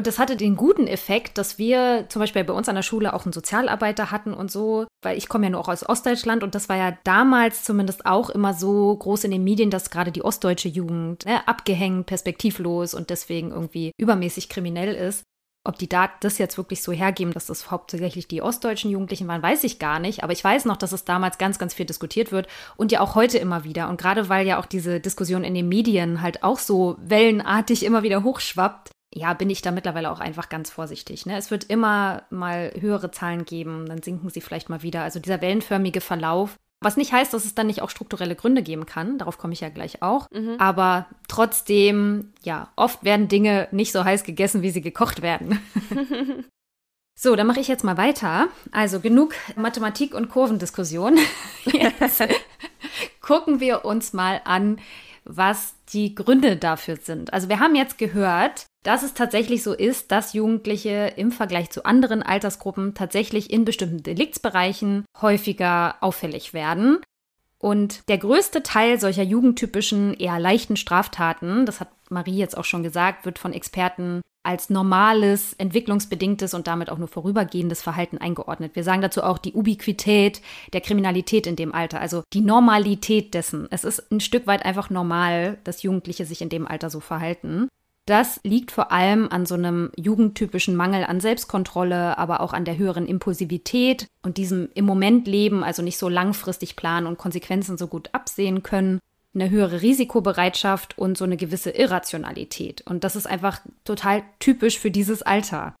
Und 0.00 0.06
das 0.06 0.18
hatte 0.18 0.38
den 0.38 0.56
guten 0.56 0.86
Effekt, 0.86 1.36
dass 1.36 1.58
wir 1.58 2.06
zum 2.08 2.20
Beispiel 2.20 2.42
bei 2.42 2.54
uns 2.54 2.70
an 2.70 2.74
der 2.74 2.82
Schule 2.82 3.12
auch 3.12 3.26
einen 3.26 3.34
Sozialarbeiter 3.34 4.10
hatten 4.10 4.32
und 4.32 4.50
so, 4.50 4.86
weil 5.02 5.18
ich 5.18 5.28
komme 5.28 5.44
ja 5.44 5.50
nur 5.50 5.60
auch 5.60 5.68
aus 5.68 5.86
Ostdeutschland 5.86 6.42
und 6.42 6.54
das 6.54 6.70
war 6.70 6.78
ja 6.78 6.96
damals 7.04 7.64
zumindest 7.64 8.06
auch 8.06 8.30
immer 8.30 8.54
so 8.54 8.96
groß 8.96 9.24
in 9.24 9.30
den 9.30 9.44
Medien, 9.44 9.68
dass 9.68 9.90
gerade 9.90 10.10
die 10.10 10.24
ostdeutsche 10.24 10.70
Jugend 10.70 11.26
ne, 11.26 11.46
abgehängt, 11.46 12.06
perspektivlos 12.06 12.94
und 12.94 13.10
deswegen 13.10 13.50
irgendwie 13.50 13.92
übermäßig 13.98 14.48
kriminell 14.48 14.94
ist. 14.94 15.22
Ob 15.66 15.76
die 15.76 15.90
Daten 15.90 16.16
das 16.20 16.38
jetzt 16.38 16.56
wirklich 16.56 16.82
so 16.82 16.92
hergeben, 16.92 17.34
dass 17.34 17.44
das 17.44 17.70
hauptsächlich 17.70 18.26
die 18.26 18.40
ostdeutschen 18.40 18.90
Jugendlichen 18.90 19.28
waren, 19.28 19.42
weiß 19.42 19.64
ich 19.64 19.78
gar 19.78 19.98
nicht. 19.98 20.24
Aber 20.24 20.32
ich 20.32 20.42
weiß 20.42 20.64
noch, 20.64 20.78
dass 20.78 20.92
es 20.92 21.04
damals 21.04 21.36
ganz, 21.36 21.58
ganz 21.58 21.74
viel 21.74 21.84
diskutiert 21.84 22.32
wird 22.32 22.48
und 22.78 22.90
ja 22.90 23.02
auch 23.02 23.14
heute 23.16 23.36
immer 23.36 23.64
wieder. 23.64 23.90
Und 23.90 24.00
gerade 24.00 24.30
weil 24.30 24.46
ja 24.46 24.58
auch 24.58 24.64
diese 24.64 24.98
Diskussion 24.98 25.44
in 25.44 25.52
den 25.52 25.68
Medien 25.68 26.22
halt 26.22 26.42
auch 26.42 26.58
so 26.58 26.96
wellenartig 27.02 27.84
immer 27.84 28.02
wieder 28.02 28.24
hochschwappt, 28.24 28.92
ja, 29.12 29.34
bin 29.34 29.50
ich 29.50 29.62
da 29.62 29.72
mittlerweile 29.72 30.10
auch 30.10 30.20
einfach 30.20 30.48
ganz 30.48 30.70
vorsichtig. 30.70 31.26
Ne? 31.26 31.36
Es 31.36 31.50
wird 31.50 31.64
immer 31.64 32.22
mal 32.30 32.72
höhere 32.78 33.10
Zahlen 33.10 33.44
geben, 33.44 33.86
dann 33.86 34.02
sinken 34.02 34.30
sie 34.30 34.40
vielleicht 34.40 34.68
mal 34.68 34.82
wieder. 34.82 35.02
Also 35.02 35.18
dieser 35.18 35.40
wellenförmige 35.40 36.00
Verlauf. 36.00 36.56
Was 36.82 36.96
nicht 36.96 37.12
heißt, 37.12 37.34
dass 37.34 37.44
es 37.44 37.54
dann 37.54 37.66
nicht 37.66 37.82
auch 37.82 37.90
strukturelle 37.90 38.36
Gründe 38.36 38.62
geben 38.62 38.86
kann. 38.86 39.18
Darauf 39.18 39.36
komme 39.36 39.52
ich 39.52 39.60
ja 39.60 39.68
gleich 39.68 40.00
auch. 40.00 40.30
Mhm. 40.30 40.56
Aber 40.58 41.06
trotzdem, 41.28 42.32
ja, 42.42 42.72
oft 42.76 43.04
werden 43.04 43.28
Dinge 43.28 43.68
nicht 43.70 43.92
so 43.92 44.04
heiß 44.04 44.24
gegessen, 44.24 44.62
wie 44.62 44.70
sie 44.70 44.80
gekocht 44.80 45.20
werden. 45.20 45.60
so, 47.14 47.36
dann 47.36 47.46
mache 47.46 47.60
ich 47.60 47.68
jetzt 47.68 47.84
mal 47.84 47.98
weiter. 47.98 48.48
Also 48.70 49.00
genug 49.00 49.34
Mathematik 49.56 50.14
und 50.14 50.30
Kurvendiskussion. 50.30 51.18
Jetzt 51.66 52.22
gucken 53.20 53.60
wir 53.60 53.84
uns 53.84 54.14
mal 54.14 54.40
an, 54.44 54.78
was 55.36 55.74
die 55.92 56.14
Gründe 56.14 56.56
dafür 56.56 56.96
sind. 56.96 57.32
Also 57.32 57.48
wir 57.48 57.60
haben 57.60 57.74
jetzt 57.74 57.98
gehört, 57.98 58.66
dass 58.82 59.02
es 59.02 59.14
tatsächlich 59.14 59.62
so 59.62 59.72
ist, 59.72 60.10
dass 60.10 60.32
Jugendliche 60.32 61.12
im 61.16 61.32
Vergleich 61.32 61.70
zu 61.70 61.84
anderen 61.84 62.22
Altersgruppen 62.22 62.94
tatsächlich 62.94 63.50
in 63.50 63.64
bestimmten 63.64 64.02
Deliktsbereichen 64.02 65.04
häufiger 65.20 65.96
auffällig 66.00 66.54
werden. 66.54 66.98
Und 67.58 68.08
der 68.08 68.16
größte 68.16 68.62
Teil 68.62 68.98
solcher 68.98 69.22
jugendtypischen, 69.22 70.14
eher 70.14 70.40
leichten 70.40 70.76
Straftaten, 70.76 71.66
das 71.66 71.80
hat 71.80 71.88
Marie 72.08 72.38
jetzt 72.38 72.56
auch 72.56 72.64
schon 72.64 72.82
gesagt, 72.82 73.26
wird 73.26 73.38
von 73.38 73.52
Experten 73.52 74.22
als 74.42 74.70
normales, 74.70 75.52
entwicklungsbedingtes 75.54 76.54
und 76.54 76.66
damit 76.66 76.90
auch 76.90 76.98
nur 76.98 77.08
vorübergehendes 77.08 77.82
Verhalten 77.82 78.18
eingeordnet. 78.18 78.74
Wir 78.74 78.84
sagen 78.84 79.02
dazu 79.02 79.22
auch 79.22 79.38
die 79.38 79.52
Ubiquität 79.52 80.40
der 80.72 80.80
Kriminalität 80.80 81.46
in 81.46 81.56
dem 81.56 81.74
Alter, 81.74 82.00
also 82.00 82.22
die 82.32 82.40
Normalität 82.40 83.34
dessen. 83.34 83.68
Es 83.70 83.84
ist 83.84 84.10
ein 84.10 84.20
Stück 84.20 84.46
weit 84.46 84.64
einfach 84.64 84.88
normal, 84.88 85.58
dass 85.64 85.82
Jugendliche 85.82 86.24
sich 86.24 86.40
in 86.40 86.48
dem 86.48 86.66
Alter 86.66 86.90
so 86.90 87.00
verhalten. 87.00 87.68
Das 88.06 88.40
liegt 88.42 88.72
vor 88.72 88.90
allem 88.90 89.28
an 89.30 89.46
so 89.46 89.54
einem 89.54 89.90
jugendtypischen 89.96 90.74
Mangel 90.74 91.04
an 91.04 91.20
Selbstkontrolle, 91.20 92.18
aber 92.18 92.40
auch 92.40 92.52
an 92.52 92.64
der 92.64 92.76
höheren 92.76 93.06
Impulsivität 93.06 94.06
und 94.22 94.36
diesem 94.36 94.68
im 94.74 94.84
Moment 94.84 95.28
leben, 95.28 95.62
also 95.62 95.82
nicht 95.82 95.98
so 95.98 96.08
langfristig 96.08 96.76
planen 96.76 97.06
und 97.06 97.18
Konsequenzen 97.18 97.78
so 97.78 97.86
gut 97.86 98.08
absehen 98.12 98.62
können, 98.62 99.00
eine 99.34 99.50
höhere 99.50 99.82
Risikobereitschaft 99.82 100.98
und 100.98 101.16
so 101.16 101.24
eine 101.24 101.36
gewisse 101.36 101.70
Irrationalität. 101.70 102.82
Und 102.82 103.04
das 103.04 103.16
ist 103.16 103.26
einfach 103.26 103.60
total 103.84 104.22
typisch 104.38 104.78
für 104.78 104.90
dieses 104.90 105.22
Alter. 105.22 105.74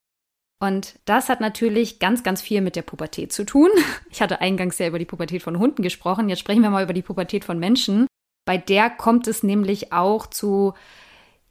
Und 0.62 0.98
das 1.06 1.28
hat 1.28 1.40
natürlich 1.40 1.98
ganz, 1.98 2.22
ganz 2.22 2.42
viel 2.42 2.60
mit 2.60 2.76
der 2.76 2.82
Pubertät 2.82 3.32
zu 3.32 3.44
tun. 3.44 3.70
Ich 4.12 4.20
hatte 4.20 4.40
eingangs 4.40 4.78
ja 4.78 4.88
über 4.88 4.98
die 4.98 5.04
Pubertät 5.04 5.42
von 5.42 5.58
Hunden 5.58 5.82
gesprochen. 5.82 6.28
Jetzt 6.28 6.40
sprechen 6.40 6.62
wir 6.62 6.70
mal 6.70 6.82
über 6.82 6.92
die 6.92 7.02
Pubertät 7.02 7.44
von 7.44 7.58
Menschen. 7.58 8.06
Bei 8.44 8.58
der 8.58 8.90
kommt 8.90 9.28
es 9.28 9.42
nämlich 9.42 9.92
auch 9.92 10.26
zu 10.26 10.74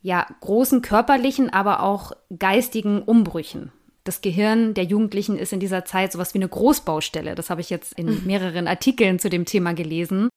ja, 0.01 0.27
großen 0.41 0.81
körperlichen, 0.81 1.49
aber 1.49 1.81
auch 1.81 2.11
geistigen 2.37 3.01
Umbrüchen. 3.01 3.71
Das 4.03 4.21
Gehirn 4.21 4.73
der 4.73 4.85
Jugendlichen 4.85 5.37
ist 5.37 5.53
in 5.53 5.59
dieser 5.59 5.85
Zeit 5.85 6.11
sowas 6.11 6.33
wie 6.33 6.39
eine 6.39 6.47
Großbaustelle. 6.47 7.35
Das 7.35 7.49
habe 7.49 7.61
ich 7.61 7.69
jetzt 7.69 7.93
in 7.97 8.07
mhm. 8.07 8.21
mehreren 8.25 8.67
Artikeln 8.67 9.19
zu 9.19 9.29
dem 9.29 9.45
Thema 9.45 9.73
gelesen. 9.73 10.29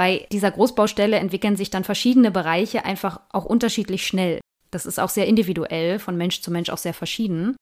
Bei 0.00 0.26
dieser 0.32 0.50
Großbaustelle 0.50 1.18
entwickeln 1.18 1.58
sich 1.58 1.68
dann 1.68 1.84
verschiedene 1.84 2.30
Bereiche 2.30 2.86
einfach 2.86 3.20
auch 3.34 3.44
unterschiedlich 3.44 4.06
schnell. 4.06 4.40
Das 4.70 4.86
ist 4.86 4.98
auch 4.98 5.10
sehr 5.10 5.26
individuell, 5.26 5.98
von 5.98 6.16
Mensch 6.16 6.40
zu 6.40 6.50
Mensch 6.50 6.70
auch 6.70 6.78
sehr 6.78 6.94
verschieden. 6.94 7.54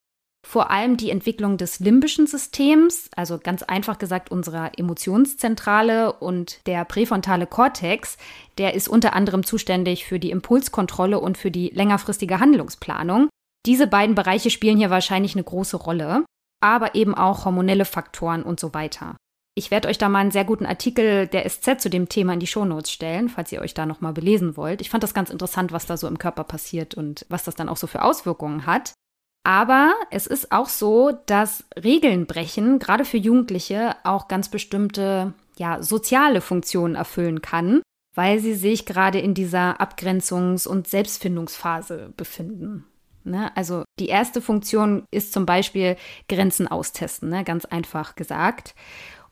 Vor 0.47 0.71
allem 0.71 0.97
die 0.97 1.11
Entwicklung 1.11 1.57
des 1.57 1.81
limbischen 1.81 2.29
Systems, 2.29 3.11
also 3.17 3.41
ganz 3.41 3.65
einfach 3.65 3.99
gesagt 3.99 4.31
unserer 4.31 4.71
Emotionszentrale 4.79 6.13
und 6.13 6.65
der 6.69 6.85
präfrontale 6.85 7.49
Kortex, 7.49 8.19
der 8.57 8.75
ist 8.75 8.87
unter 8.87 9.15
anderem 9.15 9.43
zuständig 9.43 10.05
für 10.05 10.21
die 10.21 10.31
Impulskontrolle 10.31 11.19
und 11.19 11.39
für 11.39 11.51
die 11.51 11.71
längerfristige 11.71 12.39
Handlungsplanung. 12.39 13.29
Diese 13.67 13.89
beiden 13.89 14.15
Bereiche 14.15 14.51
spielen 14.51 14.79
hier 14.79 14.91
wahrscheinlich 14.91 15.35
eine 15.35 15.43
große 15.43 15.77
Rolle, 15.77 16.25
aber 16.63 16.95
eben 16.95 17.17
auch 17.17 17.47
hormonelle 17.47 17.85
Faktoren 17.85 18.45
und 18.45 18.61
so 18.61 18.75
weiter. 18.75 19.17
Ich 19.59 19.73
werde 19.73 19.89
euch 19.89 19.99
da 19.99 20.09
mal 20.09 20.21
einen 20.21 20.31
sehr 20.31 20.45
guten 20.45 20.67
Artikel 20.67 21.27
der 21.27 21.49
SZ 21.49 21.81
zu 21.81 21.91
dem 21.91 22.09
Thema 22.09 22.33
in 22.33 22.39
die 22.39 22.47
Shownotes 22.47 22.93
stellen, 22.93 23.29
falls 23.29 23.51
ihr 23.51 23.61
euch 23.61 23.75
da 23.75 23.87
nochmal 23.87 24.13
belesen 24.13 24.57
wollt. 24.57 24.81
Ich 24.81 24.89
fand 24.89 25.03
das 25.03 25.15
ganz 25.15 25.31
interessant, 25.31 25.73
was 25.73 25.85
da 25.85 25.97
so 25.97 26.07
im 26.07 26.21
Körper 26.21 26.45
passiert 26.45 26.95
und 26.95 27.27
was 27.29 27.43
das 27.43 27.57
dann 27.57 27.69
auch 27.69 27.77
so 27.77 27.89
für 27.89 28.03
Auswirkungen 28.03 28.67
hat. 28.67 28.93
Aber 29.43 29.95
es 30.13 30.29
ist 30.29 30.53
auch 30.53 30.69
so, 30.69 31.11
dass 31.27 31.65
Regeln 31.77 32.27
brechen, 32.27 32.79
gerade 32.79 33.05
für 33.05 33.17
Jugendliche, 33.17 33.97
auch 34.05 34.29
ganz 34.29 34.49
bestimmte 34.49 35.35
ja, 35.57 35.83
soziale 35.83 36.41
Funktionen 36.41 36.95
erfüllen 36.95 37.43
kann, 37.43 37.83
weil 38.15 38.39
sie 38.39 38.55
sich 38.55 38.87
gerade 38.87 39.19
in 39.19 39.35
dieser 39.35 39.81
Abgrenzungs- 39.81 40.69
und 40.69 40.87
Selbstfindungsphase 40.87 42.13
befinden. 42.17 42.85
Ne? 43.25 43.51
Also 43.57 43.83
die 43.99 44.09
erste 44.09 44.41
Funktion 44.41 45.05
ist 45.11 45.33
zum 45.33 45.47
Beispiel 45.47 45.97
Grenzen 46.29 46.69
austesten, 46.69 47.29
ne? 47.29 47.43
ganz 47.43 47.65
einfach 47.65 48.15
gesagt. 48.15 48.77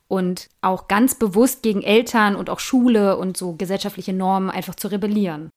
Und 0.09 0.49
auch 0.61 0.89
ganz 0.89 1.17
bewusst 1.17 1.63
gegen 1.63 1.83
Eltern 1.83 2.37
und 2.37 2.49
auch 2.49 2.61
Schule 2.61 3.17
und 3.17 3.37
so 3.37 3.55
gesellschaftliche 3.55 4.13
Normen 4.13 4.51
einfach 4.51 4.77
zu 4.77 4.89
rebellieren. 4.89 5.51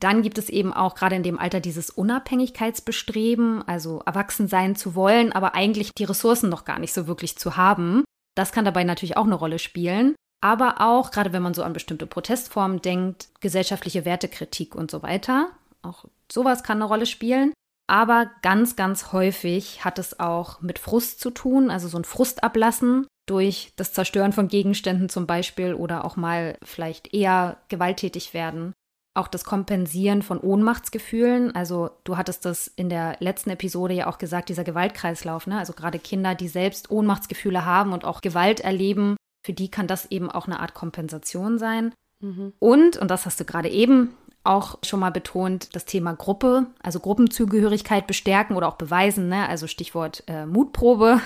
Dann 0.00 0.22
gibt 0.22 0.38
es 0.38 0.48
eben 0.48 0.72
auch 0.72 0.94
gerade 0.96 1.14
in 1.14 1.22
dem 1.22 1.38
Alter 1.38 1.60
dieses 1.60 1.90
Unabhängigkeitsbestreben, 1.90 3.62
also 3.68 4.02
erwachsen 4.04 4.48
sein 4.48 4.74
zu 4.74 4.94
wollen, 4.94 5.30
aber 5.30 5.54
eigentlich 5.54 5.92
die 5.94 6.04
Ressourcen 6.04 6.48
noch 6.48 6.64
gar 6.64 6.80
nicht 6.80 6.92
so 6.92 7.06
wirklich 7.06 7.36
zu 7.36 7.56
haben. 7.56 8.02
Das 8.34 8.50
kann 8.50 8.64
dabei 8.64 8.82
natürlich 8.82 9.16
auch 9.16 9.26
eine 9.26 9.36
Rolle 9.36 9.58
spielen. 9.58 10.16
Aber 10.40 10.80
auch, 10.80 11.12
gerade 11.12 11.32
wenn 11.32 11.42
man 11.42 11.54
so 11.54 11.62
an 11.62 11.72
bestimmte 11.72 12.06
Protestformen 12.06 12.82
denkt, 12.82 13.28
gesellschaftliche 13.40 14.04
Wertekritik 14.04 14.74
und 14.74 14.90
so 14.90 15.02
weiter. 15.02 15.50
Auch 15.82 16.06
sowas 16.30 16.64
kann 16.64 16.78
eine 16.78 16.86
Rolle 16.86 17.06
spielen. 17.06 17.52
Aber 17.86 18.30
ganz, 18.42 18.74
ganz 18.74 19.12
häufig 19.12 19.84
hat 19.84 20.00
es 20.00 20.18
auch 20.18 20.60
mit 20.60 20.80
Frust 20.80 21.20
zu 21.20 21.30
tun, 21.30 21.70
also 21.70 21.86
so 21.86 21.98
ein 21.98 22.04
Frustablassen 22.04 23.06
durch 23.32 23.72
das 23.76 23.94
Zerstören 23.94 24.34
von 24.34 24.48
Gegenständen 24.48 25.08
zum 25.08 25.26
Beispiel 25.26 25.72
oder 25.72 26.04
auch 26.04 26.16
mal 26.16 26.58
vielleicht 26.62 27.14
eher 27.14 27.56
gewalttätig 27.68 28.34
werden 28.34 28.74
auch 29.14 29.28
das 29.28 29.44
Kompensieren 29.44 30.22
von 30.22 30.40
Ohnmachtsgefühlen. 30.40 31.54
Also 31.54 31.90
du 32.04 32.16
hattest 32.16 32.44
das 32.44 32.66
in 32.66 32.88
der 32.88 33.16
letzten 33.20 33.50
Episode 33.50 33.94
ja 33.94 34.06
auch 34.06 34.18
gesagt, 34.18 34.48
dieser 34.48 34.64
Gewaltkreislauf. 34.64 35.46
Ne? 35.46 35.58
Also 35.58 35.74
gerade 35.74 35.98
Kinder, 35.98 36.34
die 36.34 36.48
selbst 36.48 36.90
Ohnmachtsgefühle 36.90 37.66
haben 37.66 37.92
und 37.92 38.04
auch 38.04 38.22
Gewalt 38.22 38.60
erleben, 38.60 39.16
für 39.44 39.52
die 39.52 39.70
kann 39.70 39.86
das 39.86 40.10
eben 40.10 40.30
auch 40.30 40.46
eine 40.46 40.60
Art 40.60 40.72
Kompensation 40.72 41.58
sein. 41.58 41.92
Mhm. 42.20 42.54
Und, 42.58 42.96
und 42.96 43.10
das 43.10 43.26
hast 43.26 43.38
du 43.38 43.44
gerade 43.44 43.68
eben 43.68 44.14
auch 44.44 44.78
schon 44.82 45.00
mal 45.00 45.10
betont, 45.10 45.76
das 45.76 45.84
Thema 45.84 46.14
Gruppe, 46.14 46.66
also 46.82 46.98
Gruppenzugehörigkeit 46.98 48.06
bestärken 48.06 48.56
oder 48.56 48.68
auch 48.68 48.76
beweisen. 48.76 49.28
Ne? 49.28 49.46
Also 49.48 49.66
Stichwort 49.66 50.24
äh, 50.26 50.46
Mutprobe. 50.46 51.20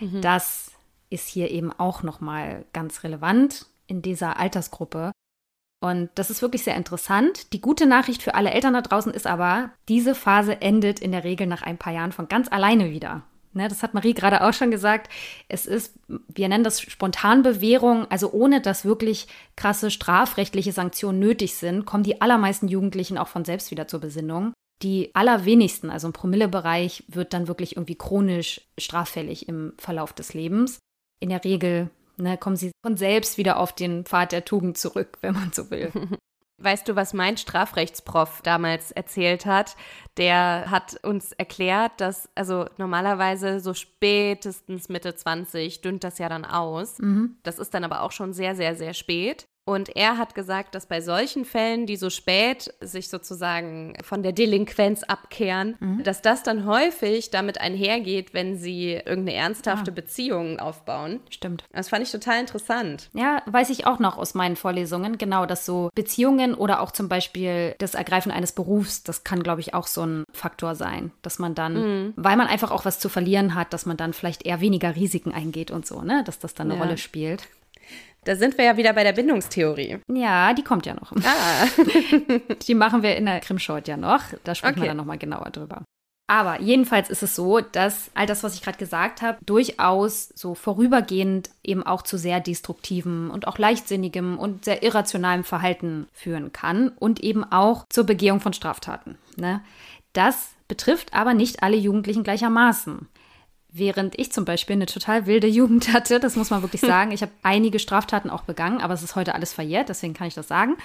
Mhm. 0.00 0.22
Das 0.22 0.69
ist 1.10 1.28
hier 1.28 1.50
eben 1.50 1.72
auch 1.72 2.02
nochmal 2.02 2.64
ganz 2.72 3.04
relevant 3.04 3.66
in 3.86 4.02
dieser 4.02 4.38
Altersgruppe. 4.38 5.12
Und 5.82 6.10
das 6.14 6.30
ist 6.30 6.42
wirklich 6.42 6.62
sehr 6.62 6.76
interessant. 6.76 7.52
Die 7.52 7.60
gute 7.60 7.86
Nachricht 7.86 8.22
für 8.22 8.34
alle 8.34 8.50
Eltern 8.50 8.74
da 8.74 8.82
draußen 8.82 9.12
ist 9.12 9.26
aber, 9.26 9.70
diese 9.88 10.14
Phase 10.14 10.60
endet 10.60 11.00
in 11.00 11.12
der 11.12 11.24
Regel 11.24 11.46
nach 11.46 11.62
ein 11.62 11.78
paar 11.78 11.92
Jahren 11.92 12.12
von 12.12 12.28
ganz 12.28 12.50
alleine 12.52 12.90
wieder. 12.90 13.22
Ne, 13.52 13.66
das 13.66 13.82
hat 13.82 13.94
Marie 13.94 14.14
gerade 14.14 14.42
auch 14.42 14.52
schon 14.52 14.70
gesagt. 14.70 15.10
Es 15.48 15.66
ist, 15.66 15.98
wir 16.06 16.48
nennen 16.48 16.62
das 16.62 16.80
Spontanbewährung, 16.80 18.08
also 18.08 18.30
ohne 18.30 18.60
dass 18.60 18.84
wirklich 18.84 19.26
krasse 19.56 19.90
strafrechtliche 19.90 20.70
Sanktionen 20.70 21.18
nötig 21.18 21.56
sind, 21.56 21.84
kommen 21.84 22.04
die 22.04 22.20
allermeisten 22.20 22.68
Jugendlichen 22.68 23.18
auch 23.18 23.26
von 23.26 23.44
selbst 23.44 23.72
wieder 23.72 23.88
zur 23.88 24.00
Besinnung. 24.00 24.52
Die 24.82 25.12
allerwenigsten, 25.14 25.90
also 25.90 26.06
im 26.06 26.12
Promillebereich, 26.12 27.04
wird 27.08 27.32
dann 27.32 27.48
wirklich 27.48 27.76
irgendwie 27.76 27.96
chronisch 27.96 28.60
straffällig 28.78 29.48
im 29.48 29.72
Verlauf 29.78 30.12
des 30.12 30.32
Lebens. 30.32 30.78
In 31.20 31.28
der 31.28 31.44
Regel 31.44 31.90
ne, 32.16 32.36
kommen 32.38 32.56
sie 32.56 32.72
von 32.84 32.96
selbst 32.96 33.38
wieder 33.38 33.58
auf 33.58 33.72
den 33.74 34.04
Pfad 34.04 34.32
der 34.32 34.44
Tugend 34.44 34.78
zurück, 34.78 35.18
wenn 35.20 35.34
man 35.34 35.52
so 35.52 35.70
will. 35.70 35.92
Weißt 36.62 36.86
du, 36.88 36.94
was 36.94 37.14
mein 37.14 37.38
Strafrechtsprof 37.38 38.42
damals 38.42 38.90
erzählt 38.90 39.46
hat? 39.46 39.76
Der 40.18 40.66
hat 40.70 41.02
uns 41.02 41.32
erklärt, 41.32 41.92
dass, 42.02 42.28
also 42.34 42.66
normalerweise 42.76 43.60
so 43.60 43.72
spätestens 43.72 44.90
Mitte 44.90 45.14
20 45.14 45.80
dünnt 45.80 46.04
das 46.04 46.18
ja 46.18 46.28
dann 46.28 46.44
aus. 46.44 46.98
Mhm. 46.98 47.36
Das 47.44 47.58
ist 47.58 47.72
dann 47.72 47.84
aber 47.84 48.02
auch 48.02 48.12
schon 48.12 48.34
sehr, 48.34 48.54
sehr, 48.54 48.76
sehr 48.76 48.92
spät. 48.92 49.46
Und 49.70 49.94
er 49.94 50.18
hat 50.18 50.34
gesagt, 50.34 50.74
dass 50.74 50.86
bei 50.86 51.00
solchen 51.00 51.44
Fällen, 51.44 51.86
die 51.86 51.94
so 51.94 52.10
spät 52.10 52.74
sich 52.80 53.08
sozusagen 53.08 53.94
von 54.02 54.24
der 54.24 54.32
Delinquenz 54.32 55.04
abkehren, 55.04 55.76
mhm. 55.78 56.02
dass 56.02 56.22
das 56.22 56.42
dann 56.42 56.66
häufig 56.66 57.30
damit 57.30 57.60
einhergeht, 57.60 58.34
wenn 58.34 58.58
sie 58.58 58.94
irgendeine 58.94 59.34
ernsthafte 59.34 59.92
ja. 59.92 59.94
Beziehung 59.94 60.58
aufbauen. 60.58 61.20
Stimmt. 61.30 61.62
Das 61.72 61.88
fand 61.88 62.02
ich 62.02 62.10
total 62.10 62.40
interessant. 62.40 63.10
Ja, 63.12 63.44
weiß 63.46 63.70
ich 63.70 63.86
auch 63.86 64.00
noch 64.00 64.18
aus 64.18 64.34
meinen 64.34 64.56
Vorlesungen, 64.56 65.18
genau, 65.18 65.46
dass 65.46 65.64
so 65.64 65.90
Beziehungen 65.94 66.54
oder 66.54 66.80
auch 66.80 66.90
zum 66.90 67.08
Beispiel 67.08 67.76
das 67.78 67.94
Ergreifen 67.94 68.32
eines 68.32 68.50
Berufs, 68.50 69.04
das 69.04 69.22
kann, 69.22 69.40
glaube 69.40 69.60
ich, 69.60 69.72
auch 69.72 69.86
so 69.86 70.04
ein 70.04 70.24
Faktor 70.32 70.74
sein, 70.74 71.12
dass 71.22 71.38
man 71.38 71.54
dann, 71.54 71.74
mhm. 71.74 72.14
weil 72.16 72.36
man 72.36 72.48
einfach 72.48 72.72
auch 72.72 72.84
was 72.84 72.98
zu 72.98 73.08
verlieren 73.08 73.54
hat, 73.54 73.72
dass 73.72 73.86
man 73.86 73.96
dann 73.96 74.14
vielleicht 74.14 74.44
eher 74.44 74.60
weniger 74.60 74.96
Risiken 74.96 75.32
eingeht 75.32 75.70
und 75.70 75.86
so, 75.86 76.02
ne, 76.02 76.24
dass 76.24 76.40
das 76.40 76.54
dann 76.54 76.72
eine 76.72 76.76
ja. 76.76 76.84
Rolle 76.84 76.98
spielt. 76.98 77.46
Da 78.24 78.36
sind 78.36 78.58
wir 78.58 78.64
ja 78.64 78.76
wieder 78.76 78.92
bei 78.92 79.02
der 79.02 79.12
Bindungstheorie. 79.12 79.98
Ja, 80.12 80.52
die 80.52 80.62
kommt 80.62 80.86
ja 80.86 80.94
noch. 80.94 81.12
Ah. 81.12 81.66
die 82.66 82.74
machen 82.74 83.02
wir 83.02 83.16
in 83.16 83.26
der 83.26 83.40
Krimshort 83.40 83.88
ja 83.88 83.96
noch. 83.96 84.22
Da 84.44 84.54
sprechen 84.54 84.74
okay. 84.74 84.82
wir 84.82 84.88
dann 84.88 84.98
nochmal 84.98 85.18
genauer 85.18 85.50
drüber. 85.50 85.84
Aber 86.30 86.60
jedenfalls 86.60 87.10
ist 87.10 87.24
es 87.24 87.34
so, 87.34 87.58
dass 87.58 88.12
all 88.14 88.24
das, 88.24 88.44
was 88.44 88.54
ich 88.54 88.62
gerade 88.62 88.78
gesagt 88.78 89.20
habe, 89.20 89.38
durchaus 89.44 90.28
so 90.36 90.54
vorübergehend 90.54 91.50
eben 91.64 91.82
auch 91.82 92.02
zu 92.02 92.18
sehr 92.18 92.38
destruktivem 92.38 93.32
und 93.32 93.48
auch 93.48 93.58
leichtsinnigem 93.58 94.38
und 94.38 94.64
sehr 94.64 94.84
irrationalem 94.84 95.42
Verhalten 95.42 96.06
führen 96.12 96.52
kann 96.52 96.90
und 96.90 97.18
eben 97.18 97.42
auch 97.42 97.84
zur 97.88 98.04
Begehung 98.04 98.38
von 98.38 98.52
Straftaten. 98.52 99.18
Ne? 99.36 99.60
Das 100.12 100.50
betrifft 100.68 101.14
aber 101.14 101.34
nicht 101.34 101.64
alle 101.64 101.76
Jugendlichen 101.76 102.22
gleichermaßen. 102.22 103.08
Während 103.72 104.18
ich 104.18 104.32
zum 104.32 104.44
Beispiel 104.44 104.74
eine 104.74 104.86
total 104.86 105.26
wilde 105.26 105.46
Jugend 105.46 105.92
hatte, 105.92 106.18
das 106.20 106.36
muss 106.36 106.50
man 106.50 106.62
wirklich 106.62 106.80
sagen. 106.80 107.12
Ich 107.12 107.22
habe 107.22 107.32
einige 107.42 107.78
Straftaten 107.78 108.30
auch 108.30 108.42
begangen, 108.42 108.80
aber 108.80 108.94
es 108.94 109.02
ist 109.02 109.16
heute 109.16 109.34
alles 109.34 109.52
verjährt, 109.52 109.88
deswegen 109.88 110.14
kann 110.14 110.26
ich 110.26 110.34
das 110.34 110.48
sagen. 110.48 110.76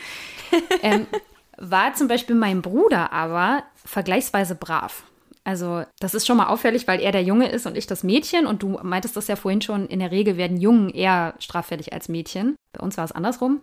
Ähm, 0.81 1.07
war 1.57 1.93
zum 1.93 2.07
Beispiel 2.07 2.35
mein 2.35 2.61
Bruder 2.61 3.11
aber 3.11 3.63
vergleichsweise 3.75 4.55
brav. 4.55 5.03
Also, 5.43 5.83
das 5.99 6.15
ist 6.15 6.25
schon 6.25 6.37
mal 6.37 6.47
auffällig, 6.47 6.87
weil 6.87 6.99
er 6.99 7.11
der 7.11 7.21
Junge 7.21 7.47
ist 7.47 7.67
und 7.67 7.77
ich 7.77 7.85
das 7.85 8.03
Mädchen. 8.03 8.47
Und 8.47 8.63
du 8.63 8.79
meintest 8.81 9.15
das 9.15 9.27
ja 9.27 9.35
vorhin 9.35 9.61
schon, 9.61 9.85
in 9.87 9.99
der 9.99 10.09
Regel 10.09 10.37
werden 10.37 10.57
Jungen 10.57 10.89
eher 10.89 11.35
straffällig 11.37 11.93
als 11.93 12.09
Mädchen. 12.09 12.55
Bei 12.73 12.83
uns 12.83 12.97
war 12.97 13.05
es 13.05 13.11
andersrum. 13.11 13.61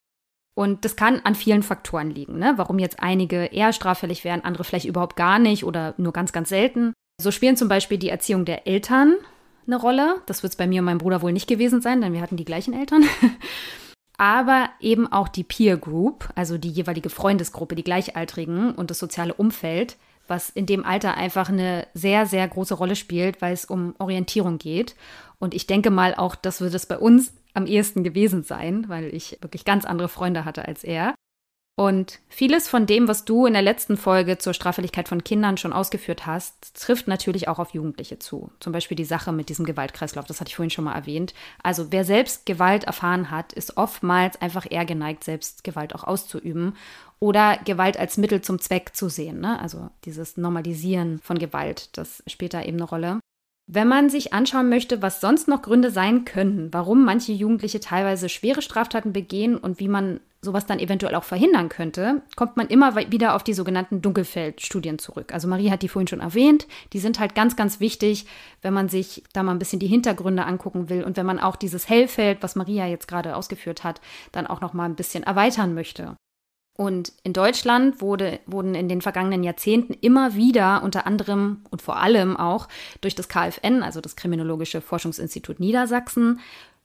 Und 0.54 0.84
das 0.84 0.96
kann 0.96 1.20
an 1.24 1.34
vielen 1.34 1.62
Faktoren 1.62 2.10
liegen, 2.10 2.38
ne? 2.38 2.52
warum 2.56 2.78
jetzt 2.78 3.00
einige 3.00 3.46
eher 3.46 3.72
straffällig 3.72 4.22
werden, 4.22 4.44
andere 4.44 4.64
vielleicht 4.64 4.84
überhaupt 4.84 5.16
gar 5.16 5.38
nicht 5.38 5.64
oder 5.64 5.94
nur 5.96 6.12
ganz, 6.12 6.32
ganz 6.32 6.50
selten. 6.50 6.92
So 7.20 7.30
spielen 7.30 7.56
zum 7.56 7.68
Beispiel 7.68 7.98
die 7.98 8.08
Erziehung 8.08 8.44
der 8.44 8.66
Eltern 8.66 9.16
eine 9.66 9.76
Rolle. 9.76 10.22
Das 10.26 10.42
wird 10.42 10.52
es 10.52 10.56
bei 10.56 10.66
mir 10.66 10.80
und 10.80 10.86
meinem 10.86 10.98
Bruder 10.98 11.22
wohl 11.22 11.32
nicht 11.32 11.48
gewesen 11.48 11.80
sein, 11.80 12.00
denn 12.00 12.12
wir 12.12 12.20
hatten 12.20 12.36
die 12.36 12.44
gleichen 12.44 12.74
Eltern. 12.74 13.04
Aber 14.18 14.68
eben 14.80 15.10
auch 15.10 15.28
die 15.28 15.44
Peer 15.44 15.76
Group, 15.76 16.28
also 16.34 16.58
die 16.58 16.70
jeweilige 16.70 17.10
Freundesgruppe, 17.10 17.74
die 17.74 17.84
Gleichaltrigen 17.84 18.72
und 18.72 18.90
das 18.90 18.98
soziale 18.98 19.34
Umfeld, 19.34 19.96
was 20.28 20.50
in 20.50 20.66
dem 20.66 20.84
Alter 20.84 21.14
einfach 21.14 21.48
eine 21.48 21.86
sehr, 21.94 22.26
sehr 22.26 22.46
große 22.46 22.74
Rolle 22.74 22.94
spielt, 22.94 23.42
weil 23.42 23.52
es 23.52 23.64
um 23.64 23.94
Orientierung 23.98 24.58
geht. 24.58 24.94
Und 25.38 25.54
ich 25.54 25.66
denke 25.66 25.90
mal 25.90 26.14
auch, 26.14 26.36
das 26.36 26.60
wird 26.60 26.74
es 26.74 26.86
bei 26.86 26.98
uns 26.98 27.32
am 27.54 27.66
ehesten 27.66 28.04
gewesen 28.04 28.44
sein, 28.44 28.88
weil 28.88 29.12
ich 29.14 29.38
wirklich 29.40 29.64
ganz 29.64 29.84
andere 29.84 30.08
Freunde 30.08 30.44
hatte 30.44 30.66
als 30.66 30.84
er. 30.84 31.14
Und 31.74 32.20
vieles 32.28 32.68
von 32.68 32.84
dem, 32.84 33.08
was 33.08 33.24
du 33.24 33.46
in 33.46 33.54
der 33.54 33.62
letzten 33.62 33.96
Folge 33.96 34.36
zur 34.36 34.52
Straffälligkeit 34.52 35.08
von 35.08 35.24
Kindern 35.24 35.56
schon 35.56 35.72
ausgeführt 35.72 36.26
hast, 36.26 36.78
trifft 36.78 37.08
natürlich 37.08 37.48
auch 37.48 37.58
auf 37.58 37.72
Jugendliche 37.72 38.18
zu. 38.18 38.52
Zum 38.60 38.74
Beispiel 38.74 38.96
die 38.96 39.06
Sache 39.06 39.32
mit 39.32 39.48
diesem 39.48 39.64
Gewaltkreislauf, 39.64 40.26
das 40.26 40.40
hatte 40.40 40.50
ich 40.50 40.56
vorhin 40.56 40.70
schon 40.70 40.84
mal 40.84 40.94
erwähnt. 40.94 41.32
Also 41.62 41.90
wer 41.90 42.04
selbst 42.04 42.44
Gewalt 42.44 42.84
erfahren 42.84 43.30
hat, 43.30 43.54
ist 43.54 43.78
oftmals 43.78 44.40
einfach 44.42 44.66
eher 44.68 44.84
geneigt, 44.84 45.24
selbst 45.24 45.64
Gewalt 45.64 45.94
auch 45.94 46.04
auszuüben 46.04 46.76
oder 47.20 47.58
Gewalt 47.64 47.96
als 47.96 48.18
Mittel 48.18 48.42
zum 48.42 48.58
Zweck 48.58 48.94
zu 48.94 49.08
sehen. 49.08 49.40
Ne? 49.40 49.58
Also 49.58 49.88
dieses 50.04 50.36
Normalisieren 50.36 51.20
von 51.20 51.38
Gewalt, 51.38 51.96
das 51.96 52.22
spielt 52.26 52.52
da 52.52 52.62
eben 52.62 52.76
eine 52.76 52.88
Rolle. 52.88 53.20
Wenn 53.66 53.88
man 53.88 54.10
sich 54.10 54.34
anschauen 54.34 54.68
möchte, 54.68 55.00
was 55.00 55.22
sonst 55.22 55.48
noch 55.48 55.62
Gründe 55.62 55.90
sein 55.90 56.26
können, 56.26 56.68
warum 56.72 57.04
manche 57.04 57.32
Jugendliche 57.32 57.80
teilweise 57.80 58.28
schwere 58.28 58.60
Straftaten 58.60 59.14
begehen 59.14 59.56
und 59.56 59.80
wie 59.80 59.88
man 59.88 60.20
sowas 60.45 60.66
dann 60.66 60.80
eventuell 60.80 61.14
auch 61.14 61.24
verhindern 61.24 61.68
könnte, 61.68 62.22
kommt 62.34 62.57
man 62.57 62.66
immer 62.66 62.97
wieder 62.97 63.36
auf 63.36 63.45
die 63.45 63.55
sogenannten 63.55 64.03
Dunkelfeldstudien 64.03 64.99
zurück. 64.99 65.32
Also 65.32 65.47
Marie 65.47 65.70
hat 65.70 65.82
die 65.82 65.88
vorhin 65.88 66.09
schon 66.09 66.20
erwähnt. 66.20 66.66
Die 66.93 66.99
sind 66.99 67.20
halt 67.20 67.36
ganz, 67.36 67.55
ganz 67.55 67.78
wichtig, 67.78 68.26
wenn 68.61 68.74
man 68.74 68.88
sich 68.88 69.22
da 69.32 69.45
mal 69.45 69.53
ein 69.53 69.61
bisschen 69.61 69.78
die 69.78 69.86
Hintergründe 69.86 70.45
angucken 70.45 70.88
will 70.88 71.05
und 71.05 71.16
wenn 71.16 71.26
man 71.26 71.38
auch 71.38 71.55
dieses 71.55 71.88
Hellfeld, 71.88 72.43
was 72.43 72.57
Maria 72.57 72.86
jetzt 72.86 73.07
gerade 73.07 73.36
ausgeführt 73.36 73.84
hat, 73.84 74.01
dann 74.32 74.49
auch 74.49 74.61
noch 74.61 74.72
mal 74.72 74.86
ein 74.86 74.97
bisschen 74.97 75.22
erweitern 75.22 75.74
möchte. 75.74 76.16
Und 76.74 77.12
in 77.22 77.34
Deutschland 77.34 78.01
wurde, 78.01 78.40
wurden 78.47 78.74
in 78.74 78.88
den 78.88 79.03
vergangenen 79.03 79.45
Jahrzehnten 79.45 79.93
immer 79.93 80.34
wieder, 80.34 80.82
unter 80.82 81.07
anderem 81.07 81.64
und 81.70 81.82
vor 81.82 81.99
allem 81.99 82.36
auch 82.36 82.66
durch 83.03 83.14
das 83.14 83.28
KfN, 83.28 83.82
also 83.82 84.01
das 84.01 84.16
Kriminologische 84.16 84.80
Forschungsinstitut 84.80 85.61
Niedersachsen, 85.61 86.40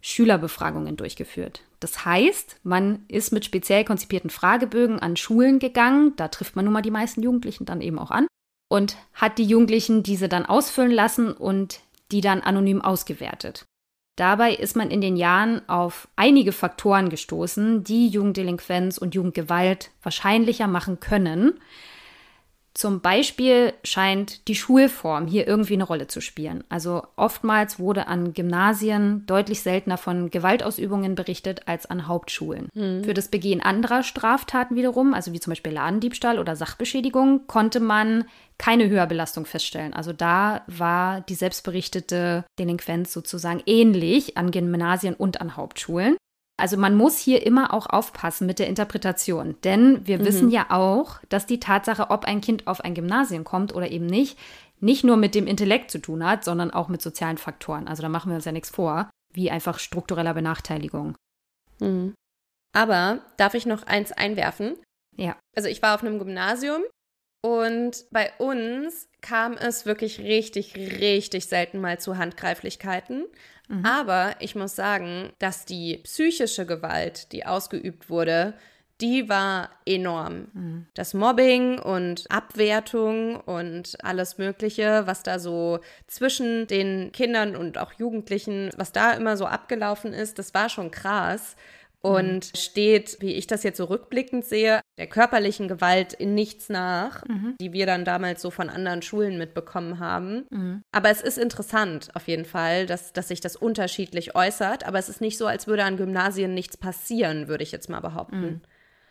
Schülerbefragungen 0.07 0.95
durchgeführt. 0.95 1.63
Das 1.81 2.05
heißt, 2.05 2.61
man 2.63 3.03
ist 3.09 3.33
mit 3.33 3.43
speziell 3.43 3.83
konzipierten 3.83 4.29
Fragebögen 4.29 4.99
an 4.99 5.17
Schulen 5.17 5.59
gegangen, 5.59 6.13
da 6.15 6.29
trifft 6.29 6.55
man 6.55 6.65
nun 6.65 6.73
mal 6.73 6.81
die 6.81 6.91
meisten 6.91 7.21
Jugendlichen 7.21 7.65
dann 7.65 7.81
eben 7.81 7.99
auch 7.99 8.09
an, 8.09 8.25
und 8.69 8.95
hat 9.13 9.37
die 9.37 9.43
Jugendlichen 9.43 10.03
diese 10.03 10.29
dann 10.29 10.45
ausfüllen 10.45 10.91
lassen 10.91 11.33
und 11.33 11.81
die 12.11 12.21
dann 12.21 12.41
anonym 12.41 12.81
ausgewertet. 12.81 13.65
Dabei 14.17 14.55
ist 14.55 14.75
man 14.75 14.89
in 14.89 15.01
den 15.01 15.17
Jahren 15.17 15.67
auf 15.67 16.07
einige 16.15 16.53
Faktoren 16.53 17.09
gestoßen, 17.09 17.83
die 17.83 18.07
Jugenddelinquenz 18.07 18.97
und 18.97 19.13
Jugendgewalt 19.13 19.91
wahrscheinlicher 20.01 20.67
machen 20.67 20.99
können. 20.99 21.59
Zum 22.77 23.01
Beispiel 23.01 23.73
scheint 23.83 24.47
die 24.47 24.53
Schulform 24.53 25.25
hier 25.25 25.47
irgendwie 25.47 25.73
eine 25.73 25.83
Rolle 25.83 26.05
zu 26.05 26.21
spielen. 26.21 26.63
Also 26.69 27.01
oftmals 27.15 27.79
wurde 27.79 28.05
an 28.05 28.33
Gymnasien 28.33 29.25
deutlich 29.25 29.63
seltener 29.63 29.97
von 29.97 30.29
Gewaltausübungen 30.29 31.15
berichtet 31.15 31.67
als 31.67 31.87
an 31.87 32.07
Hauptschulen. 32.07 32.69
Mhm. 32.75 33.03
Für 33.03 33.15
das 33.15 33.29
Begehen 33.29 33.63
anderer 33.63 34.03
Straftaten 34.03 34.75
wiederum, 34.75 35.15
also 35.15 35.33
wie 35.33 35.39
zum 35.39 35.49
Beispiel 35.49 35.71
Ladendiebstahl 35.71 36.37
oder 36.37 36.55
Sachbeschädigung, 36.55 37.47
konnte 37.47 37.79
man 37.79 38.25
keine 38.59 38.87
Höherbelastung 38.87 39.47
feststellen. 39.47 39.95
Also 39.95 40.13
da 40.13 40.61
war 40.67 41.21
die 41.21 41.33
selbstberichtete 41.33 42.45
Delinquenz 42.59 43.11
sozusagen 43.11 43.63
ähnlich 43.65 44.37
an 44.37 44.51
Gymnasien 44.51 45.15
und 45.15 45.41
an 45.41 45.57
Hauptschulen. 45.57 46.15
Also 46.59 46.75
man 46.75 46.95
muss 46.95 47.19
hier 47.19 47.45
immer 47.45 47.71
auch 47.71 47.85
aufpassen 47.87 48.47
mit 48.47 48.57
der 48.57 48.67
Interpretation, 48.67 49.55
denn 49.63 50.05
wir 50.07 50.19
mhm. 50.19 50.25
wissen 50.25 50.49
ja 50.49 50.65
auch, 50.69 51.19
dass 51.29 51.45
die 51.45 51.59
Tatsache, 51.59 52.09
ob 52.09 52.25
ein 52.25 52.41
Kind 52.41 52.65
auf 52.65 52.81
ein 52.81 52.95
Gymnasium 52.95 53.43
kommt 53.43 53.75
oder 53.75 53.91
eben 53.91 54.07
nicht, 54.07 54.39
nicht 54.79 55.03
nur 55.03 55.17
mit 55.17 55.35
dem 55.35 55.45
Intellekt 55.45 55.91
zu 55.91 55.99
tun 55.99 56.25
hat, 56.25 56.43
sondern 56.43 56.71
auch 56.71 56.87
mit 56.87 57.01
sozialen 57.01 57.37
Faktoren. 57.37 57.87
Also 57.87 58.01
da 58.01 58.09
machen 58.09 58.29
wir 58.31 58.35
uns 58.35 58.45
ja 58.45 58.51
nichts 58.51 58.71
vor, 58.71 59.09
wie 59.33 59.51
einfach 59.51 59.77
struktureller 59.77 60.33
Benachteiligung. 60.33 61.15
Mhm. 61.79 62.15
Aber 62.73 63.19
darf 63.37 63.53
ich 63.53 63.65
noch 63.67 63.83
eins 63.83 64.11
einwerfen? 64.11 64.77
Ja. 65.15 65.35
Also 65.55 65.69
ich 65.69 65.81
war 65.81 65.95
auf 65.95 66.01
einem 66.01 66.19
Gymnasium 66.19 66.81
und 67.41 68.05
bei 68.11 68.31
uns 68.39 69.07
kam 69.21 69.53
es 69.53 69.85
wirklich 69.85 70.19
richtig, 70.19 70.75
richtig 70.75 71.45
selten 71.47 71.79
mal 71.79 71.99
zu 71.99 72.17
Handgreiflichkeiten. 72.17 73.25
Mhm. 73.67 73.85
Aber 73.85 74.35
ich 74.39 74.55
muss 74.55 74.75
sagen, 74.75 75.31
dass 75.39 75.65
die 75.65 75.97
psychische 75.97 76.65
Gewalt, 76.65 77.31
die 77.31 77.45
ausgeübt 77.45 78.09
wurde, 78.09 78.53
die 79.01 79.29
war 79.29 79.69
enorm. 79.85 80.47
Mhm. 80.53 80.87
Das 80.95 81.13
Mobbing 81.13 81.77
und 81.79 82.25
Abwertung 82.29 83.35
und 83.41 83.95
alles 84.03 84.37
Mögliche, 84.37 85.03
was 85.05 85.21
da 85.21 85.37
so 85.37 85.79
zwischen 86.07 86.65
den 86.67 87.11
Kindern 87.11 87.55
und 87.55 87.77
auch 87.77 87.93
Jugendlichen, 87.93 88.71
was 88.75 88.91
da 88.91 89.13
immer 89.13 89.37
so 89.37 89.45
abgelaufen 89.45 90.13
ist, 90.13 90.39
das 90.39 90.53
war 90.53 90.69
schon 90.69 90.89
krass. 90.89 91.55
Und 92.07 92.53
mhm. 92.53 92.57
steht, 92.57 93.17
wie 93.19 93.33
ich 93.33 93.47
das 93.47 93.63
jetzt 93.63 93.77
so 93.77 93.85
rückblickend 93.85 94.45
sehe, 94.45 94.81
der 94.97 95.07
körperlichen 95.07 95.67
Gewalt 95.67 96.13
in 96.13 96.33
nichts 96.33 96.69
nach, 96.69 97.23
mhm. 97.27 97.55
die 97.59 97.73
wir 97.73 97.85
dann 97.85 98.05
damals 98.05 98.41
so 98.41 98.49
von 98.49 98.69
anderen 98.69 99.01
Schulen 99.01 99.37
mitbekommen 99.37 99.99
haben. 99.99 100.45
Mhm. 100.49 100.83
Aber 100.91 101.09
es 101.09 101.21
ist 101.21 101.37
interessant 101.37 102.09
auf 102.13 102.27
jeden 102.27 102.45
Fall, 102.45 102.85
dass, 102.85 103.11
dass 103.13 103.27
sich 103.27 103.41
das 103.41 103.55
unterschiedlich 103.55 104.35
äußert. 104.35 104.85
Aber 104.85 104.99
es 104.99 105.09
ist 105.09 105.19
nicht 105.21 105.37
so, 105.37 105.47
als 105.47 105.67
würde 105.67 105.83
an 105.83 105.97
Gymnasien 105.97 106.53
nichts 106.53 106.77
passieren, 106.77 107.47
würde 107.47 107.63
ich 107.63 107.71
jetzt 107.71 107.89
mal 107.89 107.99
behaupten. 107.99 108.41
Mhm. 108.41 108.61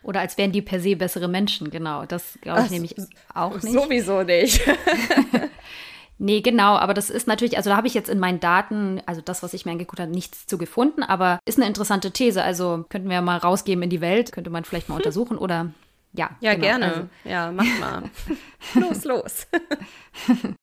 Oder 0.03 0.21
als 0.21 0.37
wären 0.37 0.51
die 0.51 0.61
per 0.61 0.79
se 0.79 0.95
bessere 0.95 1.27
Menschen, 1.27 1.69
genau. 1.69 2.05
Das 2.05 2.37
glaube 2.41 2.61
ich 2.61 2.65
Ach, 2.67 2.71
nämlich 2.71 2.95
auch 3.33 3.61
nicht. 3.61 3.73
Sowieso 3.73 4.23
nicht. 4.23 4.61
Nee, 6.19 6.41
genau, 6.41 6.77
aber 6.77 6.93
das 6.95 7.09
ist 7.09 7.27
natürlich, 7.27 7.57
also 7.57 7.69
da 7.69 7.77
habe 7.77 7.87
ich 7.87 7.93
jetzt 7.93 8.09
in 8.09 8.17
meinen 8.17 8.39
Daten, 8.39 9.01
also 9.05 9.21
das, 9.21 9.43
was 9.43 9.53
ich 9.53 9.65
mir 9.65 9.71
angeguckt 9.73 9.99
habe, 9.99 10.11
nichts 10.11 10.47
zu 10.47 10.57
gefunden, 10.57 11.03
aber 11.03 11.39
ist 11.45 11.59
eine 11.59 11.67
interessante 11.67 12.11
These. 12.11 12.43
Also 12.43 12.85
könnten 12.89 13.09
wir 13.09 13.21
mal 13.21 13.37
rausgeben 13.37 13.83
in 13.83 13.89
die 13.89 14.01
Welt, 14.01 14.31
könnte 14.31 14.49
man 14.49 14.65
vielleicht 14.65 14.89
mal 14.89 14.95
untersuchen 14.97 15.37
oder 15.37 15.71
ja. 16.13 16.31
Ja, 16.39 16.53
genau, 16.53 16.65
gerne. 16.65 16.85
Also. 16.85 17.07
Ja, 17.23 17.51
mach 17.51 17.79
mal. 17.79 18.03
los, 18.75 19.03
los. 19.03 19.47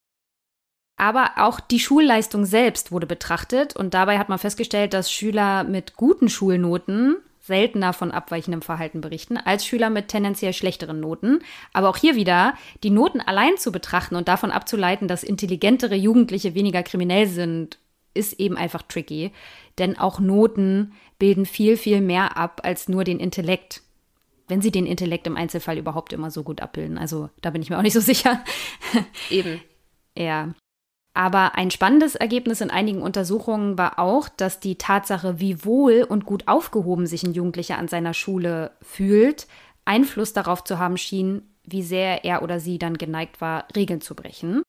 Aber 0.97 1.33
auch 1.37 1.61
die 1.61 1.81
Schulleistung 1.81 2.45
selbst 2.45 2.93
wurde 2.93 3.07
betrachtet 3.07 3.75
und 3.75 3.95
dabei 3.95 4.19
hat 4.19 4.29
man 4.29 4.39
festgestellt, 4.39 4.95
dass 4.95 5.11
Schüler 5.11 5.65
mit 5.65 5.97
guten 5.97 6.29
Schulnoten 6.29 7.17
seltener 7.45 7.93
von 7.93 8.11
abweichendem 8.11 8.63
Verhalten 8.63 9.03
berichten 9.03 9.37
als 9.37 9.67
Schüler 9.67 9.91
mit 9.91 10.09
tendenziell 10.09 10.55
schlechteren 10.55 10.99
Noten. 10.99 11.41
Aber 11.75 11.91
auch 11.91 11.99
hier 11.99 12.15
wieder, 12.15 12.55
die 12.83 12.91
Noten 12.91 13.21
allein 13.21 13.59
zu 13.59 13.71
betrachten 13.71 14.17
und 14.17 14.29
davon 14.29 14.51
abzuleiten, 14.51 15.09
dass 15.09 15.23
intelligentere 15.23 15.95
Jugendliche 15.95 16.55
weniger 16.55 16.83
kriminell 16.83 17.27
sind, 17.27 17.79
ist 18.15 18.41
eben 18.41 18.57
einfach 18.57 18.83
tricky. 18.83 19.31
Denn 19.77 19.99
auch 19.99 20.21
Noten 20.21 20.95
bilden 21.19 21.45
viel, 21.45 21.77
viel 21.77 22.01
mehr 22.01 22.39
ab 22.39 22.63
als 22.65 22.89
nur 22.89 23.05
den 23.05 23.21
Intellekt. 23.21 23.83
Wenn 24.49 24.63
sie 24.63 24.71
den 24.71 24.87
Intellekt 24.87 25.27
im 25.27 25.37
Einzelfall 25.37 25.77
überhaupt 25.77 26.15
immer 26.15 26.31
so 26.31 26.45
gut 26.45 26.63
abbilden. 26.63 26.97
Also 26.97 27.29
da 27.43 27.51
bin 27.51 27.61
ich 27.61 27.69
mir 27.69 27.77
auch 27.77 27.83
nicht 27.83 27.93
so 27.93 28.01
sicher. 28.01 28.43
Eben. 29.29 29.61
ja. 30.17 30.55
Aber 31.15 31.55
ein 31.55 31.71
spannendes 31.71 32.17
Ergebnis 32.17 32.61
in 32.61 32.71
einigen 32.71 33.01
Untersuchungen 33.01 33.79
war 33.79 34.01
auch, 34.01 34.29
dass 34.29 34.59
die 34.59 34.77
Tatsache, 34.77 35.39
wie 35.39 35.65
wohl 35.65 36.03
und 36.03 36.27
gut 36.27 36.49
aufgehoben 36.49 37.07
sich 37.07 37.23
ein 37.23 37.33
Jugendlicher 37.33 37.79
an 37.79 37.87
seiner 37.87 38.15
Schule 38.15 38.73
fühlt, 38.83 39.47
Einfluss 39.85 40.33
darauf 40.33 40.65
zu 40.65 40.81
haben 40.81 40.97
schien, 40.97 41.43
wie 41.63 41.83
sehr 41.83 42.25
er 42.25 42.43
oder 42.43 42.59
sie 42.59 42.79
dann 42.79 42.99
geneigt 42.99 43.41
war, 43.41 43.69
Regeln 43.77 44.01
zu 44.01 44.17
brechen. 44.17 44.63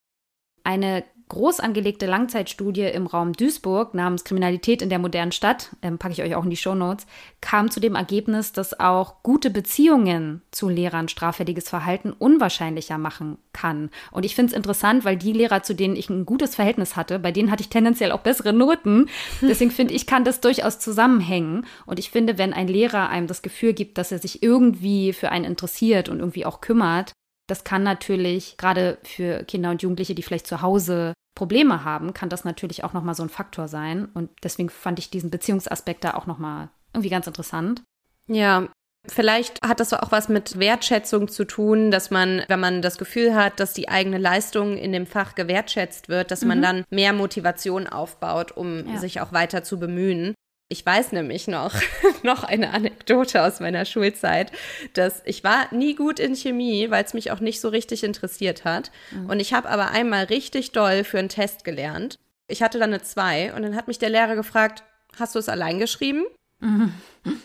Eine 0.63 1.03
groß 1.29 1.59
angelegte 1.59 2.05
Langzeitstudie 2.05 2.83
im 2.83 3.07
Raum 3.07 3.33
Duisburg 3.33 3.93
namens 3.93 4.23
Kriminalität 4.23 4.81
in 4.81 4.89
der 4.89 4.99
modernen 4.99 5.31
Stadt, 5.31 5.75
ähm, 5.81 5.97
packe 5.97 6.13
ich 6.13 6.21
euch 6.21 6.35
auch 6.35 6.43
in 6.43 6.49
die 6.51 6.57
Shownotes, 6.57 7.07
kam 7.41 7.71
zu 7.71 7.79
dem 7.79 7.95
Ergebnis, 7.95 8.51
dass 8.51 8.79
auch 8.79 9.23
gute 9.23 9.49
Beziehungen 9.49 10.41
zu 10.51 10.69
Lehrern 10.69 11.07
straffälliges 11.07 11.67
Verhalten 11.67 12.11
unwahrscheinlicher 12.11 12.97
machen 12.97 13.37
kann. 13.53 13.89
Und 14.11 14.23
ich 14.23 14.35
finde 14.35 14.51
es 14.51 14.57
interessant, 14.57 15.03
weil 15.03 15.17
die 15.17 15.33
Lehrer, 15.33 15.63
zu 15.63 15.73
denen 15.73 15.95
ich 15.95 16.09
ein 16.09 16.25
gutes 16.25 16.55
Verhältnis 16.55 16.95
hatte, 16.95 17.17
bei 17.17 17.31
denen 17.31 17.49
hatte 17.49 17.61
ich 17.61 17.69
tendenziell 17.69 18.11
auch 18.11 18.21
bessere 18.21 18.53
Noten. 18.53 19.09
Deswegen 19.41 19.71
finde 19.71 19.95
ich, 19.95 20.05
kann 20.05 20.25
das 20.25 20.41
durchaus 20.41 20.79
zusammenhängen. 20.79 21.65
Und 21.87 21.97
ich 21.97 22.11
finde, 22.11 22.37
wenn 22.37 22.53
ein 22.53 22.67
Lehrer 22.67 23.09
einem 23.09 23.27
das 23.27 23.41
Gefühl 23.41 23.73
gibt, 23.73 23.97
dass 23.97 24.11
er 24.11 24.19
sich 24.19 24.43
irgendwie 24.43 25.11
für 25.11 25.31
einen 25.31 25.45
interessiert 25.45 26.07
und 26.07 26.19
irgendwie 26.19 26.45
auch 26.45 26.61
kümmert, 26.61 27.14
das 27.47 27.63
kann 27.63 27.83
natürlich 27.83 28.57
gerade 28.57 28.97
für 29.03 29.43
Kinder 29.43 29.71
und 29.71 29.81
Jugendliche, 29.81 30.15
die 30.15 30.23
vielleicht 30.23 30.47
zu 30.47 30.61
Hause 30.61 31.13
Probleme 31.35 31.83
haben, 31.83 32.13
kann 32.13 32.29
das 32.29 32.45
natürlich 32.45 32.83
auch 32.83 32.93
nochmal 32.93 33.15
so 33.15 33.23
ein 33.23 33.29
Faktor 33.29 33.67
sein. 33.67 34.05
Und 34.13 34.29
deswegen 34.43 34.69
fand 34.69 34.99
ich 34.99 35.09
diesen 35.09 35.29
Beziehungsaspekt 35.29 36.03
da 36.03 36.13
auch 36.13 36.27
nochmal 36.27 36.69
irgendwie 36.93 37.09
ganz 37.09 37.27
interessant. 37.27 37.83
Ja, 38.27 38.69
Vielleicht 39.07 39.61
hat 39.61 39.79
das 39.79 39.93
auch 39.93 40.11
was 40.11 40.29
mit 40.29 40.59
Wertschätzung 40.59 41.27
zu 41.27 41.45
tun, 41.45 41.91
dass 41.91 42.11
man, 42.11 42.43
wenn 42.47 42.59
man 42.59 42.81
das 42.81 42.97
Gefühl 42.97 43.35
hat, 43.35 43.59
dass 43.59 43.73
die 43.73 43.89
eigene 43.89 44.17
Leistung 44.17 44.77
in 44.77 44.91
dem 44.91 45.05
Fach 45.05 45.35
gewertschätzt 45.35 46.09
wird, 46.09 46.31
dass 46.31 46.41
mhm. 46.41 46.47
man 46.47 46.61
dann 46.61 46.83
mehr 46.89 47.13
Motivation 47.13 47.87
aufbaut, 47.87 48.51
um 48.51 48.87
ja. 48.87 48.97
sich 48.97 49.21
auch 49.21 49.31
weiter 49.31 49.63
zu 49.63 49.79
bemühen. 49.79 50.33
Ich 50.67 50.83
weiß 50.83 51.11
nämlich 51.11 51.47
noch, 51.47 51.73
noch 52.23 52.43
eine 52.43 52.71
Anekdote 52.71 53.43
aus 53.43 53.59
meiner 53.59 53.85
Schulzeit, 53.85 54.51
dass 54.93 55.21
ich 55.25 55.43
war 55.43 55.73
nie 55.73 55.93
gut 55.93 56.19
in 56.19 56.35
Chemie, 56.35 56.89
weil 56.89 57.03
es 57.03 57.13
mich 57.13 57.31
auch 57.31 57.39
nicht 57.39 57.61
so 57.61 57.69
richtig 57.69 58.03
interessiert 58.03 58.65
hat. 58.65 58.91
Mhm. 59.11 59.29
Und 59.29 59.39
ich 59.39 59.53
habe 59.53 59.69
aber 59.69 59.91
einmal 59.91 60.25
richtig 60.25 60.71
doll 60.71 61.03
für 61.03 61.19
einen 61.19 61.29
Test 61.29 61.63
gelernt. 61.63 62.17
Ich 62.47 62.63
hatte 62.63 62.79
dann 62.79 62.93
eine 62.93 63.01
2 63.01 63.53
und 63.53 63.61
dann 63.61 63.75
hat 63.75 63.87
mich 63.87 63.99
der 63.99 64.09
Lehrer 64.09 64.35
gefragt, 64.35 64.83
hast 65.19 65.35
du 65.35 65.39
es 65.39 65.49
allein 65.49 65.79
geschrieben? 65.79 66.25
Mhm. 66.59 66.93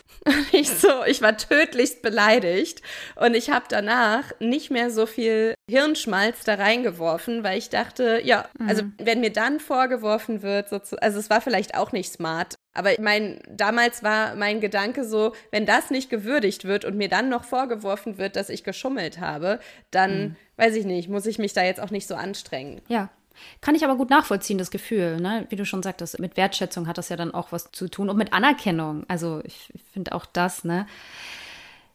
Ich 0.51 0.69
so, 0.69 1.03
ich 1.07 1.23
war 1.23 1.35
tödlichst 1.35 2.03
beleidigt 2.03 2.83
und 3.15 3.33
ich 3.33 3.49
habe 3.49 3.65
danach 3.69 4.25
nicht 4.39 4.69
mehr 4.69 4.91
so 4.91 5.07
viel 5.07 5.55
Hirnschmalz 5.67 6.43
da 6.43 6.55
reingeworfen, 6.55 7.43
weil 7.43 7.57
ich 7.57 7.69
dachte, 7.69 8.21
ja, 8.23 8.47
also 8.67 8.83
mhm. 8.83 8.93
wenn 9.01 9.21
mir 9.21 9.31
dann 9.31 9.59
vorgeworfen 9.59 10.43
wird, 10.43 10.69
so 10.69 10.77
zu, 10.77 11.01
also 11.01 11.17
es 11.17 11.31
war 11.31 11.41
vielleicht 11.41 11.75
auch 11.75 11.91
nicht 11.91 12.11
smart, 12.11 12.53
aber 12.73 12.91
mein, 12.99 13.39
damals 13.49 14.01
war 14.01 14.35
mein 14.35 14.61
Gedanke 14.61 15.03
so, 15.03 15.33
wenn 15.51 15.65
das 15.65 15.91
nicht 15.91 16.09
gewürdigt 16.09 16.65
wird 16.65 16.85
und 16.85 16.95
mir 16.95 17.09
dann 17.09 17.29
noch 17.29 17.43
vorgeworfen 17.43 18.17
wird, 18.17 18.35
dass 18.35 18.49
ich 18.49 18.63
geschummelt 18.63 19.19
habe, 19.19 19.59
dann, 19.91 20.21
mhm. 20.21 20.35
weiß 20.57 20.75
ich 20.75 20.85
nicht, 20.85 21.09
muss 21.09 21.25
ich 21.25 21.37
mich 21.37 21.53
da 21.53 21.63
jetzt 21.63 21.81
auch 21.81 21.91
nicht 21.91 22.07
so 22.07 22.15
anstrengen. 22.15 22.81
Ja. 22.87 23.09
Kann 23.59 23.75
ich 23.75 23.83
aber 23.83 23.95
gut 23.95 24.09
nachvollziehen, 24.09 24.57
das 24.57 24.71
Gefühl. 24.71 25.17
Ne? 25.19 25.47
Wie 25.49 25.55
du 25.55 25.65
schon 25.65 25.81
sagtest, 25.81 26.19
mit 26.19 26.37
Wertschätzung 26.37 26.87
hat 26.87 26.97
das 26.97 27.09
ja 27.09 27.15
dann 27.15 27.33
auch 27.33 27.51
was 27.51 27.71
zu 27.71 27.87
tun 27.87 28.09
und 28.09 28.17
mit 28.17 28.33
Anerkennung. 28.33 29.05
Also 29.07 29.41
ich, 29.45 29.69
ich 29.73 29.81
finde 29.93 30.13
auch 30.13 30.25
das, 30.25 30.63
ne? 30.63 30.85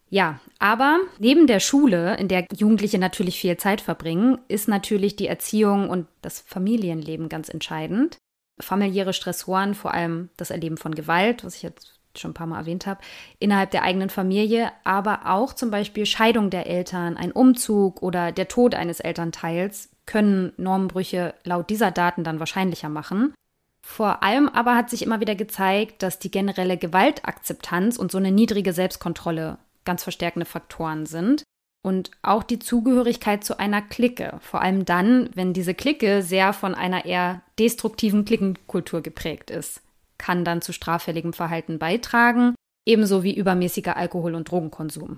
Ja, 0.09 0.39
aber 0.61 1.01
neben 1.19 1.49
der 1.49 1.59
Schule, 1.59 2.17
in 2.17 2.29
der 2.29 2.47
Jugendliche 2.57 2.99
natürlich 2.99 3.41
viel 3.41 3.57
Zeit 3.57 3.81
verbringen, 3.81 4.39
ist 4.47 4.69
natürlich 4.69 5.17
die 5.17 5.27
Erziehung 5.27 5.91
und 5.91 6.07
das 6.23 6.41
Familienleben 6.41 7.29
ganz 7.29 7.49
entscheidend 7.49 8.19
familiäre 8.59 9.13
Stressoren, 9.13 9.75
vor 9.75 9.95
allem 9.95 10.31
das 10.37 10.51
Erleben 10.51 10.77
von 10.77 10.95
Gewalt, 10.95 11.45
was 11.45 11.57
ich 11.57 11.63
jetzt 11.63 11.99
schon 12.17 12.31
ein 12.31 12.35
paar 12.35 12.47
Mal 12.47 12.61
erwähnt 12.61 12.87
habe, 12.87 13.01
innerhalb 13.39 13.71
der 13.71 13.83
eigenen 13.83 14.11
Familie, 14.11 14.73
aber 14.85 15.27
auch 15.27 15.53
zum 15.53 15.71
Beispiel 15.71 16.07
Scheidung 16.07 16.49
der 16.51 16.67
Eltern, 16.67 17.17
ein 17.17 17.33
Umzug 17.33 18.03
oder 18.03 18.33
der 18.33 18.49
Tod 18.49 18.75
eines 18.75 19.01
Elternteils 19.01 19.91
können 20.07 20.53
Normbrüche 20.57 21.35
laut 21.45 21.69
dieser 21.69 21.91
Daten 21.91 22.25
dann 22.25 22.41
wahrscheinlicher 22.41 22.89
machen. 22.89 23.35
Vor 23.83 24.23
allem 24.23 24.49
aber 24.49 24.75
hat 24.75 24.91
sich 24.91 25.03
immer 25.03 25.21
wieder 25.21 25.35
gezeigt, 25.35 26.03
dass 26.03 26.19
die 26.19 26.31
generelle 26.31 26.77
Gewaltakzeptanz 26.77 27.97
und 27.99 28.11
so 28.11 28.19
eine 28.19 28.33
niedrige 28.33 28.73
Selbstkontrolle 28.73 29.59
ganz 29.85 30.03
verstärkende 30.03 30.47
Faktoren 30.47 31.07
sind 31.07 31.45
und 31.87 32.11
auch 32.23 32.43
die 32.43 32.59
Zugehörigkeit 32.59 33.45
zu 33.45 33.61
einer 33.61 33.81
Clique. 33.81 34.41
Vor 34.41 34.61
allem 34.61 34.85
dann, 34.85 35.31
wenn 35.35 35.53
diese 35.53 35.73
Clique 35.73 36.21
sehr 36.21 36.53
von 36.53 36.75
einer 36.75 37.05
eher 37.05 37.43
destruktiven 37.61 38.25
Cliquenkultur 38.25 39.03
geprägt 39.03 39.53
ist, 39.53 39.83
kann 40.19 40.45
dann 40.45 40.63
zu 40.63 40.73
straffälligem 40.73 41.33
Verhalten 41.33 41.79
beitragen, 41.79 42.57
ebenso 42.89 43.23
wie 43.23 43.37
übermäßiger 43.37 43.97
Alkohol- 43.97 44.35
und 44.35 44.51
Drogenkonsum. 44.51 45.17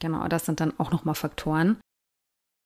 Genau, 0.00 0.26
das 0.26 0.46
sind 0.46 0.60
dann 0.60 0.72
auch 0.80 0.90
nochmal 0.90 1.14
Faktoren. 1.14 1.78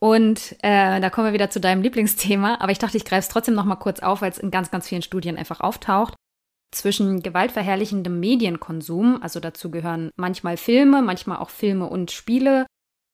Und 0.01 0.55
äh, 0.63 1.01
da 1.01 1.11
kommen 1.11 1.27
wir 1.27 1.33
wieder 1.33 1.51
zu 1.51 1.59
deinem 1.59 1.83
Lieblingsthema, 1.83 2.61
aber 2.61 2.71
ich 2.71 2.79
dachte, 2.79 2.99
ich 2.99 3.05
greife 3.05 3.27
es 3.27 3.29
trotzdem 3.29 3.57
nochmal 3.57 3.81
kurz 3.81 3.99
auf, 3.99 4.23
weil 4.23 4.31
es 4.31 4.39
in 4.39 4.53
ganz, 4.53 4.71
ganz 4.71 4.87
vielen 4.87 5.03
Studien 5.03 5.37
einfach 5.37 5.59
auftaucht. 5.59 6.15
Zwischen 6.73 7.21
gewaltverherrlichendem 7.21 8.21
Medienkonsum, 8.21 9.21
also 9.21 9.41
dazu 9.41 9.73
gehören 9.73 10.13
manchmal 10.15 10.57
Filme, 10.57 11.03
manchmal 11.03 11.39
auch 11.39 11.51
Filme 11.51 11.87
und 11.87 12.13
Spiele, 12.13 12.65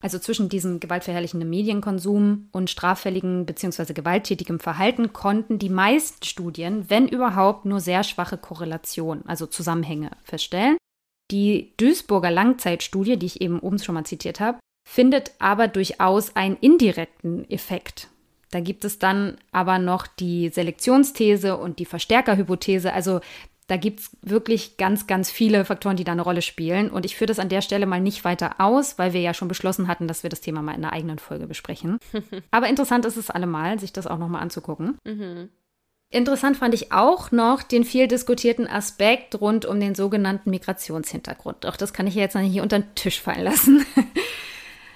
also 0.05 0.19
zwischen 0.19 0.51
diesem 0.51 0.81
gewaltverherrlichenden 0.81 1.49
Medienkonsum 1.49 2.51
und 2.53 2.69
straffälligen 2.69 3.47
bzw. 3.47 3.95
gewalttätigem 3.95 4.61
Verhalten 4.61 5.15
konnten 5.15 5.59
die 5.59 5.71
meisten 5.71 6.23
Studien, 6.27 6.91
wenn 6.91 7.09
überhaupt, 7.09 7.65
nur 7.65 7.81
sehr 7.81 8.05
schwache 8.05 8.37
Korrelationen, 8.37 9.25
also 9.27 9.47
Zusammenhänge 9.47 10.11
feststellen. 10.23 10.77
Die 11.31 11.73
Duisburger 11.79 12.31
Langzeitstudie, 12.31 13.17
die 13.17 13.25
ich 13.25 13.41
eben 13.41 13.61
oben 13.61 13.79
schon 13.79 13.95
mal 13.95 14.05
zitiert 14.05 14.41
habe, 14.41 14.59
findet 14.87 15.33
aber 15.39 15.69
durchaus 15.69 16.37
einen 16.37 16.59
indirekten 16.59 17.49
Effekt. 17.49 18.09
Da 18.51 18.61
gibt 18.61 18.85
es 18.85 18.99
dann 18.99 19.39
aber 19.53 19.79
noch 19.79 20.07
die 20.07 20.51
Selektionsthese 20.51 21.57
und 21.57 21.79
die 21.79 21.87
Verstärkerhypothese. 21.87 22.93
Also 22.93 23.21
da 23.67 23.77
gibt 23.77 24.01
es 24.01 24.11
wirklich 24.21 24.77
ganz, 24.77 25.07
ganz 25.07 25.31
viele 25.31 25.65
Faktoren, 25.65 25.97
die 25.97 26.05
da 26.05 26.13
eine 26.13 26.23
Rolle 26.23 26.43
spielen. 26.43 26.91
Und 26.91 27.07
ich 27.07 27.17
führe 27.17 27.29
das 27.29 27.39
an 27.39 27.49
der 27.49 27.63
Stelle 27.63 27.87
mal 27.87 28.01
nicht 28.01 28.25
weiter 28.25 28.57
aus, 28.59 28.99
weil 28.99 29.13
wir 29.13 29.21
ja 29.21 29.33
schon 29.33 29.49
beschlossen 29.49 29.89
hatten, 29.89 30.07
dass 30.07 30.23
wir 30.23 30.31
das 30.31 30.43
Thema 30.43 30.61
mal 30.61 30.75
in 30.75 30.85
einer 30.85 30.93
eigenen 30.93 31.19
Folge 31.19 31.47
besprechen. 31.47 31.99
Aber 32.51 32.69
interessant 32.69 33.07
ist 33.07 33.17
es 33.17 33.31
allemal, 33.31 33.79
sich 33.81 33.93
das 33.93 34.07
auch 34.07 34.19
nochmal 34.19 34.43
anzugucken. 34.43 34.99
Mhm. 35.05 35.49
Interessant 36.11 36.59
fand 36.59 36.75
ich 36.75 36.93
auch 36.93 37.33
noch 37.33 37.63
den 37.63 37.85
viel 37.85 38.07
diskutierten 38.07 38.69
Aspekt 38.69 39.41
rund 39.41 39.65
um 39.65 39.81
den 39.81 39.95
sogenannten 39.95 40.51
Migrationshintergrund. 40.51 41.65
Doch 41.65 41.77
das 41.77 41.93
kann 41.93 42.07
ich 42.07 42.15
jetzt 42.15 42.37
nicht 42.37 42.53
hier 42.53 42.63
unter 42.63 42.79
den 42.79 42.95
Tisch 42.95 43.21
fallen 43.21 43.43
lassen. 43.45 43.85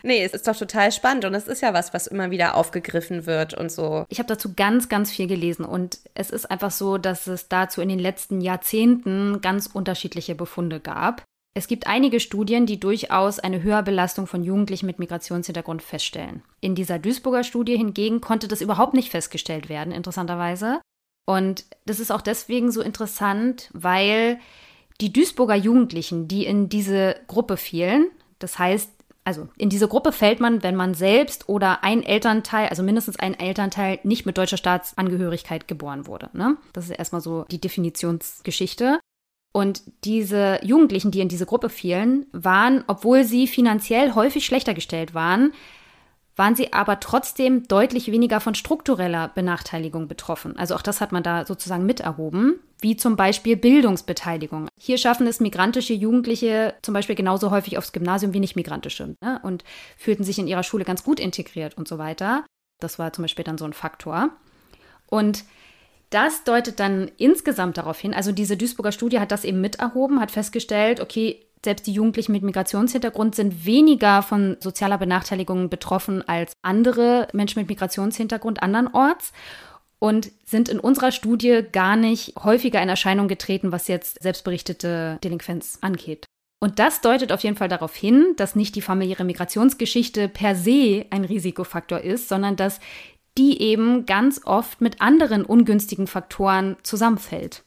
Nee, 0.03 0.23
es 0.23 0.33
ist 0.33 0.47
doch 0.47 0.57
total 0.57 0.93
spannend 0.93 1.25
und 1.25 1.35
es 1.35 1.49
ist 1.49 1.63
ja 1.63 1.75
was, 1.75 1.95
was 1.95 2.07
immer 2.07 2.31
wieder 2.31 2.55
aufgegriffen 2.55 3.27
wird 3.27 3.55
und 3.55 3.71
so. 3.71 4.05
Ich 4.09 4.19
habe 4.19 4.29
dazu 4.29 4.55
ganz, 4.55 4.89
ganz 4.89 5.11
viel 5.11 5.27
gelesen 5.27 5.65
und 5.65 5.99
es 6.15 6.31
ist 6.31 6.51
einfach 6.51 6.71
so, 6.71 6.99
dass 6.99 7.27
es 7.27 7.49
dazu 7.49 7.81
in 7.81 7.89
den 7.89 7.99
letzten 7.99 8.41
Jahrzehnten 8.41 9.41
ganz 9.41 9.67
unterschiedliche 9.67 10.35
Befunde 10.35 10.81
gab. 10.81 11.23
Es 11.55 11.67
gibt 11.67 11.89
einige 11.89 12.21
Studien, 12.21 12.67
die 12.67 12.79
durchaus 12.79 13.41
eine 13.41 13.63
Höherbelastung 13.63 14.27
von 14.29 14.45
Jugendlichen 14.45 14.87
mit 14.87 15.01
Migrationshintergrund 15.01 15.83
feststellen. 15.83 16.43
In 16.61 16.77
dieser 16.77 17.01
Duisburger 17.01 17.43
Studie 17.43 17.77
hingegen 17.77 18.21
konnte 18.21 18.47
das 18.47 18.61
überhaupt 18.61 18.95
nicht 18.95 19.11
festgestellt 19.11 19.69
werden, 19.69 19.93
interessanterweise. 19.93 20.81
Und 21.27 21.65
das 21.85 21.99
ist 21.99 22.13
auch 22.13 22.21
deswegen 22.21 22.71
so 22.71 22.81
interessant, 22.81 23.71
weil 23.73 24.39
die 25.01 25.13
Duisburger 25.13 25.57
Jugendlichen, 25.57 26.29
die 26.29 26.47
in 26.47 26.69
diese 26.69 27.17
Gruppe 27.27 27.57
fielen, 27.57 28.09
das 28.39 28.59
heißt, 28.59 28.91
also 29.29 29.47
in 29.59 29.69
diese 29.69 29.89
Gruppe 29.89 30.11
fällt 30.11 30.41
man, 30.41 30.63
wenn 30.63 30.75
man 30.75 30.95
selbst 30.95 31.51
oder 31.51 31.85
ein 31.85 32.03
Elternteil, 32.03 32.69
also 32.69 32.83
mindestens 32.83 33.19
ein 33.19 33.39
Elternteil, 33.39 33.99
nicht 34.03 34.25
mit 34.25 34.39
deutscher 34.39 34.57
Staatsangehörigkeit 34.57 35.69
geboren 35.69 36.07
wurde. 36.07 36.31
Ne? 36.33 36.57
Das 36.73 36.87
ist 36.87 36.99
erstmal 36.99 37.21
so 37.21 37.45
die 37.51 37.61
Definitionsgeschichte. 37.61 39.01
Und 39.53 39.83
diese 40.05 40.61
Jugendlichen, 40.65 41.11
die 41.11 41.21
in 41.21 41.29
diese 41.29 41.45
Gruppe 41.45 41.69
fielen, 41.69 42.25
waren, 42.33 42.85
obwohl 42.87 43.25
sie 43.25 43.47
finanziell 43.47 44.15
häufig 44.15 44.47
schlechter 44.47 44.73
gestellt 44.73 45.13
waren, 45.13 45.53
waren 46.39 46.55
sie 46.55 46.73
aber 46.73 47.01
trotzdem 47.01 47.67
deutlich 47.67 48.13
weniger 48.13 48.41
von 48.41 48.55
struktureller 48.55 49.29
Benachteiligung 49.29 50.07
betroffen. 50.07 50.57
Also 50.57 50.77
auch 50.77 50.83
das 50.83 51.01
hat 51.01 51.11
man 51.11 51.25
da 51.25 51.45
sozusagen 51.45 51.85
miterhoben, 51.85 52.61
wie 52.81 52.97
zum 52.97 53.17
Beispiel 53.17 53.57
Bildungsbeteiligung. 53.57 54.69
Hier 54.79 54.99
schaffen 54.99 55.27
es 55.27 55.41
migrantische 55.41 55.95
Jugendliche 55.95 56.75
zum 56.83 56.95
Beispiel 56.95 57.17
genauso 57.17 57.51
häufig 57.51 57.77
aufs 57.77 57.93
Gymnasium 57.93 58.35
wie 58.35 58.41
nicht 58.41 58.55
migrantische 58.55 59.17
ne? 59.21 59.41
und 59.43 59.65
fühlten 59.97 60.23
sich 60.23 60.39
in 60.39 60.47
ihrer 60.47 60.63
Schule 60.63 60.85
ganz 60.85 61.03
gut 61.03 61.19
integriert 61.19 61.77
und 61.77 61.89
so 61.89 61.99
weiter. 61.99 62.47
Das 62.81 63.01
war 63.01 63.13
zum 63.13 63.23
Beispiel 63.23 63.45
dann 63.45 63.59
so 63.59 63.65
ein 63.65 63.73
Faktor. 63.73 64.31
Und 65.07 65.45
das 66.11 66.45
deutet 66.45 66.79
dann 66.79 67.11
insgesamt 67.19 67.77
darauf 67.77 67.99
hin, 67.99 68.15
also 68.15 68.31
diese 68.31 68.57
Duisburger 68.57 68.93
Studie 68.93 69.19
hat 69.19 69.33
das 69.33 69.45
eben 69.45 69.61
miterhoben, 69.61 70.21
hat 70.21 70.31
festgestellt, 70.31 71.01
okay, 71.01 71.45
selbst 71.65 71.87
die 71.87 71.93
Jugendlichen 71.93 72.33
mit 72.33 72.43
Migrationshintergrund 72.43 73.35
sind 73.35 73.65
weniger 73.65 74.23
von 74.23 74.57
sozialer 74.61 74.99
Benachteiligung 74.99 75.69
betroffen 75.69 76.27
als 76.27 76.53
andere 76.63 77.29
Menschen 77.33 77.61
mit 77.61 77.69
Migrationshintergrund 77.69 78.63
andernorts 78.63 79.33
und 79.99 80.31
sind 80.45 80.69
in 80.69 80.79
unserer 80.79 81.13
Studie 81.13 81.63
gar 81.73 81.97
nicht 81.97 82.35
häufiger 82.43 82.81
in 82.81 82.89
Erscheinung 82.89 83.29
getreten, 83.29 83.73
was 83.73 83.89
jetzt 83.89 84.23
selbstberichtete 84.23 85.19
Delinquenz 85.23 85.79
angeht. 85.81 86.25
Und 86.61 86.79
das 86.79 87.01
deutet 87.01 87.33
auf 87.33 87.43
jeden 87.43 87.57
Fall 87.57 87.69
darauf 87.69 87.95
hin, 87.95 88.35
dass 88.37 88.57
nicht 88.57 88.75
die 88.75 88.83
familiäre 88.83 89.25
Migrationsgeschichte 89.25 90.29
per 90.29 90.57
se 90.57 91.07
ein 91.11 91.25
Risikofaktor 91.25 92.01
ist, 92.01 92.29
sondern 92.29 92.57
dass 92.57 92.81
die 93.37 93.61
eben 93.63 94.07
ganz 94.07 94.41
oft 94.45 94.81
mit 94.81 95.01
anderen 95.01 95.45
ungünstigen 95.45 96.09
Faktoren 96.09 96.77
zusammenfällt. 96.83 97.63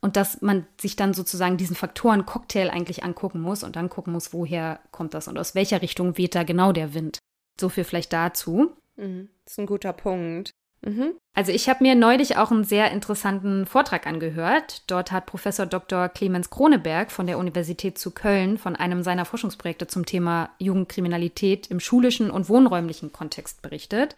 Und 0.00 0.16
dass 0.16 0.42
man 0.42 0.66
sich 0.80 0.94
dann 0.94 1.12
sozusagen 1.12 1.56
diesen 1.56 1.74
Faktoren-Cocktail 1.74 2.70
eigentlich 2.70 3.02
angucken 3.02 3.40
muss 3.40 3.64
und 3.64 3.74
dann 3.76 3.90
gucken 3.90 4.12
muss, 4.12 4.32
woher 4.32 4.80
kommt 4.92 5.14
das 5.14 5.26
und 5.26 5.38
aus 5.38 5.54
welcher 5.54 5.82
Richtung 5.82 6.16
weht 6.16 6.34
da 6.34 6.44
genau 6.44 6.72
der 6.72 6.94
Wind. 6.94 7.18
So 7.60 7.68
viel 7.68 7.84
vielleicht 7.84 8.12
dazu. 8.12 8.76
Mhm. 8.96 9.28
Das 9.44 9.54
ist 9.54 9.58
ein 9.58 9.66
guter 9.66 9.92
Punkt. 9.92 10.52
Mhm. 10.82 11.14
Also 11.34 11.52
ich 11.52 11.68
habe 11.68 11.82
mir 11.82 11.94
neulich 11.94 12.36
auch 12.36 12.50
einen 12.50 12.64
sehr 12.64 12.90
interessanten 12.92 13.66
Vortrag 13.66 14.06
angehört. 14.06 14.82
Dort 14.86 15.12
hat 15.12 15.26
Professor 15.26 15.66
Dr. 15.66 16.08
Clemens 16.08 16.50
Kroneberg 16.50 17.10
von 17.10 17.26
der 17.26 17.38
Universität 17.38 17.98
zu 17.98 18.12
Köln 18.12 18.58
von 18.58 18.76
einem 18.76 19.02
seiner 19.02 19.24
Forschungsprojekte 19.24 19.86
zum 19.86 20.06
Thema 20.06 20.50
Jugendkriminalität 20.58 21.68
im 21.68 21.80
schulischen 21.80 22.30
und 22.30 22.48
wohnräumlichen 22.48 23.12
Kontext 23.12 23.62
berichtet. 23.62 24.16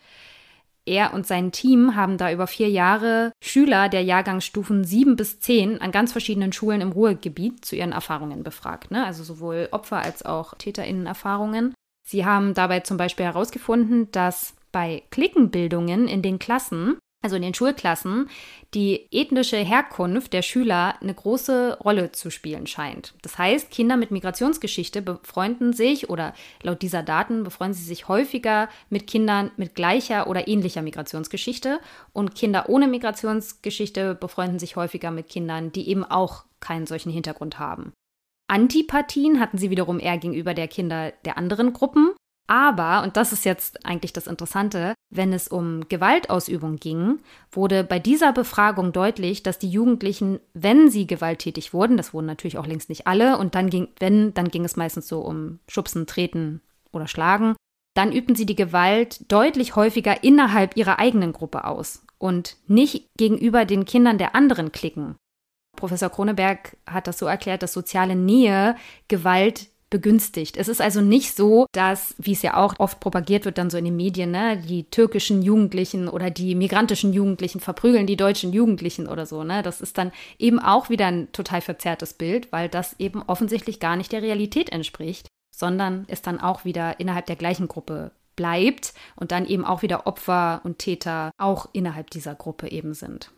Er 0.86 1.12
und 1.14 1.26
sein 1.26 1.52
Team 1.52 1.94
haben 1.94 2.16
da 2.16 2.32
über 2.32 2.46
vier 2.46 2.68
Jahre 2.68 3.32
Schüler 3.42 3.88
der 3.88 4.02
Jahrgangsstufen 4.02 4.84
7 4.84 5.16
bis 5.16 5.40
10 5.40 5.80
an 5.80 5.92
ganz 5.92 6.12
verschiedenen 6.12 6.52
Schulen 6.52 6.80
im 6.80 6.92
Ruhrgebiet 6.92 7.64
zu 7.64 7.76
ihren 7.76 7.92
Erfahrungen 7.92 8.42
befragt. 8.42 8.90
Ne? 8.90 9.04
Also 9.04 9.22
sowohl 9.22 9.68
Opfer 9.72 9.98
als 9.98 10.24
auch 10.24 10.54
TäterInnen-Erfahrungen. 10.54 11.74
Sie 12.06 12.24
haben 12.24 12.54
dabei 12.54 12.80
zum 12.80 12.96
Beispiel 12.96 13.26
herausgefunden, 13.26 14.10
dass 14.10 14.54
bei 14.72 15.02
Klickenbildungen 15.10 16.08
in 16.08 16.22
den 16.22 16.38
Klassen 16.38 16.98
also 17.22 17.36
in 17.36 17.42
den 17.42 17.54
Schulklassen, 17.54 18.30
die 18.72 19.08
ethnische 19.10 19.58
Herkunft 19.58 20.32
der 20.32 20.42
Schüler 20.42 20.94
eine 21.00 21.14
große 21.14 21.78
Rolle 21.80 22.12
zu 22.12 22.30
spielen 22.30 22.66
scheint. 22.66 23.14
Das 23.22 23.36
heißt, 23.36 23.70
Kinder 23.70 23.96
mit 23.96 24.10
Migrationsgeschichte 24.10 25.02
befreunden 25.02 25.72
sich 25.72 26.08
oder 26.08 26.34
laut 26.62 26.80
dieser 26.82 27.02
Daten 27.02 27.42
befreunden 27.42 27.74
sie 27.74 27.84
sich 27.84 28.08
häufiger 28.08 28.68
mit 28.88 29.06
Kindern 29.06 29.50
mit 29.56 29.74
gleicher 29.74 30.28
oder 30.28 30.48
ähnlicher 30.48 30.82
Migrationsgeschichte 30.82 31.80
und 32.12 32.34
Kinder 32.34 32.68
ohne 32.68 32.88
Migrationsgeschichte 32.88 34.14
befreunden 34.14 34.58
sich 34.58 34.76
häufiger 34.76 35.10
mit 35.10 35.28
Kindern, 35.28 35.72
die 35.72 35.88
eben 35.88 36.04
auch 36.04 36.44
keinen 36.60 36.86
solchen 36.86 37.10
Hintergrund 37.10 37.58
haben. 37.58 37.92
Antipathien 38.50 39.38
hatten 39.38 39.58
sie 39.58 39.70
wiederum 39.70 40.00
eher 40.00 40.18
gegenüber 40.18 40.54
der 40.54 40.66
Kinder 40.66 41.12
der 41.24 41.38
anderen 41.38 41.72
Gruppen. 41.72 42.12
Aber, 42.50 43.04
und 43.04 43.16
das 43.16 43.32
ist 43.32 43.44
jetzt 43.44 43.86
eigentlich 43.86 44.12
das 44.12 44.26
Interessante, 44.26 44.94
wenn 45.08 45.32
es 45.32 45.46
um 45.46 45.88
Gewaltausübung 45.88 46.78
ging, 46.78 47.20
wurde 47.52 47.84
bei 47.84 48.00
dieser 48.00 48.32
Befragung 48.32 48.90
deutlich, 48.90 49.44
dass 49.44 49.60
die 49.60 49.70
Jugendlichen, 49.70 50.40
wenn 50.52 50.90
sie 50.90 51.06
gewalttätig 51.06 51.72
wurden, 51.72 51.96
das 51.96 52.12
wurden 52.12 52.26
natürlich 52.26 52.58
auch 52.58 52.66
längst 52.66 52.88
nicht 52.88 53.06
alle, 53.06 53.38
und 53.38 53.54
dann 53.54 53.70
ging, 53.70 53.86
wenn, 54.00 54.34
dann 54.34 54.48
ging 54.48 54.64
es 54.64 54.74
meistens 54.74 55.06
so 55.06 55.20
um 55.20 55.60
Schubsen, 55.68 56.08
Treten 56.08 56.60
oder 56.90 57.06
Schlagen, 57.06 57.54
dann 57.94 58.10
übten 58.10 58.34
sie 58.34 58.46
die 58.46 58.56
Gewalt 58.56 59.30
deutlich 59.30 59.76
häufiger 59.76 60.24
innerhalb 60.24 60.76
ihrer 60.76 60.98
eigenen 60.98 61.32
Gruppe 61.32 61.64
aus 61.66 62.02
und 62.18 62.56
nicht 62.66 63.06
gegenüber 63.16 63.64
den 63.64 63.84
Kindern 63.84 64.18
der 64.18 64.34
anderen 64.34 64.72
Klicken. 64.72 65.14
Professor 65.76 66.10
Kroneberg 66.10 66.76
hat 66.84 67.06
das 67.06 67.20
so 67.20 67.26
erklärt, 67.26 67.62
dass 67.62 67.72
soziale 67.72 68.16
Nähe 68.16 68.74
Gewalt 69.06 69.68
begünstigt. 69.90 70.56
Es 70.56 70.68
ist 70.68 70.80
also 70.80 71.00
nicht 71.00 71.36
so, 71.36 71.66
dass, 71.72 72.14
wie 72.18 72.32
es 72.32 72.42
ja 72.42 72.56
auch 72.56 72.78
oft 72.78 73.00
propagiert 73.00 73.44
wird, 73.44 73.58
dann 73.58 73.70
so 73.70 73.76
in 73.76 73.84
den 73.84 73.96
Medien, 73.96 74.30
ne, 74.30 74.56
die 74.56 74.84
türkischen 74.84 75.42
Jugendlichen 75.42 76.08
oder 76.08 76.30
die 76.30 76.54
migrantischen 76.54 77.12
Jugendlichen 77.12 77.60
verprügeln 77.60 78.06
die 78.06 78.16
deutschen 78.16 78.52
Jugendlichen 78.52 79.08
oder 79.08 79.26
so. 79.26 79.44
Ne? 79.44 79.62
Das 79.62 79.80
ist 79.80 79.98
dann 79.98 80.12
eben 80.38 80.60
auch 80.60 80.88
wieder 80.88 81.06
ein 81.06 81.32
total 81.32 81.60
verzerrtes 81.60 82.14
Bild, 82.14 82.52
weil 82.52 82.68
das 82.68 82.94
eben 82.98 83.22
offensichtlich 83.26 83.80
gar 83.80 83.96
nicht 83.96 84.12
der 84.12 84.22
Realität 84.22 84.70
entspricht, 84.70 85.26
sondern 85.54 86.04
es 86.08 86.22
dann 86.22 86.40
auch 86.40 86.64
wieder 86.64 87.00
innerhalb 87.00 87.26
der 87.26 87.36
gleichen 87.36 87.68
Gruppe 87.68 88.12
bleibt 88.36 88.94
und 89.16 89.32
dann 89.32 89.44
eben 89.44 89.64
auch 89.64 89.82
wieder 89.82 90.06
Opfer 90.06 90.60
und 90.64 90.78
Täter 90.78 91.32
auch 91.36 91.68
innerhalb 91.72 92.10
dieser 92.10 92.34
Gruppe 92.34 92.70
eben 92.70 92.94
sind. 92.94 93.30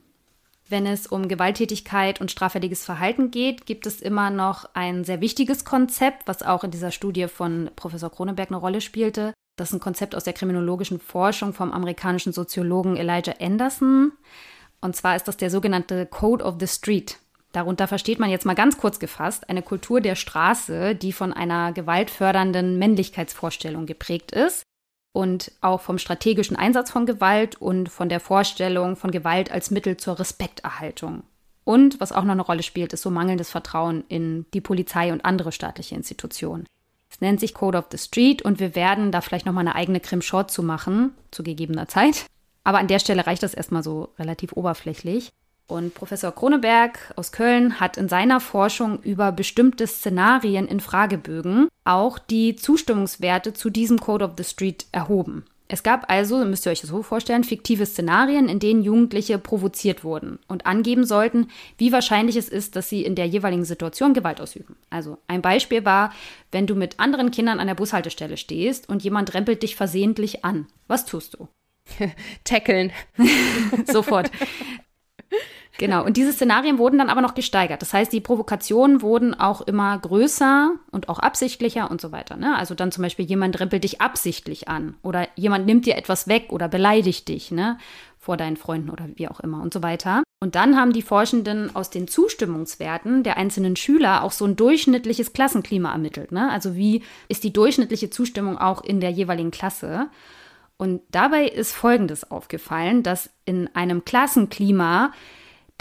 Wenn 0.73 0.87
es 0.87 1.07
um 1.07 1.29
Gewalttätigkeit 1.29 2.19
und 2.23 2.31
straffälliges 2.31 2.83
Verhalten 2.83 3.31
geht, 3.31 3.67
gibt 3.67 3.85
es 3.85 4.01
immer 4.01 4.31
noch 4.31 4.65
ein 4.73 5.05
sehr 5.05 5.21
wichtiges 5.21 5.67
Konzept, 5.67 6.27
was 6.27 6.43
auch 6.43 6.65
in 6.65 6.71
dieser 6.71 6.91
Studie 6.91 7.29
von 7.29 7.71
Professor 7.77 8.11
Kroneberg 8.11 8.49
eine 8.49 8.57
Rolle 8.57 8.81
spielte. 8.81 9.35
Das 9.59 9.69
ist 9.69 9.75
ein 9.75 9.81
Konzept 9.81 10.15
aus 10.15 10.25
der 10.25 10.33
kriminologischen 10.33 10.99
Forschung 10.99 11.53
vom 11.53 11.73
amerikanischen 11.73 12.33
Soziologen 12.33 12.97
Elijah 12.97 13.35
Anderson. 13.39 14.13
Und 14.81 14.97
zwar 14.97 15.15
ist 15.15 15.29
das 15.29 15.37
der 15.37 15.51
sogenannte 15.51 16.07
Code 16.07 16.43
of 16.43 16.55
the 16.59 16.67
Street. 16.67 17.19
Darunter 17.53 17.87
versteht 17.87 18.19
man 18.19 18.31
jetzt 18.31 18.47
mal 18.47 18.55
ganz 18.55 18.79
kurz 18.79 18.99
gefasst 18.99 19.51
eine 19.51 19.61
Kultur 19.61 20.01
der 20.01 20.15
Straße, 20.15 20.95
die 20.95 21.13
von 21.13 21.35
einer 21.35 21.73
gewaltfördernden 21.73 22.79
Männlichkeitsvorstellung 22.79 23.85
geprägt 23.85 24.33
ist 24.33 24.63
und 25.13 25.53
auch 25.61 25.81
vom 25.81 25.99
strategischen 25.99 26.57
Einsatz 26.57 26.91
von 26.91 27.07
Gewalt 27.07 27.61
und 27.61 27.89
von 27.89 28.09
der 28.09 28.21
Vorstellung 28.21 28.97
von 28.97 29.11
Gewalt 29.11 29.51
als 29.51 29.71
Mittel 29.71 29.97
zur 29.97 30.19
Respekterhaltung. 30.19 31.23
Und 31.65 32.01
was 32.01 32.13
auch 32.13 32.25
noch 32.25 32.33
eine 32.33 32.43
Rolle 32.43 32.63
spielt, 32.63 32.93
ist 32.93 33.03
so 33.03 33.11
mangelndes 33.11 33.51
Vertrauen 33.51 34.05
in 34.09 34.47
die 34.53 34.61
Polizei 34.61 35.13
und 35.13 35.25
andere 35.25 35.53
staatliche 35.53 35.95
Institutionen. 35.95 36.67
Es 37.11 37.21
nennt 37.21 37.41
sich 37.41 37.55
Code 37.55 37.79
of 37.79 37.87
the 37.91 37.99
Street 37.99 38.43
und 38.43 38.59
wir 38.59 38.75
werden 38.75 39.13
da 39.13 39.21
vielleicht 39.21 39.47
noch 39.47 39.53
mal 39.53 39.61
eine 39.61 39.75
eigene 39.75 40.01
Krim 40.01 40.23
Short 40.23 40.51
zu 40.51 40.63
machen, 40.63 41.13
zu 41.31 41.43
gegebener 41.43 41.87
Zeit. 41.87 42.27
Aber 42.65 42.79
an 42.79 42.89
der 42.89 42.99
Stelle 42.99 43.27
reicht 43.27 43.43
das 43.43 43.55
erstmal 43.55 43.83
so 43.83 44.09
relativ 44.19 44.53
oberflächlich. 44.55 45.31
Und 45.67 45.95
Professor 45.95 46.33
Kroneberg 46.33 46.99
aus 47.17 47.33
Köln 47.33 47.81
hat 47.81 47.97
in 47.97 48.09
seiner 48.09 48.41
Forschung 48.41 49.01
über 49.03 49.33
bestimmte 49.33 49.87
Szenarien 49.87 50.67
in 50.67 50.81
Fragebögen 50.81 51.69
auch 51.85 52.19
die 52.19 52.57
Zustimmungswerte 52.57 53.55
zu 53.55 53.71
diesem 53.71 53.99
Code 53.99 54.25
of 54.25 54.33
the 54.37 54.45
Street 54.45 54.87
erhoben. 54.93 55.45
Es 55.73 55.83
gab 55.83 56.11
also, 56.11 56.45
müsst 56.45 56.67
ihr 56.67 56.71
euch 56.71 56.83
das 56.83 56.91
so 56.91 57.03
vorstellen, 57.03 57.45
fiktive 57.45 57.87
Szenarien, 57.87 58.51
in 58.51 58.59
denen 58.59 58.83
Jugendliche 58.83 59.39
provoziert 59.39 60.05
wurden 60.05 60.39
und 60.47 60.67
angeben 60.67 61.07
sollten, 61.07 61.49
wie 61.79 61.93
wahrscheinlich 61.93 62.37
es 62.37 62.51
ist, 62.51 62.77
dass 62.77 62.91
sie 62.91 63.07
in 63.07 63.15
der 63.15 63.27
jeweiligen 63.27 63.65
Situation 63.65 64.13
Gewalt 64.13 64.43
ausüben. 64.43 64.77
Also 64.91 65.17
ein 65.29 65.41
Beispiel 65.41 65.87
war, 65.87 66.13
wenn 66.51 66.67
du 66.67 66.75
mit 66.75 67.01
anderen 67.01 67.31
Kindern 67.31 67.59
an 67.59 67.69
der 67.69 67.75
Bushaltestelle 67.75 68.37
stehst 68.37 68.91
und 68.91 69.03
jemand 69.03 69.33
rempelt 69.33 69.63
dich 69.63 69.75
versehentlich 69.75 70.45
an. 70.45 70.67
Was 70.89 71.07
tust 71.07 71.39
du? 71.39 71.49
Tackeln. 72.45 72.93
Sofort. 73.91 74.31
Genau, 75.79 76.05
und 76.05 76.17
diese 76.17 76.33
Szenarien 76.33 76.79
wurden 76.79 76.99
dann 76.99 77.09
aber 77.09 77.23
noch 77.23 77.35
gesteigert. 77.35 77.81
Das 77.81 77.95
heißt, 77.95 78.13
die 78.13 78.21
Provokationen 78.21 79.01
wurden 79.01 79.35
auch 79.35 79.63
immer 79.63 79.99
größer 79.99 80.73
und 80.91 81.09
auch 81.09 81.19
absichtlicher 81.19 81.91
und 81.91 82.01
so 82.01 82.13
weiter. 82.13 82.37
Ne? 82.37 82.57
Also 82.57 82.75
dann 82.75 82.93
zum 82.93 83.03
Beispiel 83.03 83.25
jemand 83.25 83.59
rempelt 83.59 83.85
dich 83.85 84.01
absichtlich 84.01 84.69
an 84.69 84.97
oder 85.03 85.29
jemand 85.35 85.67
nimmt 85.67 85.87
dir 85.87 85.97
etwas 85.97 86.29
weg 86.29 86.47
oder 86.51 86.69
beleidigt 86.69 87.29
dich 87.29 87.51
ne? 87.51 87.79
vor 88.19 88.37
deinen 88.37 88.57
Freunden 88.57 88.91
oder 88.91 89.09
wie 89.15 89.29
auch 89.29 89.41
immer 89.41 89.63
und 89.63 89.73
so 89.73 89.83
weiter. 89.83 90.23
Und 90.41 90.57
dann 90.57 90.77
haben 90.77 90.93
die 90.93 91.03
Forschenden 91.03 91.75
aus 91.75 91.89
den 91.89 92.07
Zustimmungswerten 92.07 93.23
der 93.23 93.37
einzelnen 93.37 93.77
Schüler 93.77 94.25
auch 94.25 94.33
so 94.33 94.45
ein 94.45 94.57
durchschnittliches 94.57 95.33
Klassenklima 95.33 95.91
ermittelt. 95.91 96.33
Ne? 96.33 96.51
Also 96.51 96.75
wie 96.75 97.03
ist 97.29 97.45
die 97.45 97.53
durchschnittliche 97.53 98.11
Zustimmung 98.11 98.59
auch 98.59 98.85
in 98.85 99.01
der 99.01 99.11
jeweiligen 99.11 99.51
Klasse? 99.51 100.09
Und 100.77 101.01
dabei 101.13 101.47
ist 101.47 101.73
Folgendes 101.73 102.31
aufgefallen, 102.31 103.05
dass 103.05 103.31
in 103.45 103.73
einem 103.75 104.05
Klassenklima, 104.05 105.13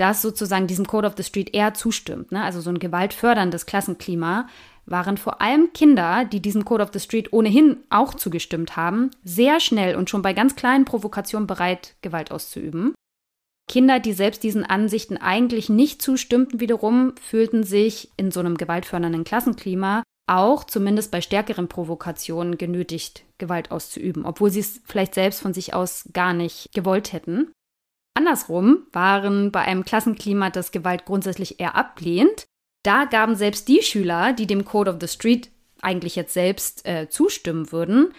das 0.02 0.22
sozusagen 0.22 0.68
diesem 0.68 0.88
Code 0.88 1.08
of 1.08 1.14
the 1.16 1.24
Street 1.24 1.54
eher 1.54 1.74
zustimmt, 1.74 2.32
ne? 2.32 2.44
also 2.44 2.60
so 2.60 2.72
ein 2.72 2.80
gewaltförderndes 2.80 3.66
Klassenklima, 3.66 4.48
waren 4.86 5.18
vor 5.18 5.42
allem 5.42 5.72
Kinder, 5.74 6.26
die 6.26 6.42
diesem 6.42 6.66
Code 6.66 6.84
of 6.84 6.90
the 6.92 7.00
Street 7.00 7.32
ohnehin 7.32 7.78
auch 7.90 8.16
zugestimmt 8.16 8.76
haben, 8.76 9.12
sehr 9.24 9.60
schnell 9.60 9.96
und 9.96 10.10
schon 10.10 10.24
bei 10.24 10.34
ganz 10.34 10.56
kleinen 10.56 10.86
Provokationen 10.86 11.46
bereit, 11.46 11.96
Gewalt 12.02 12.32
auszuüben. 12.32 12.96
Kinder, 13.70 14.00
die 14.00 14.14
selbst 14.14 14.44
diesen 14.44 14.66
Ansichten 14.66 15.18
eigentlich 15.18 15.70
nicht 15.70 16.02
zustimmten, 16.02 16.60
wiederum 16.60 17.14
fühlten 17.22 17.64
sich 17.64 18.10
in 18.18 18.32
so 18.32 18.40
einem 18.40 18.58
gewaltfördernden 18.58 19.24
Klassenklima 19.24 20.04
auch 20.28 20.64
zumindest 20.64 21.12
bei 21.12 21.22
stärkeren 21.22 21.68
Provokationen 21.68 22.58
genötigt, 22.58 23.24
Gewalt 23.38 23.72
auszuüben, 23.72 24.26
obwohl 24.26 24.50
sie 24.50 24.62
es 24.62 24.82
vielleicht 24.86 25.14
selbst 25.14 25.42
von 25.42 25.54
sich 25.54 25.74
aus 25.74 26.10
gar 26.14 26.34
nicht 26.34 26.70
gewollt 26.74 27.14
hätten. 27.14 27.52
Andersrum 28.14 28.88
waren 28.92 29.52
bei 29.52 29.62
einem 29.62 29.86
Klassenklima, 29.86 30.50
das 30.50 30.72
Gewalt 30.72 31.06
grundsätzlich 31.06 31.60
eher 31.60 31.76
ablehnt, 31.76 32.46
da 32.84 33.06
gaben 33.06 33.36
selbst 33.36 33.68
die 33.68 33.82
Schüler, 33.82 34.34
die 34.34 34.48
dem 34.48 34.66
Code 34.66 34.92
of 34.92 34.98
the 35.00 35.08
Street 35.08 35.50
eigentlich 35.82 36.16
jetzt 36.16 36.34
selbst 36.34 36.86
äh, 36.86 37.10
zustimmen 37.10 37.72
würden, 37.72 38.14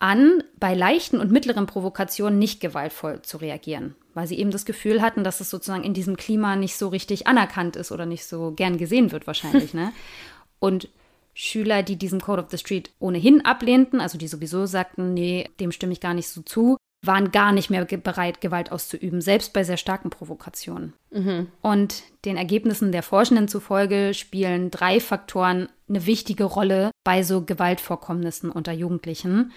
an, 0.00 0.44
bei 0.58 0.74
leichten 0.74 1.20
und 1.20 1.32
mittleren 1.32 1.66
Provokationen 1.66 2.38
nicht 2.38 2.60
gewaltvoll 2.60 3.22
zu 3.22 3.38
reagieren, 3.38 3.96
weil 4.14 4.26
sie 4.26 4.38
eben 4.38 4.50
das 4.50 4.64
Gefühl 4.64 5.02
hatten, 5.02 5.24
dass 5.24 5.40
es 5.40 5.50
sozusagen 5.50 5.82
in 5.82 5.94
diesem 5.94 6.16
Klima 6.16 6.56
nicht 6.56 6.76
so 6.76 6.88
richtig 6.88 7.26
anerkannt 7.26 7.76
ist 7.76 7.90
oder 7.90 8.06
nicht 8.06 8.24
so 8.24 8.52
gern 8.52 8.78
gesehen 8.78 9.10
wird 9.10 9.26
wahrscheinlich. 9.26 9.74
ne? 9.74 9.92
Und 10.60 10.88
Schüler, 11.34 11.82
die 11.82 11.96
diesen 11.96 12.20
Code 12.20 12.42
of 12.42 12.50
the 12.50 12.58
Street 12.58 12.90
ohnehin 12.98 13.44
ablehnten, 13.44 14.00
also 14.00 14.18
die 14.18 14.28
sowieso 14.28 14.66
sagten, 14.66 15.14
nee, 15.14 15.48
dem 15.60 15.72
stimme 15.72 15.92
ich 15.92 16.00
gar 16.00 16.14
nicht 16.14 16.28
so 16.28 16.42
zu, 16.42 16.77
waren 17.04 17.30
gar 17.30 17.52
nicht 17.52 17.70
mehr 17.70 17.84
bereit, 17.84 18.40
Gewalt 18.40 18.72
auszuüben, 18.72 19.20
selbst 19.20 19.52
bei 19.52 19.62
sehr 19.62 19.76
starken 19.76 20.10
Provokationen. 20.10 20.94
Mhm. 21.10 21.48
Und 21.62 22.02
den 22.24 22.36
Ergebnissen 22.36 22.90
der 22.90 23.02
Forschenden 23.02 23.48
zufolge 23.48 24.14
spielen 24.14 24.70
drei 24.70 24.98
Faktoren 24.98 25.68
eine 25.88 26.06
wichtige 26.06 26.44
Rolle 26.44 26.90
bei 27.04 27.22
so 27.22 27.44
Gewaltvorkommnissen 27.44 28.50
unter 28.50 28.72
Jugendlichen. 28.72 29.52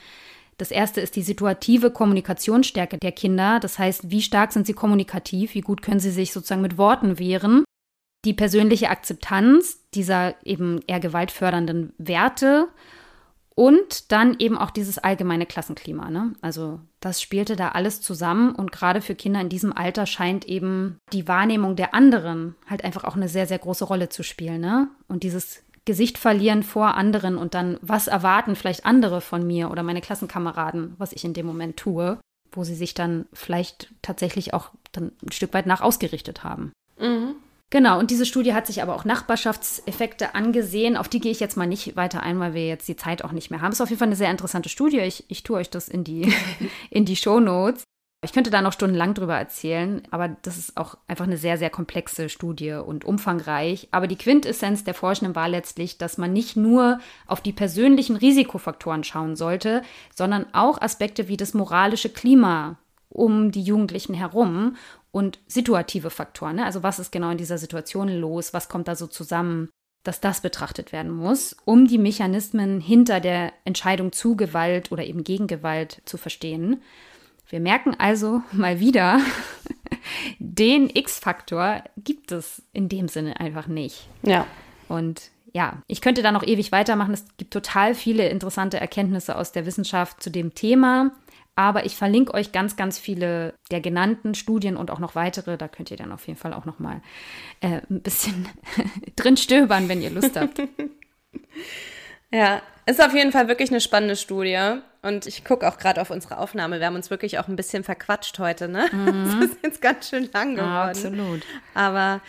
Das 0.57 0.69
erste 0.69 1.01
ist 1.01 1.15
die 1.15 1.23
situative 1.23 1.89
Kommunikationsstärke 1.89 2.99
der 2.99 3.11
Kinder. 3.11 3.59
Das 3.59 3.79
heißt, 3.79 4.11
wie 4.11 4.21
stark 4.21 4.53
sind 4.53 4.67
sie 4.67 4.73
kommunikativ, 4.73 5.55
wie 5.55 5.61
gut 5.61 5.81
können 5.81 5.99
sie 5.99 6.11
sich 6.11 6.31
sozusagen 6.31 6.61
mit 6.61 6.77
Worten 6.77 7.17
wehren 7.17 7.63
die 8.25 8.33
persönliche 8.33 8.89
Akzeptanz 8.89 9.79
dieser 9.93 10.35
eben 10.45 10.79
eher 10.87 10.99
gewaltfördernden 10.99 11.93
Werte 11.97 12.67
und 13.61 14.11
dann 14.11 14.39
eben 14.39 14.57
auch 14.57 14.71
dieses 14.71 14.97
allgemeine 14.97 15.45
Klassenklima. 15.45 16.09
Ne? 16.09 16.33
Also 16.41 16.79
das 16.99 17.21
spielte 17.21 17.55
da 17.55 17.67
alles 17.67 18.01
zusammen 18.01 18.55
und 18.55 18.71
gerade 18.71 19.01
für 19.01 19.13
Kinder 19.13 19.39
in 19.39 19.49
diesem 19.49 19.71
Alter 19.71 20.07
scheint 20.07 20.45
eben 20.45 20.97
die 21.13 21.27
Wahrnehmung 21.27 21.75
der 21.75 21.93
anderen 21.93 22.55
halt 22.65 22.83
einfach 22.83 23.03
auch 23.03 23.15
eine 23.15 23.29
sehr, 23.29 23.45
sehr 23.45 23.59
große 23.59 23.85
Rolle 23.85 24.09
zu 24.09 24.23
spielen. 24.23 24.61
Ne? 24.61 24.87
Und 25.07 25.21
dieses 25.21 25.61
Gesicht 25.85 26.17
verlieren 26.17 26.63
vor 26.63 26.95
anderen 26.95 27.37
und 27.37 27.53
dann, 27.53 27.77
was 27.83 28.07
erwarten 28.07 28.55
vielleicht 28.55 28.83
andere 28.83 29.21
von 29.21 29.45
mir 29.45 29.69
oder 29.69 29.83
meine 29.83 30.01
Klassenkameraden, 30.01 30.95
was 30.97 31.13
ich 31.13 31.23
in 31.23 31.35
dem 31.35 31.45
Moment 31.45 31.77
tue, 31.77 32.19
wo 32.51 32.63
sie 32.63 32.73
sich 32.73 32.95
dann 32.95 33.27
vielleicht 33.31 33.93
tatsächlich 34.01 34.55
auch 34.55 34.71
dann 34.91 35.11
ein 35.21 35.31
Stück 35.31 35.53
weit 35.53 35.67
nach 35.67 35.81
ausgerichtet 35.81 36.43
haben. 36.43 36.71
Genau, 37.71 37.99
und 37.99 38.11
diese 38.11 38.25
Studie 38.25 38.53
hat 38.53 38.67
sich 38.67 38.83
aber 38.83 38.93
auch 38.93 39.05
Nachbarschaftseffekte 39.05 40.35
angesehen. 40.35 40.97
Auf 40.97 41.07
die 41.07 41.21
gehe 41.21 41.31
ich 41.31 41.39
jetzt 41.39 41.55
mal 41.55 41.65
nicht 41.65 41.95
weiter 41.95 42.21
ein, 42.21 42.37
weil 42.37 42.53
wir 42.53 42.67
jetzt 42.67 42.87
die 42.89 42.97
Zeit 42.97 43.23
auch 43.23 43.31
nicht 43.31 43.49
mehr 43.49 43.61
haben. 43.61 43.71
Ist 43.71 43.79
auf 43.79 43.89
jeden 43.89 43.99
Fall 43.99 44.09
eine 44.09 44.17
sehr 44.17 44.29
interessante 44.29 44.67
Studie. 44.67 44.99
Ich, 44.99 45.23
ich 45.29 45.43
tue 45.43 45.57
euch 45.57 45.69
das 45.69 45.87
in 45.87 46.03
die, 46.03 46.33
in 46.89 47.05
die 47.05 47.15
Show 47.15 47.39
Notes. 47.39 47.83
Ich 48.23 48.33
könnte 48.33 48.51
da 48.51 48.61
noch 48.61 48.73
stundenlang 48.73 49.13
drüber 49.13 49.37
erzählen, 49.37 50.03
aber 50.11 50.27
das 50.27 50.57
ist 50.57 50.77
auch 50.77 50.95
einfach 51.07 51.25
eine 51.25 51.37
sehr, 51.37 51.57
sehr 51.57 51.71
komplexe 51.71 52.27
Studie 52.27 52.73
und 52.73 53.05
umfangreich. 53.05 53.87
Aber 53.91 54.05
die 54.05 54.17
Quintessenz 54.17 54.83
der 54.83 54.93
Forschenden 54.93 55.35
war 55.35 55.47
letztlich, 55.47 55.97
dass 55.97 56.17
man 56.17 56.33
nicht 56.33 56.57
nur 56.57 56.99
auf 57.25 57.39
die 57.39 57.53
persönlichen 57.53 58.17
Risikofaktoren 58.17 59.05
schauen 59.05 59.37
sollte, 59.37 59.81
sondern 60.13 60.45
auch 60.53 60.79
Aspekte 60.81 61.29
wie 61.29 61.37
das 61.37 61.53
moralische 61.53 62.09
Klima 62.09 62.77
um 63.09 63.51
die 63.51 63.63
Jugendlichen 63.63 64.13
herum 64.13 64.75
und 65.11 65.39
situative 65.47 66.09
Faktoren. 66.09 66.57
Ne? 66.57 66.65
Also 66.65 66.83
was 66.83 66.99
ist 66.99 67.11
genau 67.11 67.29
in 67.31 67.37
dieser 67.37 67.57
Situation 67.57 68.07
los? 68.07 68.53
Was 68.53 68.69
kommt 68.69 68.87
da 68.87 68.95
so 68.95 69.07
zusammen? 69.07 69.69
Dass 70.03 70.19
das 70.19 70.41
betrachtet 70.41 70.91
werden 70.91 71.11
muss, 71.11 71.55
um 71.63 71.87
die 71.87 71.99
Mechanismen 71.99 72.81
hinter 72.81 73.19
der 73.19 73.53
Entscheidung 73.65 74.11
zu 74.11 74.35
Gewalt 74.35 74.91
oder 74.91 75.03
eben 75.03 75.23
gegen 75.23 75.45
Gewalt 75.45 76.01
zu 76.05 76.17
verstehen. 76.17 76.81
Wir 77.49 77.59
merken 77.59 77.95
also 77.99 78.41
mal 78.51 78.79
wieder, 78.79 79.19
den 80.39 80.89
X-Faktor 80.89 81.83
gibt 81.97 82.31
es 82.31 82.63
in 82.73 82.89
dem 82.89 83.07
Sinne 83.09 83.39
einfach 83.39 83.67
nicht. 83.67 84.07
Ja. 84.23 84.47
Und 84.87 85.29
ja, 85.53 85.81
ich 85.87 86.01
könnte 86.01 86.21
da 86.21 86.31
noch 86.31 86.43
ewig 86.43 86.71
weitermachen. 86.71 87.13
Es 87.13 87.25
gibt 87.37 87.53
total 87.53 87.93
viele 87.93 88.29
interessante 88.29 88.79
Erkenntnisse 88.79 89.35
aus 89.35 89.51
der 89.51 89.65
Wissenschaft 89.65 90.23
zu 90.23 90.29
dem 90.29 90.55
Thema. 90.55 91.11
Aber 91.55 91.85
ich 91.85 91.95
verlinke 91.95 92.33
euch 92.33 92.51
ganz, 92.51 92.75
ganz 92.75 92.97
viele 92.97 93.53
der 93.71 93.81
genannten 93.81 94.35
Studien 94.35 94.77
und 94.77 94.89
auch 94.89 94.99
noch 94.99 95.15
weitere. 95.15 95.57
Da 95.57 95.67
könnt 95.67 95.91
ihr 95.91 95.97
dann 95.97 96.11
auf 96.11 96.25
jeden 96.27 96.39
Fall 96.39 96.53
auch 96.53 96.65
noch 96.65 96.79
mal 96.79 97.01
äh, 97.59 97.81
ein 97.89 98.01
bisschen 98.01 98.47
drin 99.15 99.37
stöbern, 99.37 99.89
wenn 99.89 100.01
ihr 100.01 100.11
Lust 100.11 100.39
habt. 100.39 100.61
Ja, 102.33 102.61
ist 102.85 103.03
auf 103.03 103.13
jeden 103.13 103.31
Fall 103.31 103.47
wirklich 103.47 103.71
eine 103.71 103.81
spannende 103.81 104.15
Studie. 104.15 104.79
Und 105.01 105.25
ich 105.25 105.43
gucke 105.43 105.67
auch 105.67 105.77
gerade 105.77 105.99
auf 105.99 106.11
unsere 106.11 106.37
Aufnahme. 106.37 106.79
Wir 106.79 106.87
haben 106.87 106.95
uns 106.95 107.09
wirklich 107.09 107.39
auch 107.39 107.47
ein 107.47 107.55
bisschen 107.55 107.83
verquatscht 107.83 108.39
heute, 108.39 108.69
ne? 108.69 108.87
Mhm. 108.93 109.39
Das 109.41 109.49
ist 109.49 109.57
jetzt 109.63 109.81
ganz 109.81 110.09
schön 110.09 110.29
lang 110.31 110.55
geworden. 110.55 110.69
Ja, 110.69 110.85
absolut. 110.85 111.41
Aber 111.73 112.21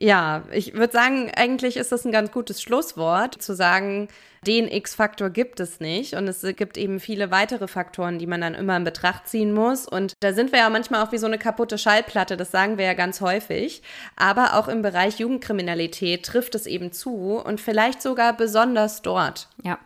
ja, 0.00 0.44
ich 0.52 0.74
würde 0.74 0.92
sagen, 0.92 1.30
eigentlich 1.34 1.76
ist 1.76 1.90
das 1.90 2.04
ein 2.04 2.12
ganz 2.12 2.30
gutes 2.30 2.62
Schlusswort, 2.62 3.42
zu 3.42 3.54
sagen, 3.54 4.08
den 4.46 4.68
X-Faktor 4.68 5.30
gibt 5.30 5.58
es 5.58 5.80
nicht. 5.80 6.14
Und 6.14 6.28
es 6.28 6.42
gibt 6.56 6.78
eben 6.78 7.00
viele 7.00 7.32
weitere 7.32 7.66
Faktoren, 7.66 8.20
die 8.20 8.28
man 8.28 8.40
dann 8.40 8.54
immer 8.54 8.76
in 8.76 8.84
Betracht 8.84 9.26
ziehen 9.26 9.52
muss. 9.52 9.88
Und 9.88 10.14
da 10.20 10.32
sind 10.32 10.52
wir 10.52 10.60
ja 10.60 10.70
manchmal 10.70 11.04
auch 11.04 11.10
wie 11.10 11.18
so 11.18 11.26
eine 11.26 11.38
kaputte 11.38 11.78
Schallplatte, 11.78 12.36
das 12.36 12.52
sagen 12.52 12.78
wir 12.78 12.84
ja 12.84 12.94
ganz 12.94 13.20
häufig. 13.20 13.82
Aber 14.14 14.54
auch 14.54 14.68
im 14.68 14.82
Bereich 14.82 15.18
Jugendkriminalität 15.18 16.24
trifft 16.24 16.54
es 16.54 16.66
eben 16.66 16.92
zu 16.92 17.36
und 17.36 17.60
vielleicht 17.60 18.00
sogar 18.00 18.36
besonders 18.36 19.02
dort. 19.02 19.48
Ja, 19.64 19.78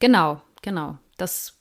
genau, 0.00 0.42
genau. 0.62 0.98
Das 1.18 1.55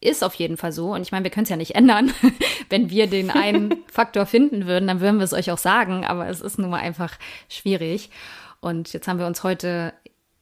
ist 0.00 0.24
auf 0.24 0.34
jeden 0.34 0.56
Fall 0.56 0.72
so. 0.72 0.94
Und 0.94 1.02
ich 1.02 1.12
meine, 1.12 1.24
wir 1.24 1.30
können 1.30 1.44
es 1.44 1.50
ja 1.50 1.56
nicht 1.56 1.74
ändern. 1.74 2.12
Wenn 2.70 2.90
wir 2.90 3.06
den 3.06 3.30
einen 3.30 3.84
Faktor 3.92 4.26
finden 4.26 4.66
würden, 4.66 4.86
dann 4.86 5.00
würden 5.00 5.18
wir 5.18 5.24
es 5.24 5.34
euch 5.34 5.50
auch 5.50 5.58
sagen. 5.58 6.04
Aber 6.04 6.28
es 6.28 6.40
ist 6.40 6.58
nun 6.58 6.70
mal 6.70 6.80
einfach 6.80 7.18
schwierig. 7.48 8.10
Und 8.60 8.92
jetzt 8.92 9.08
haben 9.08 9.18
wir 9.18 9.26
uns 9.26 9.42
heute 9.42 9.92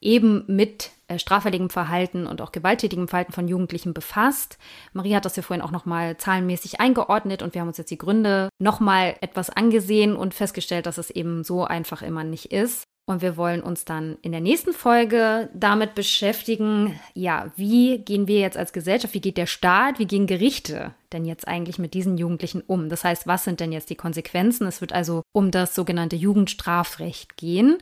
eben 0.01 0.45
mit 0.47 0.91
äh, 1.09 1.19
straffälligem 1.19 1.71
Verhalten 1.71 2.27
und 2.27 2.41
auch 2.41 2.53
gewalttätigem 2.53 3.09
Verhalten 3.09 3.33
von 3.33 3.49
Jugendlichen 3.49 3.95
befasst. 3.95 4.59
Marie 4.93 5.15
hat 5.15 5.25
das 5.25 5.37
ja 5.37 5.43
vorhin 5.43 5.65
auch 5.65 5.71
nochmal 5.71 6.17
zahlenmäßig 6.17 6.81
eingeordnet 6.81 7.43
und 7.43 7.55
wir 7.55 7.63
haben 7.63 7.69
uns 7.69 7.79
jetzt 7.79 7.91
die 7.91 7.99
Gründe 7.99 8.49
nochmal 8.59 9.17
etwas 9.21 9.51
angesehen 9.51 10.15
und 10.15 10.35
festgestellt, 10.35 10.87
dass 10.87 10.99
es 10.99 11.11
eben 11.11 11.43
so 11.43 11.65
einfach 11.65 12.03
immer 12.03 12.25
nicht 12.25 12.53
ist. 12.53 12.85
Und 13.09 13.23
wir 13.23 13.39
wollen 13.39 13.63
uns 13.63 13.87
dann 13.87 14.19
in 14.21 14.33
der 14.33 14.43
nächsten 14.43 14.75
Folge 14.75 15.49
damit 15.55 15.95
beschäftigen, 15.95 17.01
ja, 17.15 17.51
wie 17.57 18.01
gehen 18.01 18.29
wir 18.29 18.39
jetzt 18.39 18.59
als 18.59 18.75
Gesellschaft, 18.75 19.15
wie 19.15 19.23
geht 19.23 19.39
der 19.39 19.47
Staat, 19.47 19.99
wie 19.99 20.05
gehen 20.05 20.27
Gerichte 20.27 20.93
denn 21.11 21.25
jetzt 21.25 21.49
eigentlich 21.49 21.79
mit 21.79 21.95
diesen 21.95 22.19
Jugendlichen 22.19 22.61
um? 22.61 22.91
Das 22.91 23.05
heißt, 23.05 23.27
was 23.27 23.45
sind 23.45 23.61
denn 23.61 23.73
jetzt 23.73 23.89
die 23.89 23.95
Konsequenzen? 23.95 24.67
Es 24.67 24.83
wird 24.83 24.93
also 24.93 25.23
um 25.33 25.51
das 25.51 25.75
sogenannte 25.75 26.17
Jugendstrafrecht 26.17 27.39
gehen. 27.39 27.79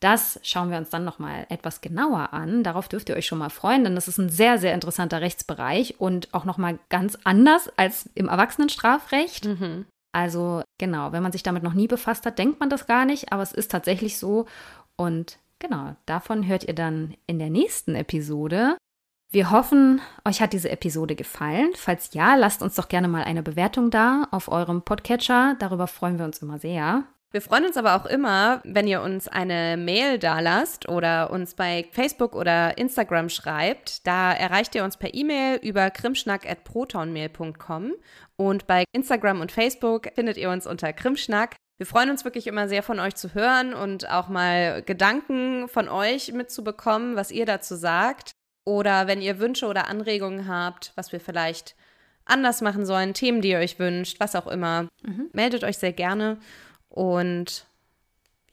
Das 0.00 0.38
schauen 0.42 0.70
wir 0.70 0.76
uns 0.76 0.90
dann 0.90 1.04
nochmal 1.04 1.46
etwas 1.48 1.80
genauer 1.80 2.34
an. 2.34 2.62
Darauf 2.62 2.86
dürft 2.86 3.08
ihr 3.08 3.16
euch 3.16 3.24
schon 3.24 3.38
mal 3.38 3.48
freuen, 3.48 3.82
denn 3.84 3.94
das 3.94 4.08
ist 4.08 4.18
ein 4.18 4.28
sehr, 4.28 4.58
sehr 4.58 4.74
interessanter 4.74 5.22
Rechtsbereich 5.22 5.98
und 5.98 6.34
auch 6.34 6.44
nochmal 6.44 6.78
ganz 6.90 7.16
anders 7.24 7.70
als 7.78 8.10
im 8.14 8.28
Erwachsenenstrafrecht. 8.28 9.46
Mhm. 9.46 9.86
Also 10.14 10.62
genau, 10.78 11.10
wenn 11.10 11.24
man 11.24 11.32
sich 11.32 11.42
damit 11.42 11.64
noch 11.64 11.74
nie 11.74 11.88
befasst 11.88 12.24
hat, 12.24 12.38
denkt 12.38 12.60
man 12.60 12.70
das 12.70 12.86
gar 12.86 13.04
nicht, 13.04 13.32
aber 13.32 13.42
es 13.42 13.52
ist 13.52 13.70
tatsächlich 13.70 14.16
so. 14.16 14.46
Und 14.96 15.38
genau, 15.58 15.96
davon 16.06 16.46
hört 16.46 16.62
ihr 16.64 16.74
dann 16.74 17.14
in 17.26 17.40
der 17.40 17.50
nächsten 17.50 17.96
Episode. 17.96 18.76
Wir 19.32 19.50
hoffen, 19.50 20.00
euch 20.24 20.40
hat 20.40 20.52
diese 20.52 20.70
Episode 20.70 21.16
gefallen. 21.16 21.72
Falls 21.74 22.14
ja, 22.14 22.36
lasst 22.36 22.62
uns 22.62 22.76
doch 22.76 22.88
gerne 22.88 23.08
mal 23.08 23.24
eine 23.24 23.42
Bewertung 23.42 23.90
da 23.90 24.28
auf 24.30 24.48
eurem 24.48 24.82
Podcatcher. 24.82 25.56
Darüber 25.58 25.88
freuen 25.88 26.18
wir 26.18 26.24
uns 26.24 26.38
immer 26.38 26.60
sehr. 26.60 27.02
Wir 27.34 27.42
freuen 27.42 27.66
uns 27.66 27.76
aber 27.76 27.96
auch 27.96 28.06
immer, 28.06 28.62
wenn 28.62 28.86
ihr 28.86 29.02
uns 29.02 29.26
eine 29.26 29.76
Mail 29.76 30.20
dalasst 30.20 30.88
oder 30.88 31.32
uns 31.32 31.56
bei 31.56 31.84
Facebook 31.90 32.36
oder 32.36 32.78
Instagram 32.78 33.28
schreibt. 33.28 34.06
Da 34.06 34.32
erreicht 34.32 34.76
ihr 34.76 34.84
uns 34.84 34.96
per 34.96 35.12
E-Mail 35.12 35.58
über 35.60 35.90
krimschnack.protonmail.com 35.90 37.94
und 38.36 38.68
bei 38.68 38.84
Instagram 38.92 39.40
und 39.40 39.50
Facebook 39.50 40.12
findet 40.14 40.36
ihr 40.36 40.48
uns 40.48 40.68
unter 40.68 40.92
Krimschnack. 40.92 41.56
Wir 41.76 41.86
freuen 41.86 42.10
uns 42.10 42.24
wirklich 42.24 42.46
immer 42.46 42.68
sehr 42.68 42.84
von 42.84 43.00
euch 43.00 43.16
zu 43.16 43.34
hören 43.34 43.74
und 43.74 44.08
auch 44.08 44.28
mal 44.28 44.82
Gedanken 44.82 45.66
von 45.66 45.88
euch 45.88 46.32
mitzubekommen, 46.32 47.16
was 47.16 47.32
ihr 47.32 47.46
dazu 47.46 47.74
sagt. 47.74 48.30
Oder 48.64 49.08
wenn 49.08 49.20
ihr 49.20 49.40
Wünsche 49.40 49.66
oder 49.66 49.88
Anregungen 49.88 50.46
habt, 50.46 50.92
was 50.94 51.10
wir 51.10 51.18
vielleicht 51.18 51.74
anders 52.26 52.60
machen 52.60 52.86
sollen, 52.86 53.12
Themen, 53.12 53.40
die 53.40 53.50
ihr 53.50 53.58
euch 53.58 53.80
wünscht, 53.80 54.20
was 54.20 54.36
auch 54.36 54.46
immer, 54.46 54.86
mhm. 55.02 55.30
meldet 55.32 55.64
euch 55.64 55.78
sehr 55.78 55.92
gerne. 55.92 56.38
Und 56.94 57.66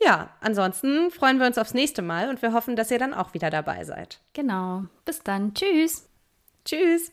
ja, 0.01 0.31
ansonsten 0.39 1.11
freuen 1.11 1.37
wir 1.37 1.45
uns 1.45 1.59
aufs 1.59 1.75
nächste 1.75 2.01
Mal 2.01 2.27
und 2.29 2.41
wir 2.41 2.53
hoffen, 2.53 2.75
dass 2.75 2.89
ihr 2.89 2.97
dann 2.97 3.13
auch 3.13 3.35
wieder 3.35 3.51
dabei 3.51 3.83
seid. 3.83 4.19
Genau. 4.33 4.85
Bis 5.05 5.21
dann. 5.21 5.53
Tschüss. 5.53 6.09
Tschüss. 6.65 7.11